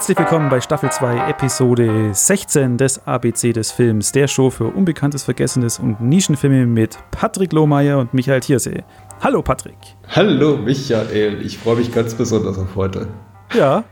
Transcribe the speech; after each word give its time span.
Herzlich 0.00 0.18
willkommen 0.18 0.48
bei 0.48 0.62
Staffel 0.62 0.90
2, 0.90 1.28
Episode 1.28 2.14
16 2.14 2.78
des 2.78 3.06
ABC 3.06 3.52
des 3.52 3.70
Films, 3.70 4.12
der 4.12 4.28
Show 4.28 4.48
für 4.48 4.64
Unbekanntes, 4.64 5.24
Vergessenes 5.24 5.78
und 5.78 6.00
Nischenfilme 6.00 6.64
mit 6.64 6.96
Patrick 7.10 7.52
Lohmeier 7.52 7.98
und 7.98 8.14
Michael 8.14 8.40
Thiersee. 8.40 8.82
Hallo 9.20 9.42
Patrick. 9.42 9.76
Hallo 10.08 10.56
Michael, 10.56 11.42
ich 11.44 11.58
freue 11.58 11.76
mich 11.76 11.92
ganz 11.92 12.14
besonders 12.14 12.56
auf 12.56 12.76
heute. 12.76 13.08
Ja. 13.54 13.84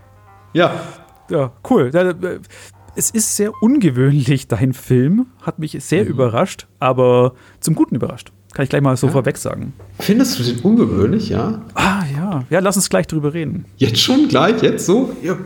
Ja. 0.53 0.81
Ja, 1.29 1.51
cool. 1.69 1.91
Äh, 1.93 2.39
es 2.95 3.11
ist 3.11 3.35
sehr 3.35 3.51
ungewöhnlich, 3.61 4.47
dein 4.47 4.73
Film. 4.73 5.27
Hat 5.43 5.59
mich 5.59 5.77
sehr 5.79 6.05
mhm. 6.05 6.09
überrascht, 6.09 6.65
aber 6.79 7.35
zum 7.59 7.75
Guten 7.75 7.93
überrascht. 7.93 8.31
Kann 8.53 8.63
ich 8.63 8.69
gleich 8.71 8.81
mal 8.81 8.97
so 8.97 9.07
ja. 9.07 9.13
vorweg 9.13 9.37
sagen. 9.37 9.73
Findest 9.99 10.39
du 10.39 10.43
den 10.43 10.59
ungewöhnlich, 10.61 11.29
ja? 11.29 11.61
Ah, 11.75 11.98
ja. 12.31 12.43
Ja, 12.49 12.59
lass 12.59 12.75
uns 12.75 12.89
gleich 12.89 13.07
drüber 13.07 13.33
reden. 13.33 13.65
Jetzt 13.77 13.99
schon? 13.99 14.27
Gleich? 14.27 14.61
Jetzt 14.61 14.85
so? 14.85 15.15
Ja, 15.23 15.37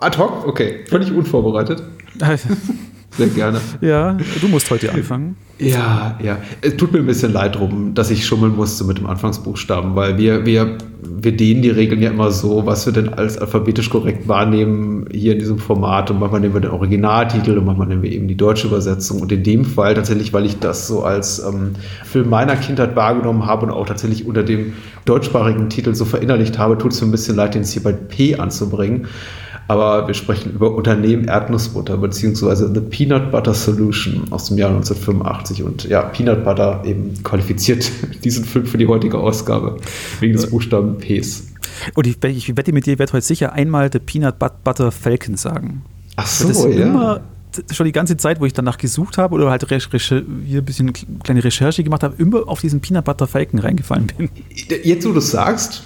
ad 0.00 0.18
hoc? 0.18 0.46
Okay. 0.46 0.84
Völlig 0.88 1.12
unvorbereitet. 1.12 1.82
Sehr 3.16 3.28
gerne. 3.28 3.60
Ja, 3.80 4.16
du 4.40 4.48
musst 4.48 4.70
heute 4.70 4.92
anfangen. 4.92 5.36
Ja, 5.58 6.18
ja. 6.22 6.38
Es 6.60 6.76
tut 6.76 6.92
mir 6.92 6.98
ein 6.98 7.06
bisschen 7.06 7.32
leid 7.32 7.56
drum, 7.56 7.94
dass 7.94 8.10
ich 8.10 8.26
schummeln 8.26 8.56
musste 8.56 8.84
mit 8.84 8.98
dem 8.98 9.06
Anfangsbuchstaben, 9.06 9.94
weil 9.94 10.18
wir, 10.18 10.44
wir, 10.44 10.78
wir 11.02 11.36
dehnen 11.36 11.62
die 11.62 11.70
Regeln 11.70 12.02
ja 12.02 12.10
immer 12.10 12.32
so, 12.32 12.66
was 12.66 12.86
wir 12.86 12.92
denn 12.92 13.10
als 13.10 13.38
alphabetisch 13.38 13.90
korrekt 13.90 14.26
wahrnehmen 14.26 15.06
hier 15.12 15.34
in 15.34 15.38
diesem 15.38 15.58
Format. 15.58 16.10
Und 16.10 16.20
manchmal 16.20 16.40
nehmen 16.40 16.54
wir 16.54 16.62
den 16.62 16.70
Originaltitel 16.70 17.58
und 17.58 17.66
manchmal 17.66 17.86
nehmen 17.86 18.02
wir 18.02 18.10
eben 18.10 18.28
die 18.28 18.36
deutsche 18.36 18.66
Übersetzung. 18.66 19.20
Und 19.20 19.30
in 19.30 19.42
dem 19.44 19.64
Fall 19.64 19.94
tatsächlich, 19.94 20.32
weil 20.32 20.46
ich 20.46 20.58
das 20.58 20.88
so 20.88 21.04
als 21.04 21.38
ähm, 21.38 21.72
Film 22.04 22.30
meiner 22.30 22.56
Kindheit 22.56 22.96
wahrgenommen 22.96 23.46
habe 23.46 23.66
und 23.66 23.72
auch 23.72 23.86
tatsächlich 23.86 24.26
unter 24.26 24.42
dem 24.42 24.72
deutschsprachigen 25.04 25.68
Titel 25.68 25.94
so 25.94 26.04
verinnerlicht 26.04 26.58
habe, 26.58 26.78
tut 26.78 26.92
es 26.92 27.00
mir 27.00 27.08
ein 27.08 27.12
bisschen 27.12 27.36
leid, 27.36 27.54
den 27.54 27.62
jetzt 27.62 27.72
hier 27.72 27.82
bei 27.82 27.92
P 27.92 28.36
anzubringen 28.36 29.06
aber 29.68 30.06
wir 30.06 30.14
sprechen 30.14 30.52
über 30.52 30.74
Unternehmen 30.74 31.24
Erdnussbutter 31.24 31.96
beziehungsweise 31.96 32.72
The 32.72 32.80
Peanut 32.80 33.30
Butter 33.30 33.54
Solution 33.54 34.26
aus 34.30 34.48
dem 34.48 34.58
Jahr 34.58 34.70
1985 34.70 35.62
und 35.62 35.84
ja, 35.84 36.02
Peanut 36.02 36.44
Butter 36.44 36.82
eben 36.84 37.22
qualifiziert 37.22 37.90
diesen 38.24 38.44
Film 38.44 38.66
für 38.66 38.78
die 38.78 38.86
heutige 38.86 39.18
Ausgabe 39.18 39.78
wegen 40.20 40.34
des 40.34 40.50
Buchstaben 40.50 40.98
Ps. 40.98 41.48
Und 41.94 42.06
ich, 42.06 42.22
ich 42.22 42.56
wette 42.56 42.72
mit 42.72 42.86
dir, 42.86 42.94
ich 42.94 42.98
werde 42.98 43.12
heute 43.12 43.26
sicher 43.26 43.52
einmal 43.52 43.90
The 43.92 43.98
Peanut 43.98 44.38
Butter 44.38 44.92
Falcon 44.92 45.36
sagen. 45.36 45.82
Ach 46.16 46.26
so, 46.26 46.68
ja. 46.68 46.86
Immer, 46.86 47.20
schon 47.70 47.86
die 47.86 47.92
ganze 47.92 48.16
Zeit, 48.16 48.40
wo 48.40 48.46
ich 48.46 48.52
danach 48.52 48.78
gesucht 48.78 49.18
habe 49.18 49.34
oder 49.34 49.50
halt 49.50 49.66
hier 49.68 50.58
ein 50.58 50.64
bisschen 50.64 50.92
kleine 51.22 51.44
Recherche 51.44 51.82
gemacht 51.84 52.02
habe, 52.02 52.14
immer 52.18 52.48
auf 52.48 52.60
diesen 52.60 52.80
Peanut 52.80 53.04
Butter 53.04 53.26
Falcon 53.26 53.58
reingefallen 53.60 54.08
bin. 54.16 54.30
Jetzt, 54.82 55.06
wo 55.06 55.12
du 55.12 55.18
es 55.18 55.30
sagst, 55.30 55.84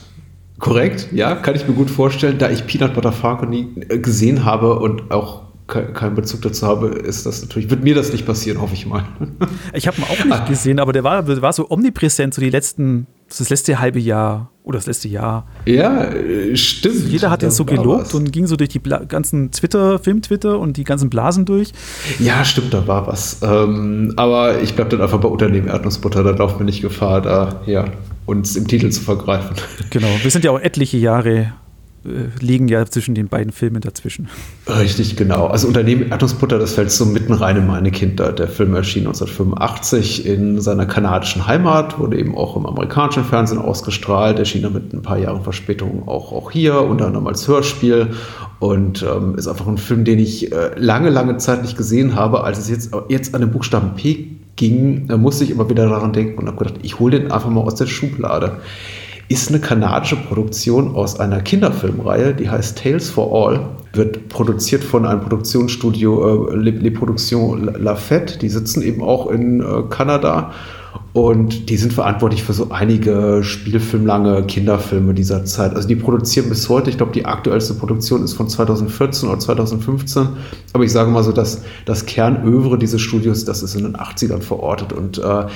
Korrekt, 0.59 1.09
ja, 1.13 1.35
kann 1.35 1.55
ich 1.55 1.69
mir 1.69 1.75
gut 1.75 1.91
vorstellen. 1.91 2.39
Da 2.39 2.51
ich 2.51 2.67
Peanut 2.67 2.95
Butter 2.95 3.13
Falcon 3.13 3.51
nie 3.51 3.69
äh, 3.89 3.99
gesehen 3.99 4.45
habe 4.45 4.79
und 4.79 5.11
auch 5.11 5.47
keinen 5.67 6.15
Bezug 6.15 6.43
dazu 6.43 6.67
habe, 6.67 6.89
ist 6.89 7.27
das 7.27 7.43
natürlich, 7.43 7.71
wird 7.71 7.83
mir 7.83 7.95
das 7.95 8.13
nicht 8.13 8.25
passieren, 8.25 8.61
hoffe 8.61 8.75
ich 8.75 8.87
mal. 8.87 9.05
Ich 9.75 9.87
habe 9.87 9.99
ihn 9.99 10.05
auch 10.05 10.25
nicht 10.25 10.33
ah. 10.33 10.49
gesehen, 10.49 10.79
aber 10.79 10.93
der 10.93 11.03
war, 11.03 11.23
der 11.23 11.43
war 11.43 11.53
so 11.53 11.69
omnipräsent, 11.69 12.33
so 12.35 12.41
die 12.41 12.51
letzten, 12.51 13.07
das 13.29 13.51
letzte 13.51 13.79
halbe 13.81 13.99
Jahr 13.99 14.51
oder 14.63 14.79
das 14.79 14.87
letzte 14.87 15.09
Jahr. 15.09 15.47
Ja, 15.67 16.05
äh, 16.05 16.57
stimmt. 16.57 17.09
Jeder 17.09 17.31
hat 17.31 17.43
ihn 17.43 17.51
so 17.51 17.65
gelobt 17.65 18.15
und 18.15 18.33
ging 18.33 18.47
so 18.47 18.57
durch 18.57 18.71
die 18.71 18.79
Bla 18.79 18.99
ganzen 19.05 19.51
Twitter, 19.51 19.99
Film-Twitter 19.99 20.59
und 20.59 20.77
die 20.77 20.85
ganzen 20.85 21.11
Blasen 21.11 21.45
durch. 21.45 21.73
Ja, 22.21 22.45
stimmt, 22.45 22.73
da 22.73 22.87
war 22.87 23.07
was. 23.09 23.41
Ähm, 23.43 24.15
aber 24.17 24.63
ich 24.63 24.75
bleibe 24.75 24.91
dann 24.91 25.03
einfach 25.03 25.19
bei 25.19 25.29
Unternehmen 25.29 25.67
Erdnussbutter, 25.67 26.23
da 26.23 26.31
laufen 26.31 26.61
wir 26.61 26.65
nicht 26.65 26.81
Gefahr, 26.81 27.21
da, 27.21 27.61
ja, 27.67 27.87
uns 28.27 28.57
im 28.57 28.67
Titel 28.69 28.91
zu 28.91 29.01
vergreifen. 29.01 29.57
Genau, 29.91 30.09
wir 30.23 30.31
sind 30.31 30.45
ja 30.45 30.51
auch 30.51 30.61
etliche 30.61 30.99
Jahre 30.99 31.53
äh, 32.07 32.29
liegen 32.41 32.69
ja 32.69 32.85
zwischen 32.87 33.15
den 33.15 33.29
beiden 33.29 33.53
Filmen 33.53 33.81
dazwischen. 33.81 34.29
Richtig, 34.69 35.17
genau. 35.17 35.47
Also 35.47 35.67
Unternehmen 35.67 36.11
Erdnussbutter, 36.11 36.59
das 36.59 36.75
fällt 36.75 36.91
so 36.91 37.05
mitten 37.05 37.33
rein 37.33 37.57
in 37.57 37.67
meine 37.67 37.91
Kindheit. 37.91 38.39
Der 38.39 38.49
Film 38.49 38.75
erschien 38.75 39.07
1985 39.07 40.27
in 40.27 40.61
seiner 40.61 40.87
kanadischen 40.87 41.47
Heimat, 41.47 41.99
wurde 41.99 42.19
eben 42.19 42.37
auch 42.37 42.57
im 42.57 42.67
amerikanischen 42.67 43.25
Fernsehen 43.25 43.59
ausgestrahlt, 43.59 44.39
erschien 44.39 44.63
dann 44.63 44.75
mit 44.75 44.93
ein 44.93 45.03
paar 45.03 45.19
Jahren 45.19 45.43
Verspätung 45.43 46.07
auch, 46.07 46.33
auch 46.33 46.51
hier, 46.51 46.81
unter 46.81 47.07
anderem 47.07 47.27
als 47.27 47.49
Hörspiel 47.49 48.13
und 48.61 49.03
ähm, 49.03 49.35
ist 49.37 49.49
einfach 49.49 49.67
ein 49.67 49.79
Film, 49.79 50.05
den 50.05 50.19
ich 50.19 50.53
äh, 50.53 50.71
lange, 50.77 51.11
lange 51.11 51.37
Zeit 51.39 51.63
nicht 51.63 51.77
gesehen 51.77 52.15
habe. 52.15 52.45
Als 52.45 52.59
es 52.59 52.69
jetzt, 52.69 52.93
jetzt 53.09 53.35
an 53.35 53.41
den 53.41 53.51
Buchstaben 53.51 53.95
P 53.97 54.36
ging, 54.57 55.07
da 55.09 55.17
musste 55.17 55.45
ich 55.45 55.51
immer 55.51 55.69
wieder 55.69 55.89
daran 55.89 56.13
denken 56.13 56.39
und 56.39 56.47
habe 56.47 56.65
gedacht, 56.65 56.81
ich 56.83 56.99
hole 56.99 57.21
den 57.21 57.31
einfach 57.31 57.51
mal 57.51 57.61
aus 57.61 57.77
der 57.77 57.87
Schublade 57.87 58.61
ist 59.29 59.49
eine 59.49 59.59
kanadische 59.59 60.17
Produktion 60.17 60.95
aus 60.95 61.19
einer 61.19 61.41
Kinderfilmreihe, 61.41 62.35
die 62.35 62.49
heißt 62.49 62.79
Tales 62.79 63.11
for 63.11 63.33
All. 63.33 63.69
Wird 63.93 64.29
produziert 64.29 64.85
von 64.85 65.07
einem 65.07 65.21
Produktionsstudio 65.21 66.51
äh, 66.51 66.57
Les 66.57 66.93
Productions 66.93 67.77
Lafette. 67.79 68.39
Die 68.39 68.49
sitzen 68.49 68.83
eben 68.83 69.03
auch 69.03 69.31
in 69.31 69.61
äh, 69.61 69.83
Kanada 69.89 70.53
und 71.17 71.71
die 71.71 71.79
sind 71.79 71.95
verantwortlich 71.95 72.43
für 72.43 72.53
so 72.53 72.71
einige 72.73 73.41
spielfilmlange 73.43 74.43
Kinderfilme 74.43 75.15
dieser 75.15 75.47
Zeit. 75.47 75.75
Also 75.75 75.89
die 75.89 75.97
produzieren 75.97 76.51
bis 76.51 76.69
heute, 76.69 76.91
ich 76.91 76.99
glaube, 76.99 77.13
die 77.13 77.25
aktuellste 77.25 77.73
Produktion 77.73 78.23
ist 78.23 78.35
von 78.35 78.51
2014 78.51 79.31
oder 79.31 79.39
2015. 79.39 80.29
Aber 80.75 80.85
ich 80.85 80.93
sage 80.93 81.11
mal 81.11 81.25
so, 81.25 81.33
dass 81.33 81.63
das 81.87 82.05
Kernövre 82.05 82.77
dieses 82.77 83.01
Studios, 83.01 83.47
das 83.47 83.63
ist 83.63 83.75
in 83.77 83.85
den 83.85 83.97
80ern 83.97 84.43
verortet. 84.43 84.93
Und 84.93 85.17
äh, 85.17 85.47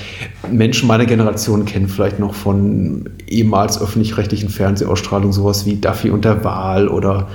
Menschen 0.50 0.88
meiner 0.88 1.04
Generation 1.04 1.66
kennen 1.66 1.88
vielleicht 1.88 2.18
noch 2.18 2.32
von 2.32 3.10
ehemals 3.26 3.82
öffentlich-rechtlichen 3.82 4.48
Fernsehausstrahlungen 4.48 5.34
sowas 5.34 5.66
wie 5.66 5.76
Duffy 5.76 6.08
und 6.08 6.24
der 6.24 6.42
Wahl 6.42 6.88
oder 6.88 7.28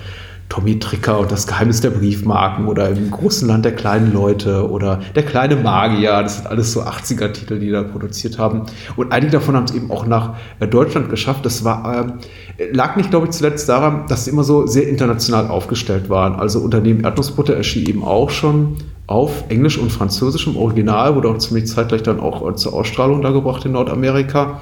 Tommy 0.49 0.79
Tricker 0.79 1.19
und 1.19 1.31
das 1.31 1.47
Geheimnis 1.47 1.81
der 1.81 1.89
Briefmarken 1.89 2.67
oder 2.67 2.89
im 2.89 3.09
großen 3.09 3.47
Land 3.47 3.65
der 3.65 3.75
kleinen 3.75 4.13
Leute 4.13 4.69
oder 4.69 5.01
der 5.15 5.23
kleine 5.23 5.55
Magier. 5.55 6.21
Das 6.21 6.37
sind 6.37 6.47
alles 6.47 6.71
so 6.71 6.81
80er-Titel, 6.83 7.59
die 7.59 7.71
da 7.71 7.83
produziert 7.83 8.37
haben. 8.37 8.63
Und 8.95 9.11
einige 9.11 9.33
davon 9.33 9.55
haben 9.55 9.65
es 9.65 9.73
eben 9.73 9.91
auch 9.91 10.05
nach 10.05 10.35
äh, 10.59 10.67
Deutschland 10.67 11.09
geschafft. 11.09 11.45
Das 11.45 11.63
war, 11.63 12.15
äh, 12.57 12.71
lag 12.71 12.95
nicht, 12.95 13.09
glaube 13.09 13.25
ich, 13.25 13.31
zuletzt 13.31 13.67
daran, 13.67 14.05
dass 14.07 14.25
sie 14.25 14.31
immer 14.31 14.43
so 14.43 14.67
sehr 14.67 14.87
international 14.87 15.47
aufgestellt 15.47 16.09
waren. 16.09 16.35
Also 16.35 16.59
Unternehmen 16.59 17.03
Erdnussbutter 17.03 17.55
erschien 17.55 17.87
eben 17.87 18.03
auch 18.03 18.29
schon 18.29 18.77
auf 19.07 19.45
Englisch 19.49 19.77
und 19.77 19.91
Französisch 19.91 20.47
im 20.47 20.57
Original, 20.57 21.15
wurde 21.15 21.29
auch 21.29 21.37
ziemlich 21.37 21.67
zeitgleich 21.67 22.03
dann 22.03 22.19
auch 22.19 22.47
äh, 22.47 22.55
zur 22.55 22.73
Ausstrahlung 22.73 23.21
da 23.21 23.31
gebracht 23.31 23.65
in 23.65 23.73
Nordamerika. 23.73 24.61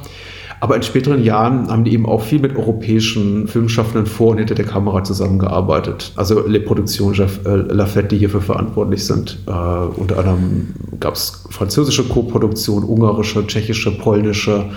Aber 0.63 0.77
in 0.77 0.81
späteren 0.81 1.21
Jahren 1.21 1.67
haben 1.67 1.83
die 1.83 1.91
eben 1.91 2.05
auch 2.05 2.21
viel 2.21 2.39
mit 2.39 2.55
europäischen 2.55 3.49
Filmschaffenden 3.49 4.05
vor 4.05 4.29
und 4.29 4.37
hinter 4.37 4.55
der 4.55 4.63
Kamera 4.63 5.03
zusammengearbeitet. 5.03 6.13
Also 6.15 6.47
Le 6.47 6.61
Production 6.61 7.13
äh, 7.13 7.49
Lafette, 7.73 8.07
die 8.07 8.19
hierfür 8.19 8.39
verantwortlich 8.39 9.05
sind. 9.05 9.39
Äh, 9.45 9.51
unter 9.51 10.19
anderem 10.19 10.73
gab 11.01 11.15
es 11.15 11.43
französische 11.49 12.05
Co-Produktion, 12.05 12.85
ungarische, 12.85 13.45
tschechische, 13.45 13.91
polnische 13.91 14.67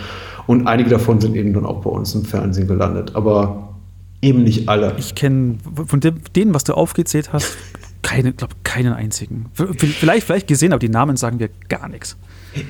und 0.48 0.66
einige 0.66 0.90
davon 0.90 1.20
sind 1.20 1.36
eben 1.36 1.52
dann 1.52 1.64
auch 1.64 1.82
bei 1.82 1.90
uns 1.90 2.16
im 2.16 2.24
Fernsehen 2.24 2.66
gelandet. 2.66 3.12
Aber 3.14 3.76
eben 4.22 4.42
nicht 4.42 4.68
alle. 4.68 4.92
Ich 4.98 5.14
kenne 5.14 5.58
von 5.86 6.00
denen, 6.00 6.52
was 6.52 6.64
du 6.64 6.74
aufgezählt 6.74 7.32
hast, 7.32 7.56
keine, 8.02 8.32
glaube 8.32 8.56
keinen 8.64 8.92
einzigen. 8.92 9.46
Vielleicht, 9.52 10.26
vielleicht 10.26 10.48
gesehen, 10.48 10.72
aber 10.72 10.80
die 10.80 10.88
Namen 10.88 11.16
sagen 11.16 11.36
mir 11.36 11.50
gar 11.68 11.88
nichts. 11.88 12.16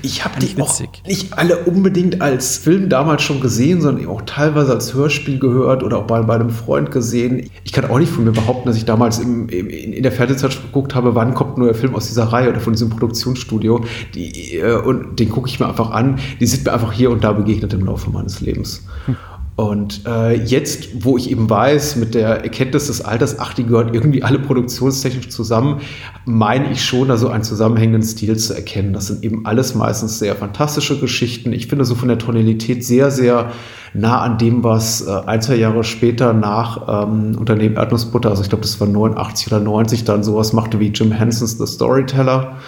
Ich 0.03 0.25
habe 0.25 0.41
die 0.41 0.61
auch 0.61 0.81
nicht 1.07 1.39
alle 1.39 1.59
unbedingt 1.59 2.21
als 2.21 2.57
Film 2.57 2.89
damals 2.89 3.23
schon 3.23 3.41
gesehen, 3.41 3.81
sondern 3.81 4.07
auch 4.07 4.23
teilweise 4.23 4.73
als 4.73 4.95
Hörspiel 4.95 5.39
gehört 5.39 5.83
oder 5.83 5.99
auch 5.99 6.07
bei, 6.07 6.21
bei 6.23 6.35
einem 6.35 6.51
Freund 6.51 6.91
gesehen. 6.91 7.51
Ich 7.65 7.73
kann 7.73 7.85
auch 7.85 7.99
nicht 7.99 8.11
von 8.11 8.25
mir 8.25 8.33
behaupten, 8.33 8.67
dass 8.67 8.77
ich 8.77 8.85
damals 8.85 9.19
im, 9.19 9.49
im, 9.49 9.69
in 9.69 10.03
der 10.03 10.13
Fernsehzeit 10.13 10.61
geguckt 10.61 10.95
habe, 10.95 11.15
wann 11.15 11.35
kommt 11.35 11.57
ein 11.57 11.61
neuer 11.61 11.75
Film 11.75 11.95
aus 11.95 12.09
dieser 12.09 12.25
Reihe 12.25 12.51
oder 12.51 12.61
von 12.61 12.73
diesem 12.73 12.91
Produktionsstudio. 12.91 13.85
Die, 14.15 14.57
äh, 14.57 14.77
und 14.77 15.19
den 15.21 15.29
gucke 15.29 15.49
ich 15.49 15.61
mir 15.61 15.69
einfach 15.69 15.91
an. 15.91 16.19
Die 16.41 16.47
sind 16.47 16.65
mir 16.65 16.73
einfach 16.73 16.93
hier 16.93 17.11
und 17.11 17.23
da 17.23 17.33
begegnet 17.33 17.73
im 17.73 17.85
Laufe 17.87 18.11
meines 18.11 18.41
Lebens. 18.41 18.85
Hm. 19.07 19.17
Und 19.57 20.03
äh, 20.07 20.35
jetzt, 20.35 21.03
wo 21.03 21.17
ich 21.17 21.31
eben 21.31 21.49
weiß, 21.49 21.97
mit 21.97 22.15
der 22.15 22.43
Erkenntnis 22.45 22.89
des 22.89 23.01
Alters, 23.01 23.39
ach, 23.39 23.55
die 23.55 23.65
gehören 23.65 23.95
irgendwie 23.95 24.23
alle 24.23 24.39
produktionstechnisch 24.39 25.31
zusammen, 25.31 25.81
meine 26.27 26.71
ich 26.71 26.85
schon, 26.85 27.09
da 27.09 27.17
so 27.17 27.29
einen 27.29 27.43
zusammenhängenden 27.43 28.03
Stil 28.03 28.37
zu 28.37 28.53
erkennen. 28.53 28.93
Das 28.93 29.07
sind 29.07 29.25
eben 29.25 29.47
alles 29.47 29.75
meistens 29.75 30.19
sehr 30.19 30.37
fantastische 30.37 31.01
Geschichten. 31.01 31.55
Ich 31.55 31.69
finde 31.69 31.87
so 31.87 31.95
von 31.95 32.09
der 32.09 32.19
Tonalität 32.19 32.85
sehr, 32.85 33.11
sehr 33.11 33.51
nah 33.95 34.21
an 34.21 34.37
dem, 34.37 34.63
was 34.63 35.07
äh, 35.07 35.11
ein, 35.25 35.41
zwei 35.41 35.55
Jahre 35.55 35.85
später 35.85 36.35
nach 36.35 37.07
ähm, 37.09 37.35
Unternehmen 37.39 37.77
Erdnussbutter, 37.77 38.29
also 38.29 38.43
ich 38.43 38.51
glaube, 38.51 38.63
das 38.63 38.79
war 38.79 38.89
89 38.89 39.47
oder 39.47 39.61
90, 39.61 40.05
dann 40.05 40.23
sowas 40.23 40.53
machte 40.53 40.81
wie 40.81 40.89
Jim 40.89 41.13
Hensons 41.13 41.57
The 41.57 41.67
Storyteller 41.67 42.59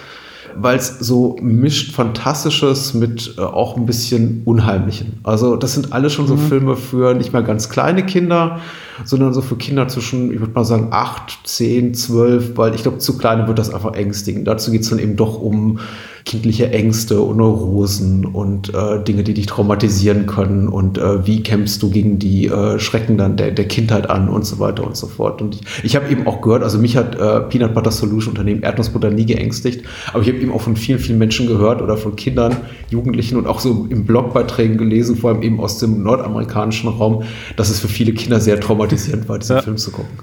weil 0.55 0.77
es 0.77 0.99
so 0.99 1.37
mischt 1.41 1.93
Fantastisches 1.93 2.93
mit 2.93 3.35
äh, 3.37 3.41
auch 3.41 3.77
ein 3.77 3.85
bisschen 3.85 4.41
Unheimlichen. 4.45 5.19
Also 5.23 5.55
das 5.55 5.73
sind 5.73 5.93
alle 5.93 6.09
schon 6.09 6.27
so 6.27 6.35
mhm. 6.35 6.39
Filme 6.39 6.75
für 6.75 7.13
nicht 7.13 7.33
mehr 7.33 7.43
ganz 7.43 7.69
kleine 7.69 8.05
Kinder, 8.05 8.59
sondern 9.05 9.33
so 9.33 9.41
für 9.41 9.55
Kinder 9.55 9.87
zwischen, 9.87 10.33
ich 10.33 10.39
würde 10.39 10.53
mal 10.53 10.65
sagen, 10.65 10.89
acht, 10.91 11.39
zehn, 11.43 11.93
zwölf, 11.93 12.57
weil 12.57 12.75
ich 12.75 12.83
glaube, 12.83 12.99
zu 12.99 13.17
kleine 13.17 13.47
wird 13.47 13.59
das 13.59 13.73
einfach 13.73 13.93
ängstigen. 13.93 14.45
Dazu 14.45 14.71
geht 14.71 14.81
es 14.81 14.89
dann 14.89 14.99
eben 14.99 15.15
doch 15.15 15.39
um 15.39 15.79
kindliche 16.29 16.69
Ängste 16.69 17.21
und 17.21 17.37
Neurosen 17.37 18.23
und 18.23 18.71
äh, 18.71 19.03
Dinge, 19.03 19.23
die 19.23 19.33
dich 19.33 19.47
traumatisieren 19.47 20.27
können 20.27 20.67
und 20.67 20.99
äh, 20.99 21.25
wie 21.25 21.41
kämpfst 21.41 21.81
du 21.81 21.89
gegen 21.89 22.19
die 22.19 22.45
äh, 22.45 22.77
Schrecken 22.77 23.17
dann 23.17 23.35
der, 23.35 23.49
der 23.49 23.67
Kindheit 23.67 24.11
an 24.11 24.29
und 24.29 24.45
so 24.45 24.59
weiter 24.59 24.85
und 24.85 24.95
so 24.95 25.07
fort. 25.07 25.41
Und 25.41 25.55
ich, 25.55 25.83
ich 25.83 25.95
habe 25.95 26.07
eben 26.11 26.27
auch 26.27 26.41
gehört, 26.41 26.61
also 26.61 26.77
mich 26.77 26.95
hat 26.95 27.15
äh, 27.15 27.39
Peanut 27.41 27.73
Butter 27.73 27.89
Solution 27.89 28.33
Unternehmen 28.33 28.61
Erdnussbutter 28.61 29.09
nie 29.09 29.25
geängstigt, 29.25 29.83
aber 30.13 30.21
ich 30.21 30.27
habe 30.27 30.37
eben 30.37 30.51
auch 30.51 30.61
von 30.61 30.75
vielen, 30.75 30.99
vielen 30.99 31.17
Menschen 31.17 31.47
gehört 31.47 31.81
oder 31.81 31.97
von 31.97 32.15
Kindern, 32.15 32.55
Jugendlichen 32.91 33.35
und 33.35 33.47
auch 33.47 33.59
so 33.59 33.87
in 33.89 34.05
Blogbeiträgen 34.05 34.77
gelesen, 34.77 35.15
vor 35.15 35.31
allem 35.31 35.41
eben 35.41 35.59
aus 35.59 35.79
dem 35.79 36.03
nordamerikanischen 36.03 36.89
Raum, 36.89 37.23
dass 37.55 37.71
es 37.71 37.79
für 37.79 37.87
viele 37.87 38.13
Kinder 38.13 38.39
sehr 38.39 38.59
traumatisierend 38.59 39.27
war, 39.27 39.39
diesen 39.39 39.55
ja. 39.55 39.61
Film 39.63 39.77
zu 39.77 39.89
gucken. 39.89 40.19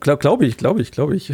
Glaube 0.00 0.18
glaub 0.18 0.42
ich, 0.42 0.58
glaube 0.58 0.82
ich, 0.82 0.90
glaube 0.90 1.16
ich. 1.16 1.32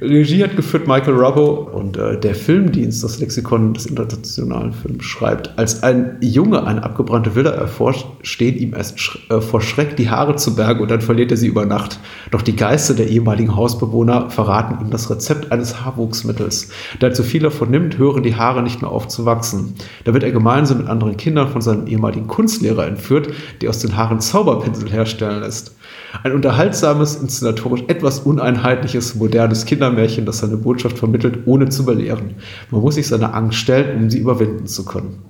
Regie 0.00 0.42
hat 0.42 0.56
geführt 0.56 0.88
Michael 0.88 1.14
Rubbo 1.14 1.70
und 1.72 1.96
äh, 1.96 2.18
der 2.18 2.34
Filmdienst, 2.34 3.04
das 3.04 3.20
Lexikon 3.20 3.74
des 3.74 3.86
internationalen 3.86 4.72
Films, 4.72 5.04
schreibt, 5.04 5.56
als 5.58 5.82
ein 5.82 6.16
Junge 6.20 6.66
eine 6.66 6.82
abgebrannte 6.82 7.34
Villa 7.34 7.50
erforscht, 7.50 8.06
stehen 8.22 8.56
ihm 8.56 8.74
erst 8.74 8.98
sch 8.98 9.18
äh, 9.30 9.40
vor 9.40 9.60
Schreck 9.60 9.96
die 9.96 10.10
Haare 10.10 10.36
zu 10.36 10.56
Berge 10.56 10.82
und 10.82 10.90
dann 10.90 11.00
verliert 11.00 11.30
er 11.30 11.36
sie 11.36 11.46
über 11.46 11.64
Nacht. 11.64 12.00
Doch 12.30 12.42
die 12.42 12.56
Geister 12.56 12.94
der 12.94 13.08
ehemaligen 13.08 13.54
Hausbewohner 13.54 14.30
verraten 14.30 14.84
ihm 14.84 14.90
das 14.90 15.10
Rezept 15.10 15.52
eines 15.52 15.84
Haarwuchsmittels. 15.84 16.70
Da 16.98 17.08
er 17.08 17.14
zu 17.14 17.22
viel 17.22 17.42
davon 17.42 17.70
nimmt, 17.70 17.98
hören 17.98 18.22
die 18.22 18.36
Haare 18.36 18.62
nicht 18.62 18.82
mehr 18.82 18.90
auf 18.90 19.08
zu 19.08 19.24
wachsen. 19.24 19.74
Da 20.04 20.12
wird 20.12 20.24
er 20.24 20.32
gemeinsam 20.32 20.78
mit 20.78 20.88
anderen 20.88 21.16
Kindern 21.16 21.48
von 21.48 21.60
seinem 21.60 21.86
ehemaligen 21.86 22.26
Kunstlehrer 22.26 22.86
entführt, 22.86 23.28
der 23.60 23.70
aus 23.70 23.78
den 23.78 23.96
Haaren 23.96 24.20
Zauberpinsel 24.20 24.90
herstellen 24.90 25.40
lässt. 25.40 25.77
Ein 26.22 26.32
unterhaltsames, 26.32 27.16
inszenatorisch 27.16 27.84
etwas 27.88 28.20
uneinheitliches, 28.20 29.14
modernes 29.14 29.64
Kindermärchen, 29.64 30.26
das 30.26 30.38
seine 30.38 30.56
Botschaft 30.56 30.98
vermittelt, 30.98 31.40
ohne 31.46 31.68
zu 31.68 31.84
belehren. 31.84 32.36
Man 32.70 32.80
muss 32.80 32.94
sich 32.94 33.06
seiner 33.06 33.34
Angst 33.34 33.58
stellen, 33.58 34.02
um 34.02 34.10
sie 34.10 34.18
überwinden 34.18 34.66
zu 34.66 34.84
können. 34.84 35.22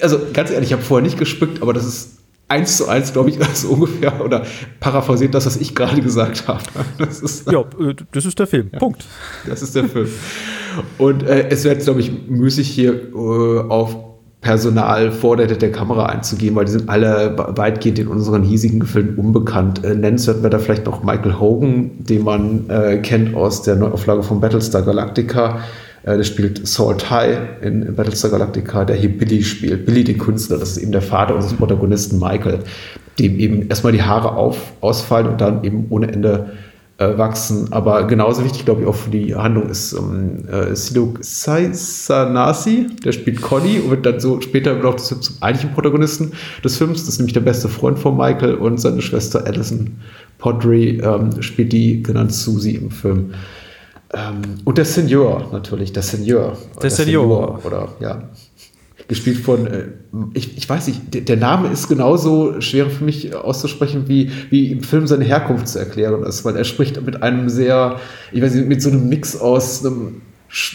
Also 0.00 0.18
ganz 0.32 0.50
ehrlich, 0.50 0.68
ich 0.68 0.72
habe 0.72 0.82
vorher 0.82 1.02
nicht 1.02 1.18
gespickt, 1.18 1.62
aber 1.62 1.72
das 1.72 1.86
ist 1.86 2.18
eins 2.48 2.76
zu 2.76 2.88
eins, 2.88 3.12
glaube 3.12 3.30
ich, 3.30 3.38
so 3.54 3.70
ungefähr, 3.70 4.24
oder 4.24 4.44
paraphrasiert 4.80 5.34
das, 5.34 5.46
was 5.46 5.56
ich 5.56 5.74
gerade 5.74 6.00
gesagt 6.00 6.48
habe. 6.48 6.62
Das 6.98 7.20
ist, 7.20 7.50
ja, 7.50 7.60
äh, 7.60 7.94
das 8.12 8.26
ist 8.26 8.38
der 8.38 8.46
Film. 8.46 8.70
Ja, 8.72 8.78
Punkt. 8.78 9.04
Das 9.46 9.62
ist 9.62 9.74
der 9.74 9.84
Film. 9.84 10.08
Und 10.98 11.22
äh, 11.22 11.48
es 11.48 11.64
wäre 11.64 11.74
jetzt, 11.74 11.84
glaube 11.84 12.00
ich, 12.00 12.10
müßig 12.28 12.68
hier 12.68 12.92
äh, 13.14 13.60
auf 13.68 13.96
Personal 14.40 15.10
vor 15.10 15.36
der, 15.36 15.72
Kamera 15.72 16.06
einzugehen, 16.06 16.54
weil 16.54 16.66
die 16.66 16.72
sind 16.72 16.88
alle 16.88 17.34
weitgehend 17.56 17.98
in 17.98 18.06
unseren 18.06 18.42
hiesigen 18.42 18.78
Gefilden 18.78 19.16
unbekannt. 19.16 19.84
Äh, 19.84 19.94
nennenswert 19.94 20.38
wäre 20.42 20.50
da 20.50 20.58
vielleicht 20.58 20.86
noch 20.86 21.02
Michael 21.02 21.40
Hogan, 21.40 21.90
den 21.98 22.22
man 22.22 22.70
äh, 22.70 22.98
kennt 22.98 23.34
aus 23.34 23.62
der 23.62 23.76
Neuauflage 23.76 24.22
von 24.22 24.40
Battlestar 24.40 24.82
Galactica. 24.82 25.60
Äh, 26.04 26.18
der 26.18 26.24
spielt 26.24 26.66
Saul 26.66 26.96
Ty 26.96 27.36
in, 27.66 27.82
in, 27.82 27.94
Battlestar 27.96 28.30
Galactica, 28.30 28.84
der 28.84 28.94
hier 28.94 29.16
Billy 29.16 29.42
spielt. 29.42 29.84
Billy, 29.84 30.04
den 30.04 30.18
Künstler, 30.18 30.58
das 30.58 30.72
ist 30.72 30.78
eben 30.78 30.92
der 30.92 31.02
Vater 31.02 31.34
unseres 31.34 31.56
Protagonisten 31.56 32.20
Michael, 32.20 32.60
dem 33.18 33.38
eben 33.38 33.68
erstmal 33.68 33.92
die 33.92 34.02
Haare 34.02 34.36
auf, 34.36 34.72
ausfallen 34.80 35.26
und 35.26 35.40
dann 35.40 35.64
eben 35.64 35.86
ohne 35.90 36.12
Ende 36.12 36.52
äh, 36.98 37.18
wachsen. 37.18 37.72
Aber 37.72 38.06
genauso 38.06 38.44
wichtig, 38.44 38.64
glaube 38.64 38.82
ich, 38.82 38.86
auch 38.86 38.94
für 38.94 39.10
die 39.10 39.34
Handlung 39.34 39.68
ist 39.68 39.92
ähm, 39.92 40.48
äh, 40.48 40.74
Siluk 40.74 41.18
Saisanasi, 41.20 42.86
der 43.04 43.12
spielt 43.12 43.42
Conny 43.42 43.80
und 43.80 43.90
wird 43.90 44.06
dann 44.06 44.20
so 44.20 44.40
später 44.40 44.74
noch 44.74 44.96
zum, 44.96 45.20
zum 45.20 45.36
eigentlichen 45.40 45.74
Protagonisten 45.74 46.32
des 46.64 46.76
Films. 46.76 47.04
Das 47.04 47.14
ist 47.14 47.18
nämlich 47.18 47.34
der 47.34 47.40
beste 47.40 47.68
Freund 47.68 47.98
von 47.98 48.16
Michael 48.16 48.54
und 48.54 48.80
seine 48.80 49.02
Schwester 49.02 49.44
Alison 49.46 49.98
Podry 50.38 51.00
ähm, 51.02 51.42
spielt 51.42 51.72
die 51.72 52.02
genannt 52.02 52.32
Susie 52.32 52.76
im 52.76 52.90
Film. 52.90 53.32
Ähm, 54.12 54.42
und 54.64 54.78
der 54.78 54.84
Senior 54.84 55.48
natürlich, 55.52 55.92
der 55.92 56.02
Senior. 56.02 56.56
Der, 56.74 56.82
der 56.82 56.90
Senior. 56.90 57.22
Senior. 57.22 57.60
Oder 57.64 57.88
ja, 58.00 58.22
gespielt 59.08 59.38
von, 59.38 59.66
äh, 59.66 59.84
ich, 60.34 60.56
ich 60.56 60.68
weiß 60.68 60.88
nicht, 60.88 61.28
der, 61.28 61.36
Name 61.36 61.68
ist 61.68 61.88
genauso 61.88 62.60
schwer 62.60 62.90
für 62.90 63.04
mich 63.04 63.34
auszusprechen, 63.34 64.04
wie, 64.08 64.30
wie 64.50 64.72
im 64.72 64.82
Film 64.82 65.06
seine 65.06 65.24
Herkunft 65.24 65.68
zu 65.68 65.78
erklären 65.78 66.22
ist, 66.24 66.44
weil 66.44 66.56
er 66.56 66.64
spricht 66.64 67.00
mit 67.04 67.22
einem 67.22 67.48
sehr, 67.48 68.00
ich 68.32 68.42
weiß 68.42 68.54
nicht, 68.54 68.68
mit 68.68 68.82
so 68.82 68.90
einem 68.90 69.08
Mix 69.08 69.36
aus 69.36 69.84
einem 69.84 70.22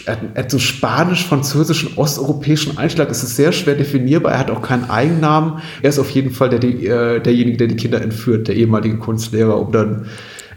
er 0.05 0.43
hat 0.43 0.51
so 0.51 0.59
spanisch-französischen, 0.59 1.93
osteuropäischen 1.95 2.77
Einschlag. 2.77 3.09
Es 3.09 3.23
ist 3.23 3.37
sehr 3.37 3.53
schwer 3.53 3.75
definierbar. 3.75 4.33
Er 4.33 4.39
hat 4.39 4.51
auch 4.51 4.61
keinen 4.61 4.89
Eigennamen. 4.89 5.61
Er 5.81 5.89
ist 5.89 5.97
auf 5.97 6.09
jeden 6.09 6.31
Fall 6.31 6.49
der, 6.49 6.59
der, 6.59 7.15
äh, 7.15 7.21
derjenige, 7.21 7.57
der 7.57 7.67
die 7.67 7.77
Kinder 7.77 8.01
entführt, 8.01 8.49
der 8.49 8.55
ehemalige 8.55 8.97
Kunstlehrer, 8.97 9.57
um 9.57 9.71
dann 9.71 10.07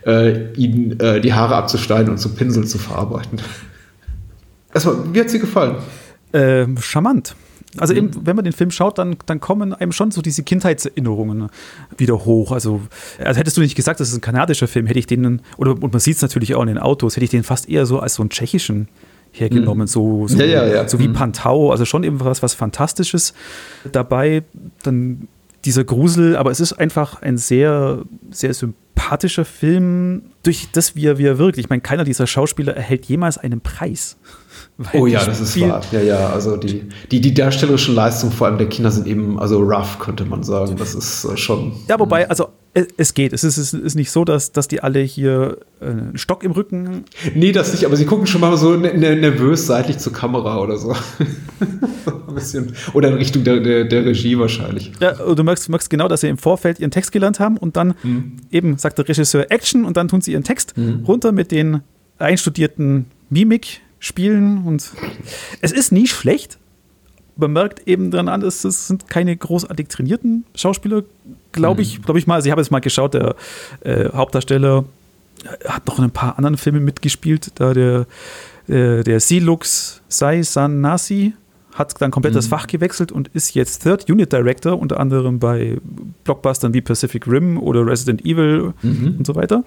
äh, 0.04 0.52
ihnen 0.54 0.98
äh, 0.98 1.20
die 1.20 1.32
Haare 1.32 1.54
abzuschneiden 1.54 2.10
und 2.10 2.18
zu 2.18 2.34
Pinsel 2.34 2.66
zu 2.66 2.78
verarbeiten. 2.78 3.40
Erstmal, 4.74 4.96
wie 5.12 5.20
hat 5.20 5.30
sie 5.30 5.38
gefallen? 5.38 5.76
Ähm, 6.32 6.76
charmant. 6.78 7.36
Also 7.78 7.94
eben, 7.94 8.10
wenn 8.24 8.36
man 8.36 8.44
den 8.44 8.52
Film 8.52 8.70
schaut, 8.70 8.98
dann, 8.98 9.16
dann 9.26 9.40
kommen 9.40 9.72
einem 9.72 9.92
schon 9.92 10.10
so 10.10 10.22
diese 10.22 10.42
Kindheitserinnerungen 10.42 11.48
wieder 11.96 12.24
hoch. 12.24 12.52
Also, 12.52 12.82
also 13.18 13.38
hättest 13.38 13.56
du 13.56 13.60
nicht 13.60 13.74
gesagt, 13.74 14.00
das 14.00 14.08
ist 14.08 14.16
ein 14.16 14.20
kanadischer 14.20 14.68
Film, 14.68 14.86
hätte 14.86 14.98
ich 14.98 15.06
den, 15.06 15.40
oder 15.56 15.72
und 15.72 15.92
man 15.92 16.00
sieht 16.00 16.16
es 16.16 16.22
natürlich 16.22 16.54
auch 16.54 16.62
in 16.62 16.68
den 16.68 16.78
Autos, 16.78 17.16
hätte 17.16 17.24
ich 17.24 17.30
den 17.30 17.42
fast 17.42 17.68
eher 17.68 17.86
so 17.86 18.00
als 18.00 18.14
so 18.14 18.22
einen 18.22 18.30
tschechischen 18.30 18.88
hergenommen, 19.32 19.82
mhm. 19.82 19.88
so, 19.88 20.28
so, 20.28 20.38
ja, 20.38 20.44
ja, 20.44 20.66
ja. 20.66 20.88
so 20.88 20.98
wie 20.98 21.08
mhm. 21.08 21.14
Pantau, 21.14 21.72
also 21.72 21.84
schon 21.84 22.04
eben 22.04 22.20
was, 22.20 22.42
was 22.42 22.54
Fantastisches 22.54 23.34
dabei. 23.90 24.44
Dann 24.82 25.28
dieser 25.64 25.84
Grusel, 25.84 26.36
aber 26.36 26.50
es 26.50 26.60
ist 26.60 26.74
einfach 26.74 27.22
ein 27.22 27.38
sehr, 27.38 28.02
sehr 28.30 28.54
sympathischer 28.54 29.44
Film, 29.44 30.22
durch 30.42 30.68
das, 30.72 30.94
wie 30.94 31.06
er, 31.06 31.18
wie 31.18 31.24
er 31.24 31.38
wirkt. 31.38 31.58
Ich 31.58 31.68
meine, 31.68 31.80
keiner 31.80 32.04
dieser 32.04 32.26
Schauspieler 32.26 32.76
erhält 32.76 33.06
jemals 33.06 33.38
einen 33.38 33.60
Preis. 33.60 34.16
Oh 34.92 35.06
ja, 35.06 35.24
das 35.24 35.40
ist 35.40 35.60
wahr. 35.60 35.82
Ja, 35.92 36.00
ja, 36.00 36.28
also 36.30 36.56
die, 36.56 36.88
die, 37.10 37.20
die 37.20 37.32
darstellerischen 37.32 37.94
Leistungen 37.94 38.32
vor 38.32 38.48
allem 38.48 38.58
der 38.58 38.68
Kinder 38.68 38.90
sind 38.90 39.06
eben, 39.06 39.38
also 39.38 39.60
rough, 39.60 39.98
könnte 39.98 40.24
man 40.24 40.42
sagen. 40.42 40.76
Das 40.76 40.94
ist 40.94 41.24
äh, 41.24 41.36
schon. 41.36 41.72
Ja, 41.88 41.98
wobei, 42.00 42.28
also 42.28 42.48
es 42.96 43.14
geht. 43.14 43.32
Es 43.32 43.44
ist, 43.44 43.56
es 43.56 43.72
ist 43.72 43.94
nicht 43.94 44.10
so, 44.10 44.24
dass, 44.24 44.50
dass 44.50 44.66
die 44.66 44.82
alle 44.82 44.98
hier 45.00 45.58
äh, 45.80 45.86
einen 45.86 46.18
Stock 46.18 46.42
im 46.42 46.50
Rücken. 46.50 47.04
Nee, 47.34 47.52
das 47.52 47.72
nicht, 47.72 47.86
aber 47.86 47.96
sie 47.96 48.04
gucken 48.04 48.26
schon 48.26 48.40
mal 48.40 48.56
so 48.56 48.74
ne, 48.74 48.92
ne, 48.94 49.14
nervös 49.14 49.66
seitlich 49.66 49.98
zur 49.98 50.12
Kamera 50.12 50.58
oder 50.58 50.76
so. 50.76 50.92
Ein 52.06 52.34
bisschen. 52.34 52.74
Oder 52.92 53.10
in 53.10 53.14
Richtung 53.14 53.44
der, 53.44 53.60
der, 53.60 53.84
der, 53.84 54.04
Regie 54.04 54.36
wahrscheinlich. 54.38 54.90
Ja, 55.00 55.12
du 55.12 55.44
merkst, 55.44 55.68
merkst 55.68 55.88
genau, 55.88 56.08
dass 56.08 56.22
sie 56.22 56.28
im 56.28 56.38
Vorfeld 56.38 56.80
ihren 56.80 56.90
Text 56.90 57.12
gelernt 57.12 57.38
haben 57.38 57.56
und 57.58 57.76
dann 57.76 57.94
mhm. 58.02 58.38
eben 58.50 58.76
sagt 58.76 58.98
der 58.98 59.08
Regisseur 59.08 59.46
Action 59.50 59.84
und 59.84 59.96
dann 59.96 60.08
tun 60.08 60.20
sie 60.20 60.32
ihren 60.32 60.42
Text 60.42 60.76
mhm. 60.76 61.04
runter 61.06 61.30
mit 61.30 61.52
den 61.52 61.82
einstudierten 62.18 63.06
Mimik 63.30 63.82
spielen 64.04 64.64
und 64.64 64.92
es 65.60 65.72
ist 65.72 65.92
nie 65.92 66.06
schlecht. 66.06 66.58
Man 67.36 67.52
merkt 67.52 67.88
eben 67.88 68.10
daran 68.10 68.28
an, 68.28 68.42
es 68.42 68.62
sind 68.62 69.08
keine 69.08 69.36
großartig 69.36 69.88
trainierten 69.88 70.44
Schauspieler, 70.54 71.02
glaube 71.52 71.82
ich, 71.82 71.98
mhm. 71.98 72.02
glaube 72.02 72.18
ich 72.18 72.26
mal. 72.26 72.34
Also 72.34 72.46
ich 72.46 72.52
habe 72.52 72.60
jetzt 72.60 72.70
mal 72.70 72.80
geschaut, 72.80 73.14
der 73.14 73.34
äh, 73.80 74.10
Hauptdarsteller 74.10 74.84
hat 75.66 75.86
noch 75.86 75.98
in 75.98 76.04
ein 76.04 76.10
paar 76.10 76.36
anderen 76.36 76.56
Filmen 76.56 76.84
mitgespielt. 76.84 77.52
Da 77.56 77.72
der, 77.72 78.06
äh, 78.68 79.02
der 79.02 79.20
Silux 79.20 80.02
Sai 80.08 80.42
San 80.42 80.80
Nasi 80.80 81.34
hat 81.74 82.00
dann 82.00 82.10
komplett 82.12 82.34
mhm. 82.34 82.36
das 82.36 82.46
Fach 82.46 82.66
gewechselt 82.66 83.10
und 83.10 83.28
ist 83.28 83.54
jetzt 83.54 83.82
Third 83.82 84.08
Unit 84.08 84.32
Director, 84.32 84.78
unter 84.78 85.00
anderem 85.00 85.40
bei 85.40 85.78
Blockbustern 86.22 86.72
wie 86.72 86.82
Pacific 86.82 87.26
Rim 87.26 87.58
oder 87.58 87.84
Resident 87.84 88.24
Evil 88.24 88.74
mhm. 88.82 89.16
und 89.18 89.26
so 89.26 89.34
weiter. 89.34 89.64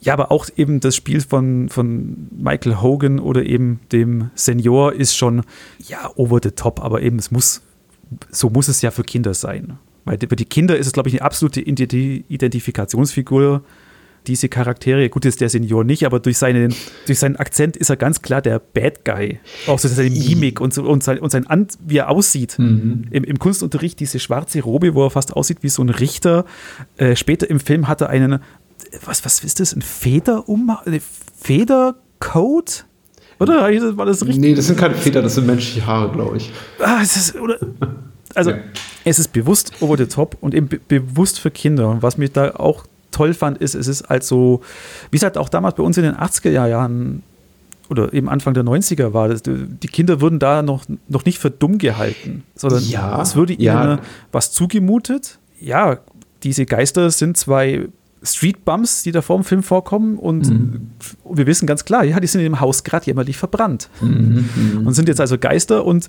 Ja, 0.00 0.12
aber 0.12 0.30
auch 0.30 0.46
eben 0.56 0.80
das 0.80 0.94
Spiel 0.94 1.20
von, 1.20 1.68
von 1.68 2.28
Michael 2.30 2.80
Hogan 2.80 3.18
oder 3.18 3.44
eben 3.44 3.80
dem 3.90 4.30
Senior 4.34 4.92
ist 4.92 5.16
schon, 5.16 5.42
ja, 5.86 6.10
over 6.14 6.38
the 6.42 6.52
top, 6.52 6.82
aber 6.82 7.02
eben 7.02 7.18
es 7.18 7.30
muss, 7.30 7.62
so 8.30 8.50
muss 8.50 8.68
es 8.68 8.80
ja 8.80 8.90
für 8.90 9.02
Kinder 9.02 9.34
sein. 9.34 9.78
Weil 10.04 10.18
für 10.18 10.36
die 10.36 10.44
Kinder 10.44 10.78
ist 10.78 10.86
es, 10.86 10.92
glaube 10.92 11.08
ich, 11.08 11.16
eine 11.16 11.22
absolute 11.22 11.60
Identifikationsfigur, 11.60 13.62
diese 14.26 14.48
Charaktere. 14.48 15.08
Gut, 15.08 15.24
ist 15.24 15.40
der 15.40 15.48
Senior 15.48 15.84
nicht, 15.84 16.04
aber 16.06 16.20
durch 16.20 16.38
seinen, 16.38 16.74
durch 17.06 17.18
seinen 17.18 17.36
Akzent 17.36 17.76
ist 17.76 17.90
er 17.90 17.96
ganz 17.96 18.22
klar 18.22 18.42
der 18.42 18.58
Bad 18.58 19.04
Guy. 19.04 19.40
Auch 19.66 19.78
so 19.78 19.88
seine 19.88 20.10
Mimik 20.10 20.60
und, 20.60 20.72
so, 20.72 20.84
und, 20.84 21.02
sein, 21.02 21.18
und 21.18 21.30
sein 21.30 21.46
An 21.46 21.68
wie 21.86 21.98
er 21.98 22.10
aussieht. 22.10 22.58
Mhm. 22.58 23.06
Im, 23.10 23.24
Im, 23.24 23.38
Kunstunterricht 23.38 24.00
diese 24.00 24.18
schwarze 24.18 24.62
Robe, 24.62 24.94
wo 24.94 25.04
er 25.04 25.10
fast 25.10 25.34
aussieht 25.34 25.58
wie 25.62 25.68
so 25.68 25.82
ein 25.82 25.88
Richter. 25.88 26.44
Äh, 26.96 27.16
später 27.16 27.48
im 27.48 27.60
Film 27.60 27.88
hat 27.88 28.00
er 28.00 28.10
einen 28.10 28.40
was, 29.04 29.24
was 29.24 29.44
ist 29.44 29.60
das? 29.60 29.74
Ein 29.74 29.82
Federum? 29.82 30.76
Federcoat? 31.40 32.84
Oder 33.38 33.62
war 33.96 34.06
das 34.06 34.22
richtig? 34.22 34.40
Nee, 34.40 34.54
das 34.54 34.66
sind 34.66 34.78
keine 34.78 34.94
Feder, 34.94 35.22
das 35.22 35.36
sind 35.36 35.46
menschliche 35.46 35.86
Haare, 35.86 36.10
glaube 36.10 36.38
ich. 36.38 36.52
Ah, 36.80 36.98
es 37.02 37.16
ist, 37.16 37.36
oder, 37.36 37.58
also, 38.34 38.50
ja. 38.50 38.58
es 39.04 39.18
ist 39.18 39.32
bewusst 39.32 39.72
over 39.80 39.96
the 39.96 40.06
top 40.06 40.36
und 40.40 40.54
eben 40.54 40.68
be 40.68 40.80
bewusst 40.86 41.38
für 41.38 41.50
Kinder. 41.50 41.88
Und 41.88 42.02
was 42.02 42.18
mich 42.18 42.32
da 42.32 42.54
auch 42.56 42.84
toll 43.12 43.34
fand, 43.34 43.58
ist, 43.58 43.74
es 43.74 43.86
ist 43.86 44.02
also, 44.02 44.60
wie 45.10 45.16
es 45.16 45.22
halt 45.22 45.38
auch 45.38 45.48
damals 45.48 45.76
bei 45.76 45.82
uns 45.82 45.96
in 45.96 46.02
den 46.02 46.16
80er 46.16 46.66
Jahren 46.66 47.22
oder 47.90 48.12
eben 48.12 48.28
Anfang 48.28 48.54
der 48.54 48.64
90er 48.64 49.12
war, 49.12 49.28
das, 49.28 49.42
die 49.44 49.88
Kinder 49.88 50.20
wurden 50.20 50.38
da 50.38 50.62
noch, 50.62 50.84
noch 51.08 51.24
nicht 51.24 51.38
für 51.38 51.50
dumm 51.50 51.78
gehalten, 51.78 52.42
sondern 52.54 52.82
ja, 52.84 53.20
es 53.22 53.34
würde 53.34 53.54
ihnen 53.54 53.62
ja. 53.62 53.98
was 54.30 54.52
zugemutet. 54.52 55.38
Ja, 55.60 55.98
diese 56.42 56.66
Geister 56.66 57.10
sind 57.10 57.36
zwei 57.36 57.88
Street 58.22 58.64
Bumps, 58.64 59.02
die 59.02 59.12
da 59.12 59.22
vor 59.22 59.36
dem 59.36 59.44
Film 59.44 59.62
vorkommen. 59.62 60.18
Und 60.18 60.48
mhm. 60.48 60.90
wir 61.30 61.46
wissen 61.46 61.66
ganz 61.66 61.84
klar, 61.84 62.04
ja, 62.04 62.18
die 62.20 62.26
sind 62.26 62.40
in 62.40 62.46
dem 62.46 62.60
Haus 62.60 62.84
gerade 62.84 63.06
jämmerlich 63.06 63.36
verbrannt. 63.36 63.88
Mhm. 64.00 64.82
Und 64.84 64.94
sind 64.94 65.08
jetzt 65.08 65.20
also 65.20 65.38
Geister 65.38 65.84
und 65.84 66.08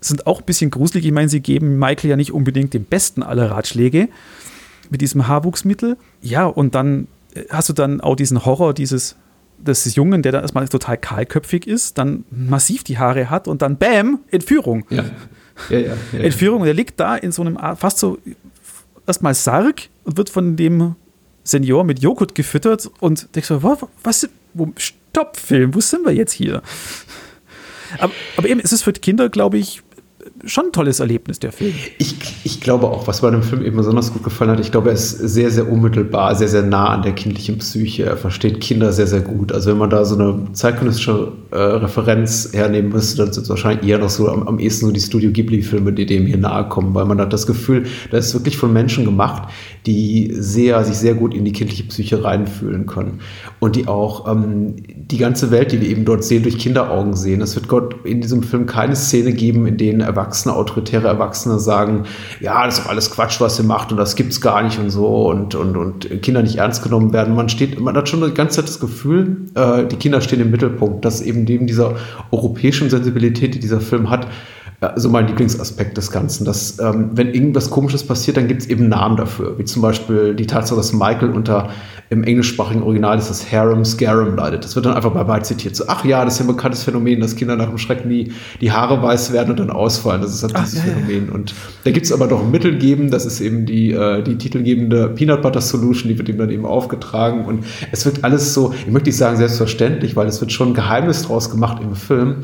sind 0.00 0.26
auch 0.26 0.40
ein 0.40 0.46
bisschen 0.46 0.70
gruselig. 0.70 1.04
Ich 1.04 1.12
meine, 1.12 1.28
sie 1.28 1.40
geben 1.40 1.78
Michael 1.78 2.10
ja 2.10 2.16
nicht 2.16 2.32
unbedingt 2.32 2.74
den 2.74 2.84
besten 2.84 3.22
aller 3.22 3.50
Ratschläge 3.50 4.08
mit 4.90 5.00
diesem 5.00 5.28
Haarwuchsmittel. 5.28 5.96
Ja, 6.22 6.46
und 6.46 6.74
dann 6.74 7.06
äh, 7.34 7.44
hast 7.50 7.68
du 7.68 7.72
dann 7.72 8.00
auch 8.00 8.16
diesen 8.16 8.44
Horror 8.44 8.74
dieses 8.74 9.16
des 9.58 9.94
Jungen, 9.94 10.22
der 10.22 10.32
dann 10.32 10.42
erstmal 10.42 10.66
total 10.68 10.96
kahlköpfig 10.96 11.66
ist, 11.66 11.98
dann 11.98 12.24
massiv 12.30 12.82
die 12.82 12.98
Haare 12.98 13.28
hat 13.28 13.46
und 13.46 13.60
dann 13.60 13.76
Bäm, 13.76 14.20
Entführung. 14.30 14.86
Ja. 14.88 15.04
Ja, 15.68 15.78
ja, 15.78 15.92
Entführung. 16.18 16.62
Und 16.62 16.66
er 16.66 16.72
liegt 16.72 16.98
da 16.98 17.16
in 17.16 17.32
so 17.32 17.42
einem 17.42 17.58
fast 17.76 17.98
so 17.98 18.16
erstmal 19.06 19.34
Sarg 19.34 19.90
und 20.04 20.16
wird 20.16 20.30
von 20.30 20.56
dem 20.56 20.94
Senior 21.44 21.84
mit 21.84 22.00
Joghurt 22.00 22.34
gefüttert 22.34 22.90
und 23.00 23.34
denkst 23.34 23.48
so, 23.48 23.62
was, 23.62 23.78
was 24.02 24.28
wo, 24.54 24.72
Stopp, 24.76 25.36
Film, 25.36 25.74
wo 25.74 25.80
sind 25.80 26.04
wir 26.04 26.12
jetzt 26.12 26.32
hier? 26.32 26.62
Aber, 27.98 28.12
aber 28.36 28.48
eben, 28.48 28.60
es 28.60 28.72
ist 28.72 28.82
für 28.82 28.92
Kinder, 28.92 29.28
glaube 29.28 29.58
ich, 29.58 29.82
schon 30.44 30.66
ein 30.66 30.72
tolles 30.72 31.00
Erlebnis, 31.00 31.38
der 31.38 31.52
Film. 31.52 31.72
Ich, 31.98 32.14
ich 32.44 32.60
glaube 32.60 32.86
auch, 32.86 33.06
was 33.06 33.22
an 33.24 33.32
dem 33.32 33.42
Film 33.42 33.64
eben 33.64 33.76
besonders 33.76 34.12
gut 34.12 34.22
gefallen 34.22 34.50
hat, 34.50 34.60
ich 34.60 34.70
glaube, 34.70 34.88
er 34.88 34.94
ist 34.94 35.10
sehr, 35.10 35.50
sehr 35.50 35.70
unmittelbar, 35.70 36.34
sehr, 36.34 36.48
sehr 36.48 36.62
nah 36.62 36.88
an 36.88 37.02
der 37.02 37.12
kindlichen 37.12 37.58
Psyche. 37.58 38.04
Er 38.04 38.16
versteht 38.16 38.60
Kinder 38.60 38.92
sehr, 38.92 39.06
sehr 39.06 39.20
gut. 39.20 39.52
Also 39.52 39.70
wenn 39.70 39.78
man 39.78 39.90
da 39.90 40.04
so 40.04 40.16
eine 40.16 40.52
zeitgenössische 40.52 41.32
äh, 41.50 41.56
Referenz 41.56 42.50
hernehmen 42.52 42.92
müsste, 42.92 43.24
dann 43.24 43.32
sind 43.32 43.44
es 43.44 43.50
wahrscheinlich 43.50 43.88
eher 43.88 43.98
noch 43.98 44.10
so 44.10 44.28
am, 44.28 44.48
am 44.48 44.58
ehesten 44.58 44.86
so 44.86 44.92
die 44.92 45.00
Studio 45.00 45.30
Ghibli-Filme, 45.30 45.92
die 45.92 46.06
dem 46.06 46.26
hier 46.26 46.38
nahe 46.38 46.68
kommen, 46.68 46.94
weil 46.94 47.04
man 47.04 47.20
hat 47.20 47.32
das 47.32 47.46
Gefühl, 47.46 47.86
das 48.10 48.26
ist 48.26 48.34
wirklich 48.34 48.56
von 48.56 48.72
Menschen 48.72 49.04
gemacht, 49.04 49.48
die 49.86 50.32
sehr, 50.34 50.82
sich 50.84 50.96
sehr 50.96 51.14
gut 51.14 51.34
in 51.34 51.44
die 51.44 51.52
kindliche 51.52 51.84
Psyche 51.84 52.24
reinfühlen 52.24 52.86
können. 52.86 53.20
Und 53.58 53.76
die 53.76 53.88
auch 53.88 54.30
ähm, 54.30 54.76
die 54.94 55.18
ganze 55.18 55.50
Welt, 55.50 55.72
die 55.72 55.80
wir 55.80 55.88
eben 55.88 56.04
dort 56.04 56.24
sehen, 56.24 56.42
durch 56.42 56.58
Kinderaugen 56.58 57.14
sehen. 57.14 57.40
Es 57.40 57.54
wird 57.54 57.68
Gott 57.68 57.94
in 58.04 58.20
diesem 58.20 58.42
Film 58.42 58.66
keine 58.66 58.96
Szene 58.96 59.32
geben, 59.32 59.66
in 59.66 59.76
denen 59.76 60.00
Erwachsene, 60.00 60.29
autoritäre 60.32 61.08
Erwachsene 61.08 61.58
sagen, 61.58 62.04
ja, 62.40 62.64
das 62.64 62.80
ist 62.80 62.88
alles 62.88 63.10
Quatsch, 63.10 63.40
was 63.40 63.58
ihr 63.58 63.64
macht 63.64 63.92
und 63.92 63.98
das 63.98 64.16
gibt's 64.16 64.40
gar 64.40 64.62
nicht 64.62 64.78
und 64.78 64.90
so 64.90 65.28
und, 65.28 65.54
und, 65.54 65.76
und 65.76 66.22
Kinder 66.22 66.42
nicht 66.42 66.56
ernst 66.56 66.82
genommen 66.82 67.12
werden. 67.12 67.34
Man 67.34 67.48
steht, 67.48 67.80
man 67.80 67.96
hat 67.96 68.08
schon 68.08 68.22
die 68.22 68.34
ganze 68.34 68.56
Zeit 68.56 68.68
das 68.68 68.80
Gefühl, 68.80 69.48
äh, 69.54 69.84
die 69.84 69.96
Kinder 69.96 70.20
stehen 70.20 70.40
im 70.40 70.50
Mittelpunkt, 70.50 71.04
dass 71.04 71.20
eben 71.20 71.44
neben 71.44 71.66
dieser 71.66 71.96
europäischen 72.30 72.90
Sensibilität, 72.90 73.54
die 73.54 73.60
dieser 73.60 73.80
Film 73.80 74.10
hat, 74.10 74.26
also 74.80 75.10
mein 75.10 75.26
Lieblingsaspekt 75.26 75.96
des 75.98 76.10
Ganzen, 76.10 76.44
dass 76.46 76.78
ähm, 76.78 77.10
wenn 77.12 77.34
irgendwas 77.34 77.70
Komisches 77.70 78.06
passiert, 78.06 78.38
dann 78.38 78.48
gibt 78.48 78.62
es 78.62 78.68
eben 78.68 78.88
Namen 78.88 79.16
dafür, 79.16 79.58
wie 79.58 79.64
zum 79.64 79.82
Beispiel 79.82 80.34
die 80.34 80.46
Tatsache, 80.46 80.76
dass 80.76 80.92
Michael 80.92 81.30
unter 81.30 81.68
im 82.08 82.24
englischsprachigen 82.24 82.82
Original 82.82 83.18
ist 83.18 83.30
das 83.30 83.52
Harem 83.52 83.84
Scarum 83.84 84.34
leidet. 84.34 84.64
Das 84.64 84.74
wird 84.74 84.86
dann 84.86 84.94
einfach 84.94 85.12
bei 85.12 85.40
zitiert. 85.40 85.76
So, 85.76 85.84
ach 85.86 86.04
ja, 86.04 86.24
das 86.24 86.34
ist 86.34 86.40
ja 86.40 86.44
ein 86.44 86.48
bekanntes 86.48 86.82
Phänomen, 86.82 87.20
dass 87.20 87.36
Kinder 87.36 87.54
nach 87.54 87.68
dem 87.68 87.78
Schrecken 87.78 88.08
die, 88.08 88.32
die 88.60 88.72
Haare 88.72 89.00
weiß 89.00 89.32
werden 89.32 89.50
und 89.50 89.60
dann 89.60 89.70
ausfallen. 89.70 90.19
Das 90.20 90.34
ist 90.34 90.42
halt 90.42 90.54
ach, 90.56 90.64
dieses 90.64 90.84
ja, 90.84 90.92
Phänomen. 90.92 91.28
Ja. 91.28 91.34
Und 91.34 91.54
da 91.84 91.90
gibt 91.90 92.06
es 92.06 92.12
aber 92.12 92.26
doch 92.26 92.40
ein 92.40 92.50
Mittel 92.50 92.78
geben, 92.78 93.10
das 93.10 93.26
ist 93.26 93.40
eben 93.40 93.66
die, 93.66 93.92
äh, 93.92 94.22
die 94.22 94.36
titelgebende 94.36 95.08
Peanut 95.08 95.42
Butter 95.42 95.60
Solution, 95.60 96.08
die 96.08 96.18
wird 96.18 96.28
ihm 96.28 96.38
dann 96.38 96.50
eben 96.50 96.66
aufgetragen. 96.66 97.44
Und 97.44 97.64
es 97.92 98.04
wird 98.04 98.24
alles 98.24 98.54
so, 98.54 98.72
ich 98.72 98.92
möchte 98.92 99.08
nicht 99.08 99.16
sagen 99.16 99.36
selbstverständlich, 99.36 100.16
weil 100.16 100.26
es 100.26 100.40
wird 100.40 100.52
schon 100.52 100.68
ein 100.68 100.74
Geheimnis 100.74 101.22
draus 101.22 101.50
gemacht 101.50 101.82
im 101.82 101.94
Film. 101.94 102.36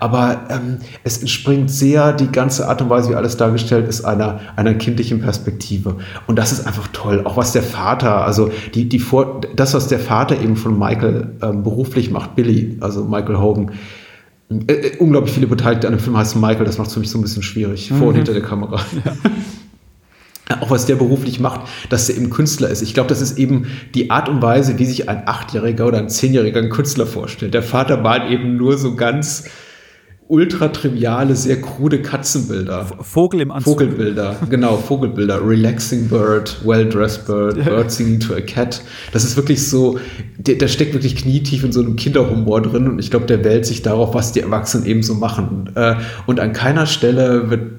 Aber 0.00 0.46
ähm, 0.50 0.78
es 1.04 1.18
entspringt 1.18 1.70
sehr, 1.70 2.12
die 2.12 2.30
ganze 2.30 2.68
Art 2.68 2.82
und 2.82 2.90
Weise, 2.90 3.10
wie 3.10 3.14
alles 3.14 3.36
dargestellt 3.36 3.88
ist, 3.88 4.04
einer, 4.04 4.40
einer 4.56 4.74
kindlichen 4.74 5.20
Perspektive. 5.20 5.96
Und 6.26 6.38
das 6.38 6.52
ist 6.52 6.66
einfach 6.66 6.88
toll. 6.92 7.22
Auch 7.24 7.36
was 7.36 7.52
der 7.52 7.62
Vater, 7.62 8.24
also 8.24 8.50
die, 8.74 8.88
die 8.88 8.98
vor, 8.98 9.40
das, 9.54 9.74
was 9.74 9.88
der 9.88 9.98
Vater 9.98 10.40
eben 10.40 10.56
von 10.56 10.78
Michael 10.78 11.36
ähm, 11.42 11.62
beruflich 11.62 12.10
macht, 12.10 12.34
Billy, 12.34 12.76
also 12.80 13.04
Michael 13.04 13.38
Hogan, 13.38 13.72
äh, 14.50 14.72
äh, 14.72 14.96
unglaublich 14.98 15.34
viele 15.34 15.46
Beteiligte 15.46 15.86
an 15.86 15.94
dem 15.94 16.00
Film 16.00 16.16
heißen 16.16 16.40
Michael, 16.40 16.64
das 16.64 16.78
macht 16.78 16.88
es 16.88 16.94
für 16.94 17.00
mich 17.00 17.10
so 17.10 17.18
ein 17.18 17.22
bisschen 17.22 17.42
schwierig, 17.42 17.90
mhm. 17.90 17.98
vor 17.98 18.08
und 18.08 18.14
hinter 18.14 18.32
der 18.32 18.42
Kamera. 18.42 18.80
Ja. 20.50 20.62
Auch 20.62 20.70
was 20.70 20.86
der 20.86 20.96
beruflich 20.96 21.40
macht, 21.40 21.68
dass 21.90 22.08
er 22.08 22.16
eben 22.16 22.30
Künstler 22.30 22.70
ist. 22.70 22.80
Ich 22.80 22.94
glaube, 22.94 23.10
das 23.10 23.20
ist 23.20 23.36
eben 23.36 23.66
die 23.94 24.10
Art 24.10 24.30
und 24.30 24.40
Weise, 24.40 24.78
wie 24.78 24.86
sich 24.86 25.06
ein 25.06 25.24
Achtjähriger 25.26 25.86
oder 25.86 25.98
ein 25.98 26.08
Zehnjähriger 26.08 26.60
einen 26.60 26.70
Künstler 26.70 27.06
vorstellt. 27.06 27.52
Der 27.52 27.62
Vater 27.62 27.98
malt 27.98 28.30
eben 28.30 28.56
nur 28.56 28.78
so 28.78 28.94
ganz 28.94 29.44
ultra 30.28 30.68
triviale, 30.68 31.34
sehr 31.34 31.60
krude 31.60 32.02
Katzenbilder. 32.02 32.86
Vogel 33.00 33.40
im 33.40 33.50
Anzug. 33.50 33.80
Vogelbilder, 33.80 34.36
genau, 34.50 34.76
Vogelbilder. 34.76 35.46
Relaxing 35.46 36.08
Bird, 36.08 36.60
Well-Dressed 36.64 37.26
Bird, 37.26 37.64
Bird 37.64 37.90
Singing 37.90 38.20
to 38.20 38.34
a 38.34 38.40
Cat. 38.40 38.82
Das 39.12 39.24
ist 39.24 39.36
wirklich 39.36 39.66
so, 39.66 39.98
der, 40.36 40.56
der 40.56 40.68
steckt 40.68 40.92
wirklich 40.92 41.16
knietief 41.16 41.64
in 41.64 41.72
so 41.72 41.80
einem 41.80 41.96
Kinderhumor 41.96 42.62
drin 42.62 42.86
und 42.86 42.98
ich 42.98 43.10
glaube, 43.10 43.26
der 43.26 43.42
wählt 43.42 43.64
sich 43.64 43.82
darauf, 43.82 44.14
was 44.14 44.32
die 44.32 44.40
Erwachsenen 44.40 44.86
eben 44.86 45.02
so 45.02 45.14
machen. 45.14 45.70
Äh, 45.74 45.94
und 46.26 46.40
an 46.40 46.52
keiner 46.52 46.86
Stelle 46.86 47.50
wird 47.50 47.62
äh, 47.62 47.77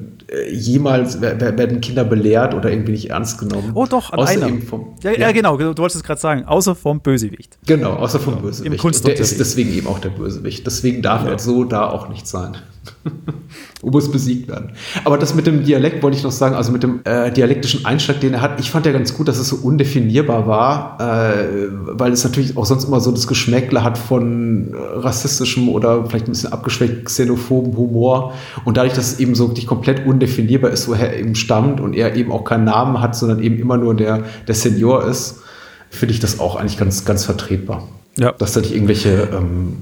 jemals 0.51 1.21
werden 1.21 1.81
Kinder 1.81 2.03
belehrt 2.03 2.53
oder 2.53 2.71
irgendwie 2.71 2.91
nicht 2.91 3.09
ernst 3.09 3.39
genommen. 3.39 3.71
Oh 3.73 3.85
doch, 3.85 4.11
an 4.11 4.19
außer 4.19 4.31
einer. 4.31 4.61
Vom, 4.61 4.95
ja, 5.01 5.11
ja, 5.11 5.19
ja, 5.19 5.31
genau, 5.31 5.57
du 5.57 5.77
wolltest 5.77 5.97
es 5.97 6.03
gerade 6.03 6.21
sagen, 6.21 6.45
außer 6.45 6.75
vom 6.75 6.99
Bösewicht. 6.99 7.57
Genau, 7.65 7.93
außer 7.93 8.19
vom 8.19 8.41
Bösewicht. 8.41 8.73
Im 8.73 8.85
Und 8.85 9.05
der 9.05 9.19
ist 9.19 9.39
deswegen 9.39 9.73
eben 9.73 9.87
auch 9.87 9.99
der 9.99 10.09
Bösewicht. 10.09 10.65
Deswegen 10.65 11.01
darf 11.01 11.23
ja. 11.25 11.31
er 11.31 11.39
so 11.39 11.63
da 11.63 11.89
auch 11.89 12.09
nicht 12.09 12.27
sein. 12.27 12.57
muss 13.83 14.11
besiegt 14.11 14.47
werden. 14.47 14.71
Aber 15.05 15.17
das 15.17 15.35
mit 15.35 15.47
dem 15.47 15.63
Dialekt 15.63 16.03
wollte 16.03 16.17
ich 16.17 16.23
noch 16.23 16.31
sagen, 16.31 16.55
also 16.55 16.71
mit 16.71 16.83
dem 16.83 17.01
äh, 17.05 17.31
dialektischen 17.31 17.85
Einschlag, 17.85 18.19
den 18.19 18.33
er 18.33 18.41
hat, 18.41 18.59
ich 18.59 18.71
fand 18.71 18.85
ja 18.85 18.91
ganz 18.91 19.13
gut, 19.13 19.27
dass 19.27 19.37
es 19.37 19.49
so 19.49 19.57
undefinierbar 19.57 20.47
war, 20.47 20.97
äh, 20.99 21.67
weil 21.71 22.11
es 22.11 22.23
natürlich 22.23 22.57
auch 22.57 22.65
sonst 22.65 22.85
immer 22.85 22.99
so 22.99 23.11
das 23.11 23.27
Geschmäckle 23.27 23.83
hat 23.83 23.97
von 23.97 24.73
rassistischem 24.75 25.69
oder 25.69 26.05
vielleicht 26.05 26.27
ein 26.27 26.31
bisschen 26.31 26.51
abgeschwächt 26.51 27.05
xenophoben 27.05 27.75
Humor. 27.77 28.33
Und 28.65 28.77
dadurch, 28.77 28.93
dass 28.93 29.13
es 29.13 29.19
eben 29.19 29.35
so 29.35 29.49
wirklich 29.49 29.67
komplett 29.67 30.05
undefinierbar 30.05 30.71
ist, 30.71 30.87
woher 30.87 31.13
er 31.13 31.19
eben 31.19 31.35
stammt 31.35 31.79
und 31.79 31.95
er 31.95 32.15
eben 32.15 32.31
auch 32.31 32.43
keinen 32.43 32.65
Namen 32.65 33.01
hat, 33.01 33.15
sondern 33.15 33.41
eben 33.41 33.59
immer 33.59 33.77
nur 33.77 33.95
der, 33.95 34.23
der 34.47 34.55
Senior 34.55 35.05
ist, 35.05 35.41
finde 35.89 36.13
ich 36.13 36.19
das 36.19 36.39
auch 36.39 36.55
eigentlich 36.55 36.77
ganz, 36.77 37.05
ganz 37.05 37.25
vertretbar. 37.25 37.87
Ja. 38.17 38.33
Dass 38.33 38.53
da 38.53 38.61
nicht 38.61 38.73
irgendwelche 38.73 39.29
ähm, 39.33 39.77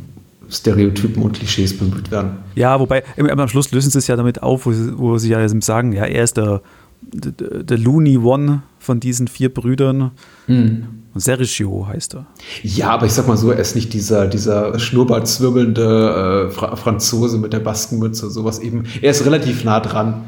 Stereotypen 0.49 1.23
und 1.23 1.33
Klischees 1.33 1.77
bemüht 1.77 2.11
werden. 2.11 2.37
Ja, 2.55 2.79
wobei 2.79 3.03
am 3.17 3.47
Schluss 3.47 3.71
lösen 3.71 3.91
sie 3.91 3.97
es 3.97 4.07
ja 4.07 4.15
damit 4.15 4.41
auf, 4.41 4.65
wo 4.65 4.71
sie, 4.71 4.97
wo 4.97 5.17
sie 5.17 5.29
ja 5.29 5.47
sagen, 5.61 5.91
ja, 5.91 6.05
er 6.05 6.23
ist 6.23 6.37
der, 6.37 6.61
der, 7.01 7.63
der 7.63 7.77
Looney 7.77 8.17
One 8.17 8.63
von 8.79 8.99
diesen 8.99 9.27
vier 9.27 9.53
Brüdern. 9.53 10.11
Mhm. 10.47 10.87
Sergio 11.15 11.87
heißt 11.87 12.15
er. 12.15 12.27
Ja, 12.63 12.91
aber 12.91 13.05
ich 13.07 13.13
sag 13.13 13.27
mal 13.27 13.37
so, 13.37 13.51
er 13.51 13.59
ist 13.59 13.75
nicht 13.75 13.93
dieser, 13.93 14.27
dieser 14.27 14.77
schnurrbartzwirbelnde 14.77 16.47
äh, 16.49 16.51
Fra 16.51 16.75
Franzose 16.75 17.37
mit 17.37 17.53
der 17.53 17.59
Baskenmütze, 17.59 18.29
sowas 18.29 18.59
eben. 18.59 18.83
Er 19.01 19.11
ist 19.11 19.25
relativ 19.25 19.63
nah 19.63 19.79
dran. 19.79 20.25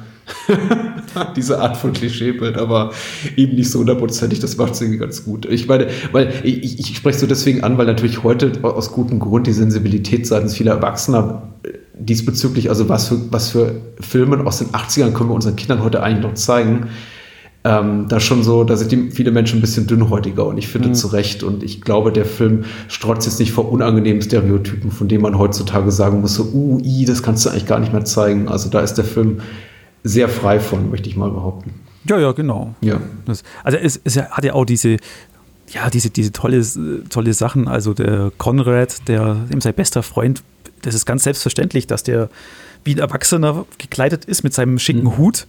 diese 1.35 1.59
Art 1.59 1.77
von 1.77 1.93
Klischeebild, 1.93 2.57
aber 2.57 2.91
eben 3.35 3.55
nicht 3.55 3.71
so 3.71 3.79
hundertprozentig, 3.79 4.39
das 4.39 4.57
macht 4.57 4.73
es 4.73 4.81
irgendwie 4.81 4.99
ganz 4.99 5.23
gut. 5.23 5.45
Ich 5.45 5.67
meine, 5.67 5.87
weil 6.11 6.33
ich, 6.43 6.79
ich 6.79 6.95
spreche 6.95 7.19
so 7.19 7.27
deswegen 7.27 7.63
an, 7.63 7.77
weil 7.77 7.85
natürlich 7.85 8.23
heute 8.23 8.51
aus 8.63 8.91
gutem 8.91 9.19
Grund 9.19 9.47
die 9.47 9.53
Sensibilität 9.53 10.27
seitens 10.27 10.55
vieler 10.55 10.73
Erwachsener 10.73 11.49
äh, 11.63 11.69
diesbezüglich, 11.97 12.69
also 12.69 12.89
was 12.89 13.07
für, 13.09 13.31
was 13.31 13.49
für 13.49 13.75
Filme 13.99 14.45
aus 14.45 14.59
den 14.59 14.67
80ern 14.69 15.11
können 15.11 15.29
wir 15.29 15.35
unseren 15.35 15.55
Kindern 15.55 15.83
heute 15.83 16.01
eigentlich 16.01 16.23
noch 16.23 16.35
zeigen, 16.35 16.87
ähm, 17.65 18.07
da 18.07 18.21
schon 18.21 18.41
so, 18.41 18.63
da 18.63 18.77
sind 18.77 18.91
die, 18.91 19.11
viele 19.11 19.31
Menschen 19.31 19.57
ein 19.57 19.61
bisschen 19.61 19.85
dünnhäutiger 19.85 20.45
und 20.45 20.57
ich 20.57 20.69
finde 20.69 20.89
mhm. 20.89 20.93
zu 20.93 21.07
Recht 21.07 21.43
und 21.43 21.61
ich 21.61 21.81
glaube, 21.81 22.13
der 22.13 22.23
Film 22.23 22.63
strotzt 22.87 23.27
jetzt 23.27 23.39
nicht 23.39 23.51
vor 23.51 23.69
unangenehmen 23.69 24.21
Stereotypen, 24.21 24.91
von 24.91 25.09
denen 25.09 25.21
man 25.21 25.37
heutzutage 25.37 25.91
sagen 25.91 26.21
muss, 26.21 26.35
so, 26.35 26.43
uh, 26.53 26.79
i, 26.83 27.03
das 27.03 27.21
kannst 27.21 27.45
du 27.45 27.49
eigentlich 27.49 27.65
gar 27.65 27.79
nicht 27.79 27.91
mehr 27.91 28.05
zeigen. 28.05 28.47
Also 28.47 28.69
da 28.69 28.79
ist 28.79 28.93
der 28.93 29.03
Film 29.03 29.41
sehr 30.03 30.29
frei 30.29 30.59
von, 30.59 30.89
möchte 30.89 31.09
ich 31.09 31.15
mal 31.15 31.29
behaupten. 31.29 31.73
Ja, 32.05 32.19
ja, 32.19 32.31
genau. 32.31 32.75
Ja. 32.81 33.01
Das, 33.25 33.43
also 33.63 33.77
es, 33.77 33.99
es 34.03 34.17
hat 34.17 34.43
ja 34.43 34.53
auch 34.53 34.65
diese, 34.65 34.97
ja, 35.67 35.89
diese, 35.89 36.09
diese 36.09 36.31
tolle, 36.31 36.63
tolle 37.09 37.33
Sachen. 37.33 37.67
Also 37.67 37.93
der 37.93 38.31
Konrad, 38.37 39.07
der 39.07 39.45
eben 39.51 39.61
sein 39.61 39.73
bester 39.73 40.03
Freund, 40.03 40.43
das 40.81 40.95
ist 40.95 41.05
ganz 41.05 41.23
selbstverständlich, 41.23 41.87
dass 41.87 42.03
der 42.03 42.29
wie 42.83 42.95
ein 42.95 42.99
Erwachsener 42.99 43.65
gekleidet 43.77 44.25
ist 44.25 44.43
mit 44.43 44.53
seinem 44.53 44.79
schicken 44.79 45.03
mhm. 45.03 45.17
Hut 45.17 45.47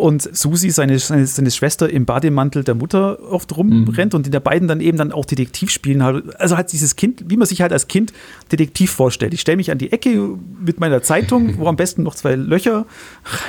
und 0.00 0.34
Susi, 0.36 0.70
seine, 0.70 0.98
seine, 0.98 1.26
seine, 1.26 1.50
Schwester, 1.50 1.88
im 1.90 2.06
Bademantel 2.06 2.64
der 2.64 2.74
Mutter 2.74 3.18
oft 3.30 3.56
rumrennt 3.56 4.12
mhm. 4.12 4.16
und 4.16 4.26
in 4.26 4.32
der 4.32 4.40
beiden 4.40 4.66
dann 4.66 4.80
eben 4.80 4.98
dann 4.98 5.12
auch 5.12 5.24
Detektiv 5.24 5.70
spielen. 5.70 6.02
Also 6.38 6.56
halt 6.56 6.72
dieses 6.72 6.96
Kind, 6.96 7.24
wie 7.28 7.36
man 7.36 7.46
sich 7.46 7.60
halt 7.62 7.72
als 7.72 7.88
Kind 7.88 8.12
Detektiv 8.50 8.90
vorstellt. 8.90 9.34
Ich 9.34 9.40
stelle 9.40 9.56
mich 9.56 9.70
an 9.70 9.78
die 9.78 9.92
Ecke 9.92 10.36
mit 10.64 10.80
meiner 10.80 11.02
Zeitung, 11.02 11.58
wo 11.58 11.66
am 11.66 11.76
besten 11.76 12.02
noch 12.02 12.14
zwei 12.14 12.34
Löcher 12.34 12.86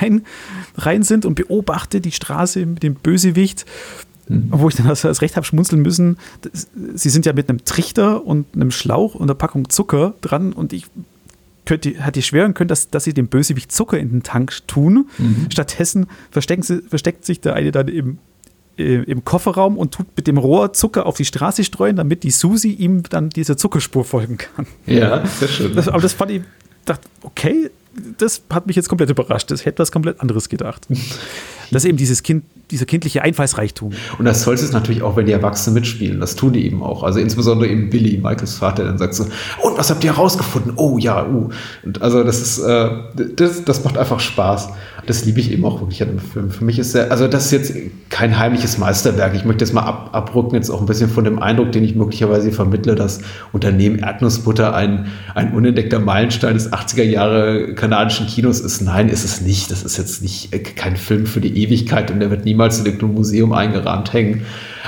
rein, 0.00 0.22
rein 0.76 1.02
sind 1.02 1.24
und 1.24 1.34
beobachte 1.34 2.00
die 2.00 2.12
Straße 2.12 2.64
mit 2.66 2.82
dem 2.82 2.94
Bösewicht. 2.94 3.64
Mhm. 4.28 4.48
Wo 4.50 4.68
ich 4.68 4.76
dann 4.76 4.86
als, 4.86 5.04
als 5.04 5.20
recht 5.20 5.36
habe 5.36 5.44
schmunzeln 5.44 5.82
müssen. 5.82 6.16
Sie 6.94 7.10
sind 7.10 7.26
ja 7.26 7.32
mit 7.32 7.48
einem 7.48 7.64
Trichter 7.64 8.24
und 8.24 8.46
einem 8.54 8.70
Schlauch 8.70 9.16
und 9.16 9.22
einer 9.22 9.34
Packung 9.34 9.68
Zucker 9.68 10.14
dran 10.20 10.52
und 10.52 10.72
ich 10.72 10.86
könnte, 11.64 11.90
hätte 11.90 12.22
schwören 12.22 12.54
können, 12.54 12.68
dass, 12.68 12.90
dass 12.90 13.04
sie 13.04 13.14
dem 13.14 13.28
Bösewicht 13.28 13.72
Zucker 13.72 13.98
in 13.98 14.10
den 14.10 14.22
Tank 14.22 14.66
tun. 14.66 15.08
Mhm. 15.18 15.46
Stattdessen 15.50 16.06
sie, 16.32 16.82
versteckt 16.82 17.24
sich 17.24 17.40
der 17.40 17.54
eine 17.54 17.70
dann 17.70 17.88
im, 17.88 18.18
äh, 18.78 19.02
im 19.02 19.24
Kofferraum 19.24 19.78
und 19.78 19.94
tut 19.94 20.06
mit 20.16 20.26
dem 20.26 20.38
Rohr 20.38 20.72
Zucker 20.72 21.06
auf 21.06 21.16
die 21.16 21.24
Straße 21.24 21.64
streuen, 21.64 21.96
damit 21.96 22.22
die 22.22 22.30
Susi 22.30 22.70
ihm 22.70 23.02
dann 23.04 23.30
diese 23.30 23.56
Zuckerspur 23.56 24.04
folgen 24.04 24.38
kann. 24.38 24.66
Ja, 24.86 25.24
sehr 25.26 25.48
schön. 25.48 25.74
Das, 25.74 25.88
aber 25.88 26.00
das 26.00 26.12
fand 26.12 26.32
ich, 26.32 26.42
dachte, 26.84 27.08
okay, 27.22 27.70
das 28.18 28.42
hat 28.50 28.66
mich 28.66 28.76
jetzt 28.76 28.88
komplett 28.88 29.10
überrascht. 29.10 29.50
Das 29.50 29.64
hätte 29.64 29.80
was 29.80 29.92
komplett 29.92 30.20
anderes 30.20 30.48
gedacht. 30.48 30.86
Das 31.70 31.84
ist 31.84 31.88
eben 31.88 31.96
dieses 31.96 32.22
Kind, 32.22 32.44
dieser 32.70 32.84
kindliche 32.84 33.22
Einfallsreichtum. 33.22 33.92
Und 34.18 34.24
das 34.24 34.42
soll 34.42 34.54
es 34.54 34.72
natürlich 34.72 35.02
auch, 35.02 35.16
wenn 35.16 35.26
die 35.26 35.32
Erwachsenen 35.32 35.74
mitspielen. 35.74 36.20
Das 36.20 36.36
tun 36.36 36.52
die 36.52 36.66
eben 36.66 36.82
auch. 36.82 37.02
Also 37.02 37.18
insbesondere 37.18 37.70
eben 37.70 37.90
Billy, 37.90 38.18
Michaels 38.18 38.54
Vater, 38.54 38.84
dann 38.84 38.98
sagt 38.98 39.14
so, 39.14 39.24
und 39.62 39.78
was 39.78 39.90
habt 39.90 40.04
ihr 40.04 40.14
herausgefunden? 40.14 40.74
Oh 40.76 40.98
ja, 40.98 41.26
uh. 41.26 41.50
Und 41.82 42.02
also 42.02 42.24
das 42.24 42.40
ist, 42.40 42.58
äh, 42.58 42.90
das, 43.36 43.64
das 43.64 43.84
macht 43.84 43.96
einfach 43.96 44.20
Spaß. 44.20 44.68
Das 45.06 45.24
liebe 45.24 45.40
ich 45.40 45.50
eben 45.50 45.64
auch 45.64 45.80
wirklich 45.80 46.00
an 46.02 46.10
dem 46.10 46.18
Film. 46.20 46.50
Für 46.50 46.64
mich 46.64 46.78
ist 46.78 46.94
der, 46.94 47.10
also 47.10 47.26
das 47.26 47.46
ist 47.46 47.50
jetzt 47.52 47.74
kein 48.08 48.38
heimliches 48.38 48.78
Meisterwerk. 48.78 49.34
Ich 49.34 49.44
möchte 49.44 49.64
jetzt 49.64 49.74
mal 49.74 49.82
ab, 49.82 50.10
abrücken, 50.12 50.54
jetzt 50.54 50.70
auch 50.70 50.80
ein 50.80 50.86
bisschen 50.86 51.10
von 51.10 51.24
dem 51.24 51.40
Eindruck, 51.40 51.72
den 51.72 51.82
ich 51.82 51.96
möglicherweise 51.96 52.52
vermittle, 52.52 52.94
dass 52.94 53.20
Unternehmen 53.52 53.98
Erdnussbutter 53.98 54.74
ein, 54.74 55.06
ein 55.34 55.52
unentdeckter 55.54 55.98
Meilenstein 55.98 56.54
des 56.54 56.72
80er 56.72 57.02
Jahre 57.02 57.74
kanadischen 57.74 58.28
Kinos 58.28 58.60
ist. 58.60 58.80
Nein, 58.80 59.08
ist 59.08 59.24
es 59.24 59.40
nicht. 59.40 59.72
Das 59.72 59.82
ist 59.82 59.98
jetzt 59.98 60.22
nicht 60.22 60.52
äh, 60.52 60.60
kein 60.60 60.96
Film 60.96 61.26
für 61.26 61.40
die 61.40 61.62
Ewigkeit 61.62 62.10
und 62.10 62.20
der 62.20 62.30
wird 62.30 62.44
niemals 62.44 62.78
in 62.78 62.86
irgendeinem 62.86 63.14
Museum 63.14 63.52
eingerahmt 63.52 64.12
hängen. 64.12 64.42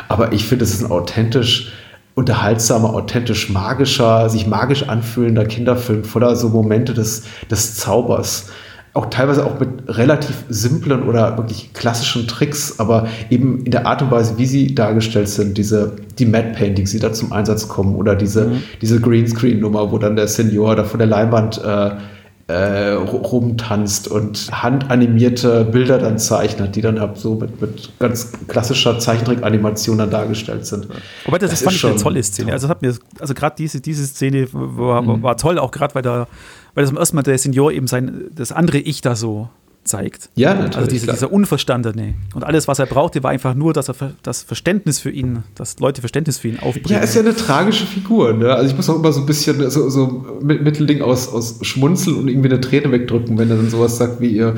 Aber 0.09 0.33
ich 0.33 0.44
finde, 0.44 0.64
es 0.64 0.75
ist 0.75 0.85
ein 0.85 0.90
authentisch 0.92 1.73
unterhaltsamer, 2.14 2.94
authentisch 2.94 3.50
magischer, 3.50 4.28
sich 4.30 4.47
magisch 4.47 4.88
anfühlender 4.88 5.44
Kinderfilm 5.44 6.04
voller 6.04 6.37
so 6.37 6.49
Momente 6.49 6.94
des, 6.94 7.25
des 7.50 7.75
Zaubers 7.76 8.47
auch 8.94 9.06
teilweise 9.06 9.44
auch 9.44 9.58
mit 9.58 9.68
relativ 9.88 10.44
simplen 10.48 11.02
oder 11.02 11.36
wirklich 11.36 11.72
klassischen 11.72 12.28
Tricks, 12.28 12.78
aber 12.78 13.08
eben 13.28 13.64
in 13.64 13.72
der 13.72 13.88
Art 13.88 14.02
und 14.02 14.12
Weise, 14.12 14.38
wie 14.38 14.46
sie 14.46 14.72
dargestellt 14.72 15.28
sind, 15.28 15.58
diese, 15.58 15.96
die 16.18 16.26
Matte 16.26 16.52
Paintings, 16.56 16.92
die 16.92 17.00
da 17.00 17.12
zum 17.12 17.32
Einsatz 17.32 17.68
kommen 17.68 17.96
oder 17.96 18.14
diese, 18.14 18.46
mhm. 18.46 18.62
diese 18.80 19.00
Greenscreen-Nummer, 19.00 19.90
wo 19.90 19.98
dann 19.98 20.14
der 20.14 20.28
Senior 20.28 20.76
da 20.76 20.84
vor 20.84 20.98
der 20.98 21.08
Leinwand 21.08 21.58
äh, 21.58 21.90
äh, 22.46 22.90
rumtanzt 22.92 24.08
und 24.08 24.50
handanimierte 24.52 25.64
Bilder 25.64 25.98
dann 25.98 26.18
zeichnet, 26.18 26.76
die 26.76 26.82
dann 26.82 27.00
halt 27.00 27.16
so 27.16 27.36
mit, 27.36 27.60
mit 27.60 27.98
ganz 27.98 28.32
klassischer 28.48 28.98
Zeichentrick-Animation 28.98 29.98
dann 29.98 30.10
dargestellt 30.10 30.66
sind. 30.66 30.88
Wobei 31.24 31.38
das, 31.38 31.50
das 31.50 31.62
fand 31.62 31.76
ich 31.76 31.86
eine 31.86 31.96
tolle 31.96 32.22
Szene. 32.22 32.52
Also, 32.52 32.68
hat 32.68 32.82
mir, 32.82 32.94
also 33.18 33.32
gerade 33.32 33.56
diese, 33.56 33.80
diese 33.80 34.04
Szene 34.04 34.46
war, 34.52 35.00
mhm. 35.00 35.22
war 35.22 35.36
toll, 35.38 35.58
auch 35.58 35.70
gerade 35.70 35.94
weil 35.94 36.02
da, 36.02 36.26
weil 36.74 36.82
das 36.82 36.88
zum 36.90 36.98
ersten 36.98 37.16
Mal 37.16 37.22
der 37.22 37.38
Senior 37.38 37.72
eben 37.72 37.86
sein, 37.86 38.24
das 38.34 38.52
andere 38.52 38.78
Ich 38.78 39.00
da 39.00 39.16
so 39.16 39.48
zeigt. 39.84 40.30
Ja, 40.34 40.54
natürlich. 40.54 40.76
Also 40.76 40.90
diese, 40.90 41.06
dieser 41.06 41.32
Unverstandene. 41.32 42.14
Und 42.34 42.44
alles, 42.44 42.68
was 42.68 42.78
er 42.78 42.86
brauchte, 42.86 43.22
war 43.22 43.30
einfach 43.30 43.54
nur, 43.54 43.72
dass 43.72 43.88
er 43.88 44.12
das 44.22 44.42
Verständnis 44.42 44.98
für 44.98 45.10
ihn, 45.10 45.44
dass 45.54 45.78
Leute 45.78 46.00
Verständnis 46.00 46.38
für 46.38 46.48
ihn 46.48 46.58
aufbringen. 46.58 46.90
Ja, 46.90 46.98
ist 46.98 47.14
ja 47.14 47.20
eine 47.20 47.34
tragische 47.34 47.86
Figur. 47.86 48.32
Ne? 48.32 48.52
Also 48.52 48.70
ich 48.70 48.76
muss 48.76 48.88
auch 48.90 48.96
immer 48.96 49.12
so 49.12 49.20
ein 49.20 49.26
bisschen 49.26 49.70
so, 49.70 49.88
so 49.88 50.38
Mittelding 50.40 51.02
aus, 51.02 51.28
aus 51.28 51.58
Schmunzeln 51.62 52.16
und 52.16 52.28
irgendwie 52.28 52.48
eine 52.48 52.60
Träne 52.60 52.90
wegdrücken, 52.92 53.38
wenn 53.38 53.50
er 53.50 53.56
dann 53.56 53.70
sowas 53.70 53.98
sagt 53.98 54.20
wie 54.20 54.28
ihr 54.28 54.54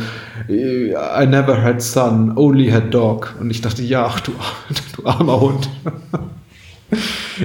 I 0.49 1.27
never 1.27 1.63
had 1.63 1.83
son, 1.83 2.37
only 2.37 2.71
had 2.71 2.93
dog. 2.93 3.35
Und 3.41 3.51
ich 3.51 3.61
dachte, 3.61 3.83
ja, 3.83 4.07
ach 4.07 4.21
du, 4.21 4.33
du 4.97 5.07
armer 5.07 5.41
Hund. 5.41 5.69